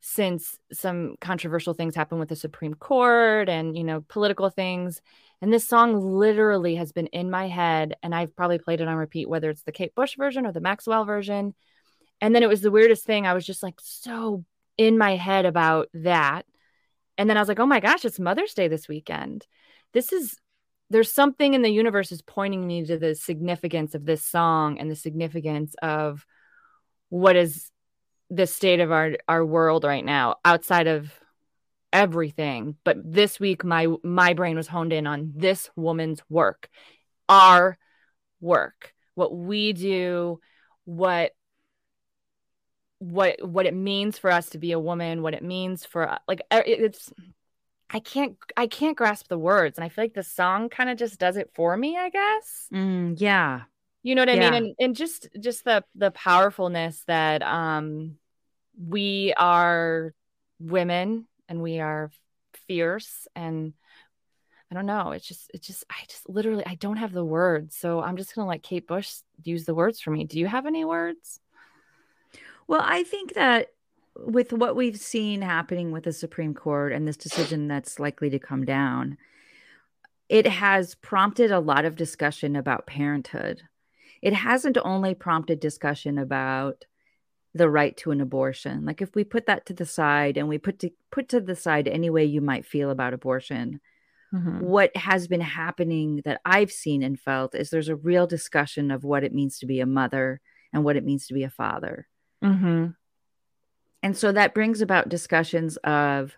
since 0.00 0.58
some 0.72 1.14
controversial 1.20 1.74
things 1.74 1.94
happened 1.94 2.18
with 2.18 2.30
the 2.30 2.36
Supreme 2.36 2.74
Court 2.74 3.48
and, 3.48 3.76
you 3.76 3.84
know, 3.84 4.04
political 4.08 4.50
things. 4.50 5.00
And 5.40 5.52
this 5.52 5.68
song 5.68 6.00
literally 6.00 6.74
has 6.76 6.90
been 6.90 7.06
in 7.08 7.30
my 7.30 7.46
head 7.46 7.94
and 8.02 8.14
I've 8.14 8.34
probably 8.34 8.58
played 8.58 8.80
it 8.80 8.88
on 8.88 8.96
repeat, 8.96 9.28
whether 9.28 9.50
it's 9.50 9.62
the 9.62 9.72
Kate 9.72 9.94
Bush 9.94 10.16
version 10.16 10.46
or 10.46 10.52
the 10.52 10.60
Maxwell 10.60 11.04
version. 11.04 11.54
And 12.20 12.34
then 12.34 12.42
it 12.42 12.48
was 12.48 12.60
the 12.60 12.70
weirdest 12.70 13.04
thing. 13.04 13.26
I 13.26 13.34
was 13.34 13.46
just 13.46 13.62
like 13.62 13.78
so 13.80 14.44
in 14.76 14.98
my 14.98 15.16
head 15.16 15.46
about 15.46 15.88
that. 15.94 16.46
And 17.22 17.30
then 17.30 17.36
I 17.36 17.40
was 17.40 17.46
like, 17.46 17.60
oh 17.60 17.66
my 17.66 17.78
gosh, 17.78 18.04
it's 18.04 18.18
Mother's 18.18 18.52
Day 18.52 18.66
this 18.66 18.88
weekend. 18.88 19.46
This 19.92 20.12
is 20.12 20.40
there's 20.90 21.12
something 21.12 21.54
in 21.54 21.62
the 21.62 21.70
universe 21.70 22.10
is 22.10 22.20
pointing 22.20 22.66
me 22.66 22.84
to 22.84 22.98
the 22.98 23.14
significance 23.14 23.94
of 23.94 24.04
this 24.04 24.24
song 24.24 24.80
and 24.80 24.90
the 24.90 24.96
significance 24.96 25.76
of 25.80 26.26
what 27.10 27.36
is 27.36 27.70
the 28.28 28.48
state 28.48 28.80
of 28.80 28.90
our 28.90 29.12
our 29.28 29.46
world 29.46 29.84
right 29.84 30.04
now 30.04 30.34
outside 30.44 30.88
of 30.88 31.12
everything 31.92 32.74
but 32.82 32.96
this 33.04 33.38
week 33.38 33.62
my 33.62 33.86
my 34.02 34.32
brain 34.32 34.56
was 34.56 34.66
honed 34.66 34.92
in 34.92 35.06
on 35.06 35.30
this 35.36 35.70
woman's 35.76 36.20
work 36.28 36.68
our 37.28 37.78
work 38.40 38.92
what 39.14 39.32
we 39.32 39.72
do 39.72 40.40
what 40.86 41.30
what 43.02 43.42
what 43.42 43.66
it 43.66 43.74
means 43.74 44.16
for 44.16 44.30
us 44.30 44.50
to 44.50 44.58
be 44.58 44.70
a 44.72 44.78
woman 44.78 45.22
what 45.22 45.34
it 45.34 45.42
means 45.42 45.84
for 45.84 46.18
like 46.28 46.40
it's 46.52 47.12
I 47.90 48.00
can't 48.00 48.36
I 48.56 48.66
can't 48.68 48.96
grasp 48.96 49.28
the 49.28 49.38
words 49.38 49.76
and 49.76 49.84
I 49.84 49.88
feel 49.88 50.04
like 50.04 50.14
the 50.14 50.22
song 50.22 50.68
kind 50.70 50.88
of 50.88 50.96
just 50.96 51.18
does 51.18 51.36
it 51.36 51.50
for 51.54 51.76
me, 51.76 51.98
I 51.98 52.08
guess. 52.08 52.68
Mm, 52.72 53.14
yeah. 53.18 53.62
You 54.02 54.14
know 54.14 54.22
what 54.22 54.30
I 54.30 54.36
Yeah. 54.36 54.52
mean? 54.52 54.64
And 54.64 54.74
and 54.78 54.96
just 54.96 55.28
just 55.38 55.64
the 55.64 55.84
the 55.94 56.10
powerfulness 56.10 57.02
that 57.06 57.42
um 57.42 58.16
we 58.88 59.34
are 59.36 60.14
women 60.58 61.26
and 61.48 61.60
we 61.60 61.80
are 61.80 62.10
fierce 62.66 63.26
and 63.36 63.74
I 64.70 64.74
don't 64.74 64.86
know. 64.86 65.10
It's 65.10 65.26
just 65.26 65.50
it's 65.52 65.66
just 65.66 65.84
I 65.90 65.96
just 66.08 66.26
literally 66.30 66.64
I 66.64 66.76
don't 66.76 66.96
have 66.96 67.12
the 67.12 67.24
words. 67.24 67.76
So 67.76 68.00
I'm 68.00 68.16
just 68.16 68.34
going 68.34 68.46
to 68.46 68.48
let 68.48 68.62
Kate 68.62 68.86
Bush 68.86 69.16
use 69.42 69.66
the 69.66 69.74
words 69.74 70.00
for 70.00 70.10
me. 70.10 70.24
Do 70.24 70.38
you 70.38 70.46
have 70.46 70.64
any 70.64 70.86
words? 70.86 71.40
Well, 72.72 72.80
I 72.82 73.02
think 73.02 73.34
that 73.34 73.66
with 74.16 74.50
what 74.50 74.76
we've 74.76 74.98
seen 74.98 75.42
happening 75.42 75.92
with 75.92 76.04
the 76.04 76.12
Supreme 76.14 76.54
Court 76.54 76.94
and 76.94 77.06
this 77.06 77.18
decision 77.18 77.68
that's 77.68 78.00
likely 78.00 78.30
to 78.30 78.38
come 78.38 78.64
down, 78.64 79.18
it 80.30 80.46
has 80.46 80.94
prompted 80.94 81.50
a 81.50 81.60
lot 81.60 81.84
of 81.84 81.96
discussion 81.96 82.56
about 82.56 82.86
parenthood. 82.86 83.60
It 84.22 84.32
hasn't 84.32 84.78
only 84.82 85.14
prompted 85.14 85.60
discussion 85.60 86.16
about 86.16 86.86
the 87.52 87.68
right 87.68 87.94
to 87.98 88.10
an 88.10 88.22
abortion. 88.22 88.86
Like 88.86 89.02
if 89.02 89.14
we 89.14 89.22
put 89.22 89.44
that 89.44 89.66
to 89.66 89.74
the 89.74 89.84
side 89.84 90.38
and 90.38 90.48
we 90.48 90.56
put 90.56 90.78
to 90.78 90.92
put 91.10 91.28
to 91.28 91.42
the 91.42 91.54
side 91.54 91.86
any 91.86 92.08
way 92.08 92.24
you 92.24 92.40
might 92.40 92.64
feel 92.64 92.88
about 92.88 93.12
abortion, 93.12 93.82
mm-hmm. 94.32 94.60
what 94.60 94.96
has 94.96 95.28
been 95.28 95.42
happening 95.42 96.22
that 96.24 96.40
I've 96.46 96.72
seen 96.72 97.02
and 97.02 97.20
felt 97.20 97.54
is 97.54 97.68
there's 97.68 97.90
a 97.90 97.96
real 97.96 98.26
discussion 98.26 98.90
of 98.90 99.04
what 99.04 99.24
it 99.24 99.34
means 99.34 99.58
to 99.58 99.66
be 99.66 99.80
a 99.80 99.84
mother 99.84 100.40
and 100.72 100.84
what 100.84 100.96
it 100.96 101.04
means 101.04 101.26
to 101.26 101.34
be 101.34 101.42
a 101.42 101.50
father. 101.50 102.08
Mm-hmm. 102.42 102.86
And 104.02 104.16
so 104.16 104.32
that 104.32 104.54
brings 104.54 104.80
about 104.80 105.08
discussions 105.08 105.76
of 105.78 106.34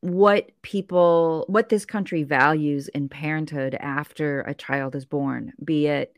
what 0.00 0.50
people, 0.60 1.46
what 1.48 1.70
this 1.70 1.86
country 1.86 2.24
values 2.24 2.88
in 2.88 3.08
parenthood 3.08 3.74
after 3.80 4.42
a 4.42 4.54
child 4.54 4.94
is 4.94 5.06
born, 5.06 5.52
be 5.64 5.86
it 5.86 6.14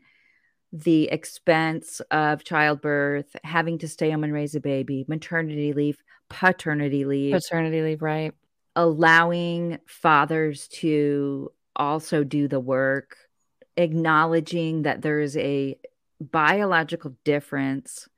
the 0.73 1.05
expense 1.05 2.01
of 2.11 2.43
childbirth, 2.43 3.33
having 3.45 3.77
to 3.77 3.87
stay 3.87 4.11
home 4.11 4.25
and 4.25 4.33
raise 4.33 4.53
a 4.55 4.59
baby, 4.59 5.05
maternity 5.07 5.71
leave, 5.71 6.03
paternity 6.27 7.05
leave, 7.05 7.33
Paternity 7.33 7.81
leave, 7.81 8.01
right? 8.01 8.33
allowing 8.75 9.79
fathers 9.87 10.67
to 10.67 11.49
also 11.77 12.25
do 12.25 12.49
the 12.49 12.59
work, 12.59 13.15
acknowledging 13.77 14.81
that 14.81 15.01
there 15.01 15.21
is 15.21 15.37
a 15.37 15.77
biological 16.19 17.15
difference 17.23 18.09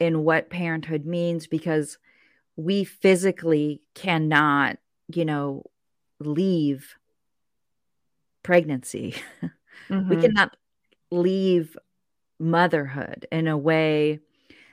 in 0.00 0.24
what 0.24 0.50
parenthood 0.50 1.06
means 1.06 1.46
because 1.46 1.98
we 2.56 2.84
physically 2.84 3.82
cannot, 3.94 4.78
you 5.08 5.24
know, 5.24 5.64
leave 6.20 6.94
pregnancy. 8.42 9.14
We 10.08 10.16
Mhm. 10.16 10.16
cannot 10.16 10.56
leave 11.10 11.76
motherhood 12.38 13.26
in 13.32 13.48
a 13.48 13.56
way 13.58 14.20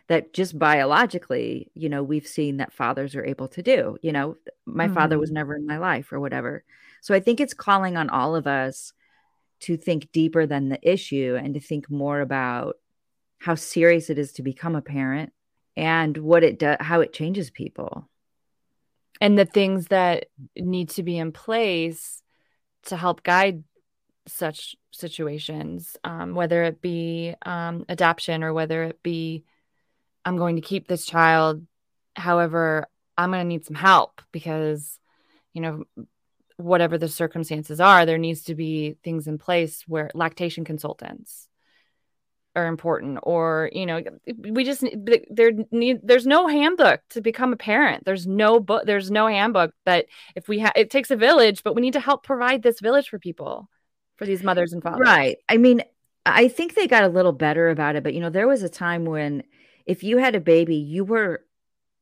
that 0.07 0.33
just 0.33 0.59
biologically, 0.59 1.71
you 1.75 1.89
know, 1.89 2.03
we've 2.03 2.27
seen 2.27 2.57
that 2.57 2.73
fathers 2.73 3.15
are 3.15 3.25
able 3.25 3.47
to 3.49 3.63
do. 3.63 3.97
You 4.01 4.11
know, 4.13 4.37
my 4.65 4.87
father 4.87 5.19
was 5.19 5.31
never 5.31 5.55
in 5.55 5.65
my 5.67 5.77
life 5.77 6.11
or 6.13 6.19
whatever. 6.19 6.63
So 7.01 7.13
I 7.15 7.19
think 7.21 7.39
it's 7.39 7.53
calling 7.53 7.97
on 7.97 8.09
all 8.09 8.35
of 8.35 8.47
us 8.47 8.93
to 9.61 9.77
think 9.77 10.11
deeper 10.11 10.45
than 10.45 10.69
the 10.69 10.79
issue 10.89 11.37
and 11.41 11.53
to 11.55 11.59
think 11.59 11.89
more 11.89 12.21
about 12.21 12.77
how 13.43 13.55
serious 13.55 14.09
it 14.09 14.17
is 14.17 14.31
to 14.33 14.41
become 14.41 14.75
a 14.75 14.81
parent 14.81 15.33
and 15.75 16.15
what 16.17 16.43
it 16.43 16.57
does, 16.57 16.77
how 16.79 17.01
it 17.01 17.11
changes 17.13 17.49
people. 17.51 18.07
and 19.21 19.37
the 19.37 19.45
things 19.45 19.87
that 19.87 20.25
need 20.57 20.89
to 20.89 21.03
be 21.03 21.17
in 21.17 21.31
place 21.31 22.21
to 22.83 22.97
help 22.97 23.23
guide 23.23 23.63
such 24.27 24.75
situations, 24.91 25.95
um, 26.03 26.35
whether 26.35 26.63
it 26.63 26.81
be 26.81 27.35
um, 27.45 27.85
adoption 27.89 28.43
or 28.43 28.53
whether 28.53 28.83
it 28.83 29.01
be 29.03 29.43
I'm 30.25 30.37
going 30.37 30.55
to 30.55 30.61
keep 30.61 30.87
this 30.87 31.05
child. 31.05 31.65
However, 32.15 32.87
I'm 33.17 33.31
going 33.31 33.41
to 33.41 33.47
need 33.47 33.65
some 33.65 33.75
help 33.75 34.21
because, 34.31 34.99
you 35.53 35.61
know, 35.61 35.83
whatever 36.57 36.97
the 36.97 37.09
circumstances 37.09 37.79
are, 37.79 38.05
there 38.05 38.17
needs 38.17 38.43
to 38.43 38.55
be 38.55 38.97
things 39.03 39.27
in 39.27 39.37
place 39.37 39.83
where 39.87 40.09
lactation 40.13 40.63
consultants 40.65 41.47
are 42.55 42.67
important 42.67 43.17
or 43.23 43.69
you 43.73 43.85
know 43.85 44.01
we 44.37 44.63
just 44.63 44.83
need- 44.83 45.25
there 45.29 45.51
need 45.71 45.99
there's 46.03 46.27
no 46.27 46.47
handbook 46.47 47.01
to 47.09 47.19
become 47.21 47.51
a 47.51 47.57
parent 47.57 48.05
there's 48.05 48.27
no 48.27 48.59
book 48.59 48.83
there's 48.85 49.09
no 49.09 49.25
handbook 49.27 49.73
that 49.85 50.05
if 50.35 50.47
we 50.47 50.59
have 50.59 50.71
it 50.75 50.91
takes 50.91 51.09
a 51.09 51.15
village 51.15 51.63
but 51.63 51.73
we 51.75 51.81
need 51.81 51.93
to 51.93 51.99
help 51.99 52.23
provide 52.23 52.61
this 52.61 52.79
village 52.79 53.09
for 53.09 53.17
people 53.17 53.67
for 54.17 54.25
these 54.27 54.43
mothers 54.43 54.71
and 54.73 54.83
fathers 54.83 55.01
Right. 55.07 55.37
I 55.49 55.57
mean, 55.57 55.81
I 56.25 56.47
think 56.47 56.75
they 56.75 56.87
got 56.87 57.03
a 57.03 57.07
little 57.09 57.31
better 57.33 57.69
about 57.69 57.95
it, 57.95 58.03
but 58.03 58.13
you 58.13 58.19
know, 58.21 58.29
there 58.29 58.47
was 58.47 58.61
a 58.61 58.69
time 58.69 59.03
when 59.05 59.43
if 59.87 60.03
you 60.03 60.17
had 60.19 60.35
a 60.35 60.39
baby, 60.39 60.75
you 60.75 61.03
were 61.03 61.43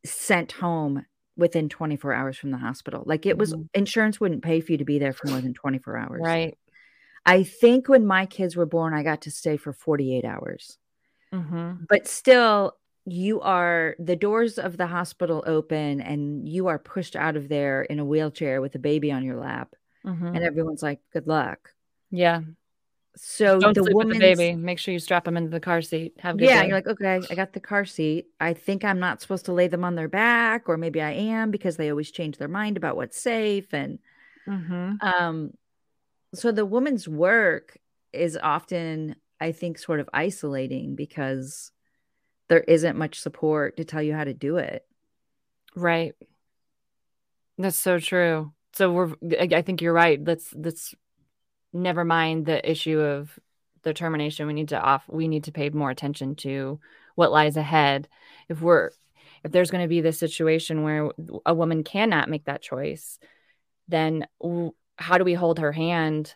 sent 0.06 0.52
home 0.52 1.06
within 1.38 1.70
24 1.70 2.14
hours 2.14 2.38
from 2.38 2.52
the 2.52 2.58
hospital. 2.58 3.04
Like 3.06 3.26
it 3.26 3.38
was 3.38 3.54
Mhm. 3.54 3.68
insurance 3.74 4.20
wouldn't 4.20 4.44
pay 4.44 4.60
for 4.60 4.74
you 4.74 4.78
to 4.80 4.86
be 4.86 5.00
there 5.00 5.14
for 5.14 5.30
more 5.30 5.40
than 5.42 5.54
24 5.54 5.98
hours. 5.98 6.22
right 6.22 6.58
I 7.26 7.44
think 7.44 7.88
when 7.88 8.06
my 8.06 8.26
kids 8.26 8.56
were 8.56 8.66
born, 8.66 8.94
I 8.94 9.04
got 9.04 9.22
to 9.22 9.32
stay 9.32 9.58
for 9.58 9.74
48 9.74 10.26
hours. 10.26 10.78
mm-hmm. 11.34 11.86
But 11.88 12.08
still, 12.08 12.78
you 13.06 13.42
are 13.42 13.96
the 14.00 14.16
doors 14.16 14.58
of 14.60 14.78
the 14.78 14.88
hospital 14.88 15.44
open 15.46 16.02
and 16.02 16.48
you 16.48 16.68
are 16.68 16.78
pushed 16.80 17.16
out 17.16 17.36
of 17.36 17.50
there 17.50 17.84
in 17.84 18.00
a 18.00 18.06
wheelchair 18.06 18.62
with 18.62 18.76
a 18.76 18.80
baby 18.80 19.12
on 19.12 19.24
your 19.24 19.38
lap. 19.38 19.76
Mm-hmm. 20.06 20.28
And 20.28 20.44
everyone's 20.44 20.84
like, 20.84 21.00
good 21.12 21.28
luck. 21.28 21.72
yeah 22.12 22.42
So 23.16 23.60
don't 23.60 23.74
the 23.76 23.84
the 23.84 24.18
baby 24.20 24.56
make 24.56 24.80
sure 24.80 24.94
you 24.94 25.00
strap 25.00 25.26
them 25.26 25.38
into 25.38 25.50
the 25.50 25.60
car 25.60 25.82
seat 25.82 26.14
have 26.20 26.36
a 26.36 26.38
good 26.38 26.48
yeah, 26.50 26.62
day. 26.62 26.68
you're 26.68 26.78
like, 26.78 26.88
okay, 26.88 27.22
I 27.30 27.36
got 27.36 27.54
the 27.54 27.60
car 27.60 27.86
seat. 27.86 28.28
I 28.40 28.54
think 28.54 28.84
I'm 28.84 29.00
not 29.00 29.22
supposed 29.22 29.46
to 29.46 29.54
lay 29.54 29.68
them 29.68 29.84
on 29.84 29.96
their 29.96 30.08
back, 30.08 30.70
or 30.70 30.78
maybe 30.78 31.02
I 31.02 31.12
am 31.12 31.52
because 31.52 31.78
they 31.78 31.90
always 31.90 32.12
change 32.12 32.38
their 32.38 32.48
mind 32.48 32.78
about 32.78 32.96
what's 32.96 33.20
safe. 33.20 33.74
And 33.74 34.00
mm-hmm. 34.48 34.96
um, 35.02 35.52
so 36.34 36.52
the 36.52 36.66
woman's 36.66 37.08
work 37.08 37.78
is 38.14 38.38
often, 38.42 39.16
I 39.40 39.52
think, 39.52 39.78
sort 39.78 40.00
of 40.00 40.10
isolating 40.14 40.96
because 40.96 41.72
there 42.48 42.62
isn't 42.62 42.98
much 42.98 43.20
support 43.20 43.78
to 43.78 43.86
tell 43.86 44.02
you 44.02 44.14
how 44.14 44.24
to 44.24 44.34
do 44.34 44.58
it. 44.58 44.86
right 45.76 46.16
That's 47.58 47.80
so 47.80 48.00
true. 48.00 48.52
So 48.74 48.92
we're 48.92 49.14
I 49.40 49.62
think 49.62 49.82
you're 49.82 49.94
right. 49.94 50.24
Let's 50.24 50.54
let's 50.54 50.96
never 51.74 52.04
mind 52.04 52.46
the 52.46 52.70
issue 52.70 53.00
of 53.00 53.38
the 53.84 53.94
termination. 53.94 54.48
We 54.48 54.54
need 54.54 54.70
to 54.70 54.82
off 54.82 55.04
we 55.08 55.28
need 55.28 55.46
to 55.46 55.52
pay 55.52 55.70
more 55.70 55.90
attention 55.90 56.36
to 56.38 56.80
what 57.16 57.32
lies 57.32 57.58
ahead. 57.58 58.08
If 58.50 58.62
we're 58.62 58.92
if 59.44 59.52
there's 59.52 59.72
going 59.72 59.84
to 59.84 59.90
be 59.90 60.02
this 60.02 60.20
situation 60.20 60.84
where 60.84 61.12
a 61.46 61.54
woman 61.54 61.84
cannot 61.84 62.30
make 62.30 62.46
that 62.46 62.62
choice, 62.62 63.18
then 63.88 64.28
how 65.02 65.18
do 65.18 65.24
we 65.24 65.34
hold 65.34 65.60
her 65.60 65.72
hand 65.72 66.36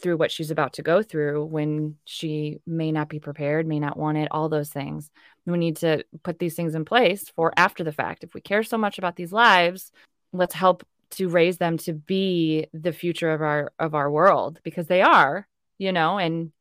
through 0.00 0.16
what 0.16 0.30
she's 0.30 0.50
about 0.50 0.74
to 0.74 0.82
go 0.82 1.02
through 1.02 1.44
when 1.44 1.96
she 2.04 2.60
may 2.66 2.92
not 2.92 3.08
be 3.08 3.18
prepared, 3.18 3.66
may 3.66 3.80
not 3.80 3.96
want 3.96 4.16
it, 4.16 4.28
all 4.30 4.48
those 4.48 4.70
things. 4.70 5.10
We 5.44 5.58
need 5.58 5.76
to 5.78 6.04
put 6.22 6.38
these 6.38 6.54
things 6.54 6.74
in 6.74 6.84
place 6.84 7.28
for 7.34 7.52
after 7.56 7.82
the 7.82 7.92
fact. 7.92 8.22
If 8.22 8.34
we 8.34 8.40
care 8.40 8.62
so 8.62 8.78
much 8.78 8.98
about 8.98 9.16
these 9.16 9.32
lives, 9.32 9.90
let's 10.32 10.54
help 10.54 10.84
to 11.10 11.28
raise 11.28 11.58
them 11.58 11.78
to 11.78 11.92
be 11.94 12.66
the 12.72 12.92
future 12.92 13.30
of 13.30 13.40
our 13.40 13.72
of 13.78 13.94
our 13.94 14.10
world 14.10 14.60
because 14.62 14.86
they 14.86 15.02
are, 15.02 15.48
you 15.78 15.90
know, 15.90 16.18
and 16.18 16.52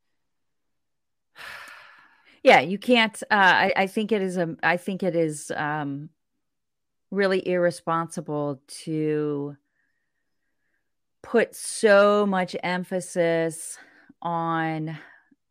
yeah, 2.43 2.62
you 2.62 2.78
can't 2.78 3.22
uh 3.30 3.36
I, 3.36 3.74
I 3.76 3.88
think 3.88 4.12
it 4.12 4.22
is 4.22 4.38
a 4.38 4.56
I 4.64 4.78
think 4.78 5.04
it 5.04 5.16
is 5.16 5.52
um 5.56 6.10
really 7.12 7.45
irresponsible 7.48 8.62
to 8.68 9.58
put 11.28 11.53
so 11.53 12.25
much 12.25 12.55
emphasis 12.63 13.78
on 14.21 14.97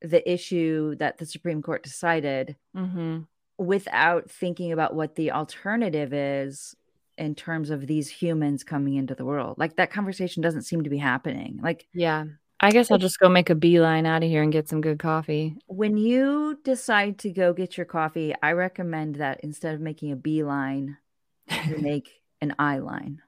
the 0.00 0.30
issue 0.30 0.94
that 0.96 1.18
the 1.18 1.26
Supreme 1.26 1.60
Court 1.60 1.82
decided 1.82 2.56
mm-hmm. 2.74 3.20
without 3.58 4.30
thinking 4.30 4.72
about 4.72 4.94
what 4.94 5.16
the 5.16 5.32
alternative 5.32 6.14
is 6.14 6.74
in 7.18 7.34
terms 7.34 7.68
of 7.68 7.86
these 7.86 8.08
humans 8.08 8.64
coming 8.64 8.94
into 8.94 9.14
the 9.14 9.26
world. 9.26 9.58
Like 9.58 9.76
that 9.76 9.90
conversation 9.90 10.42
doesn't 10.42 10.62
seem 10.62 10.82
to 10.82 10.90
be 10.90 10.96
happening. 10.96 11.60
Like, 11.62 11.86
yeah, 11.92 12.24
I 12.60 12.70
guess 12.70 12.90
I'll 12.90 12.96
just 12.96 13.18
go 13.18 13.28
make 13.28 13.50
a 13.50 13.54
beeline 13.54 14.06
out 14.06 14.22
of 14.22 14.30
here 14.30 14.42
and 14.42 14.52
get 14.52 14.70
some 14.70 14.80
good 14.80 14.98
coffee. 14.98 15.56
When 15.66 15.98
you 15.98 16.58
decide 16.64 17.18
to 17.18 17.30
go 17.30 17.52
get 17.52 17.76
your 17.76 17.86
coffee, 17.86 18.34
I 18.42 18.52
recommend 18.52 19.16
that 19.16 19.40
instead 19.42 19.74
of 19.74 19.82
making 19.82 20.10
a 20.10 20.16
beeline, 20.16 20.96
you 21.66 21.76
make 21.80 22.08
an 22.40 22.54
eye 22.58 22.78
line. 22.78 23.20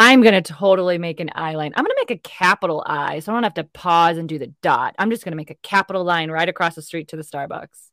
I'm 0.00 0.22
going 0.22 0.40
to 0.40 0.52
totally 0.52 0.96
make 0.96 1.18
an 1.18 1.28
eye 1.34 1.56
line. 1.56 1.72
I'm 1.74 1.82
going 1.82 1.90
to 1.90 2.04
make 2.08 2.12
a 2.12 2.20
capital 2.22 2.84
I 2.86 3.18
so 3.18 3.32
I 3.32 3.34
don't 3.34 3.42
have 3.42 3.54
to 3.54 3.64
pause 3.64 4.16
and 4.16 4.28
do 4.28 4.38
the 4.38 4.54
dot. 4.62 4.94
I'm 4.96 5.10
just 5.10 5.24
going 5.24 5.32
to 5.32 5.36
make 5.36 5.50
a 5.50 5.56
capital 5.56 6.04
line 6.04 6.30
right 6.30 6.48
across 6.48 6.76
the 6.76 6.82
street 6.82 7.08
to 7.08 7.16
the 7.16 7.24
Starbucks. 7.24 7.90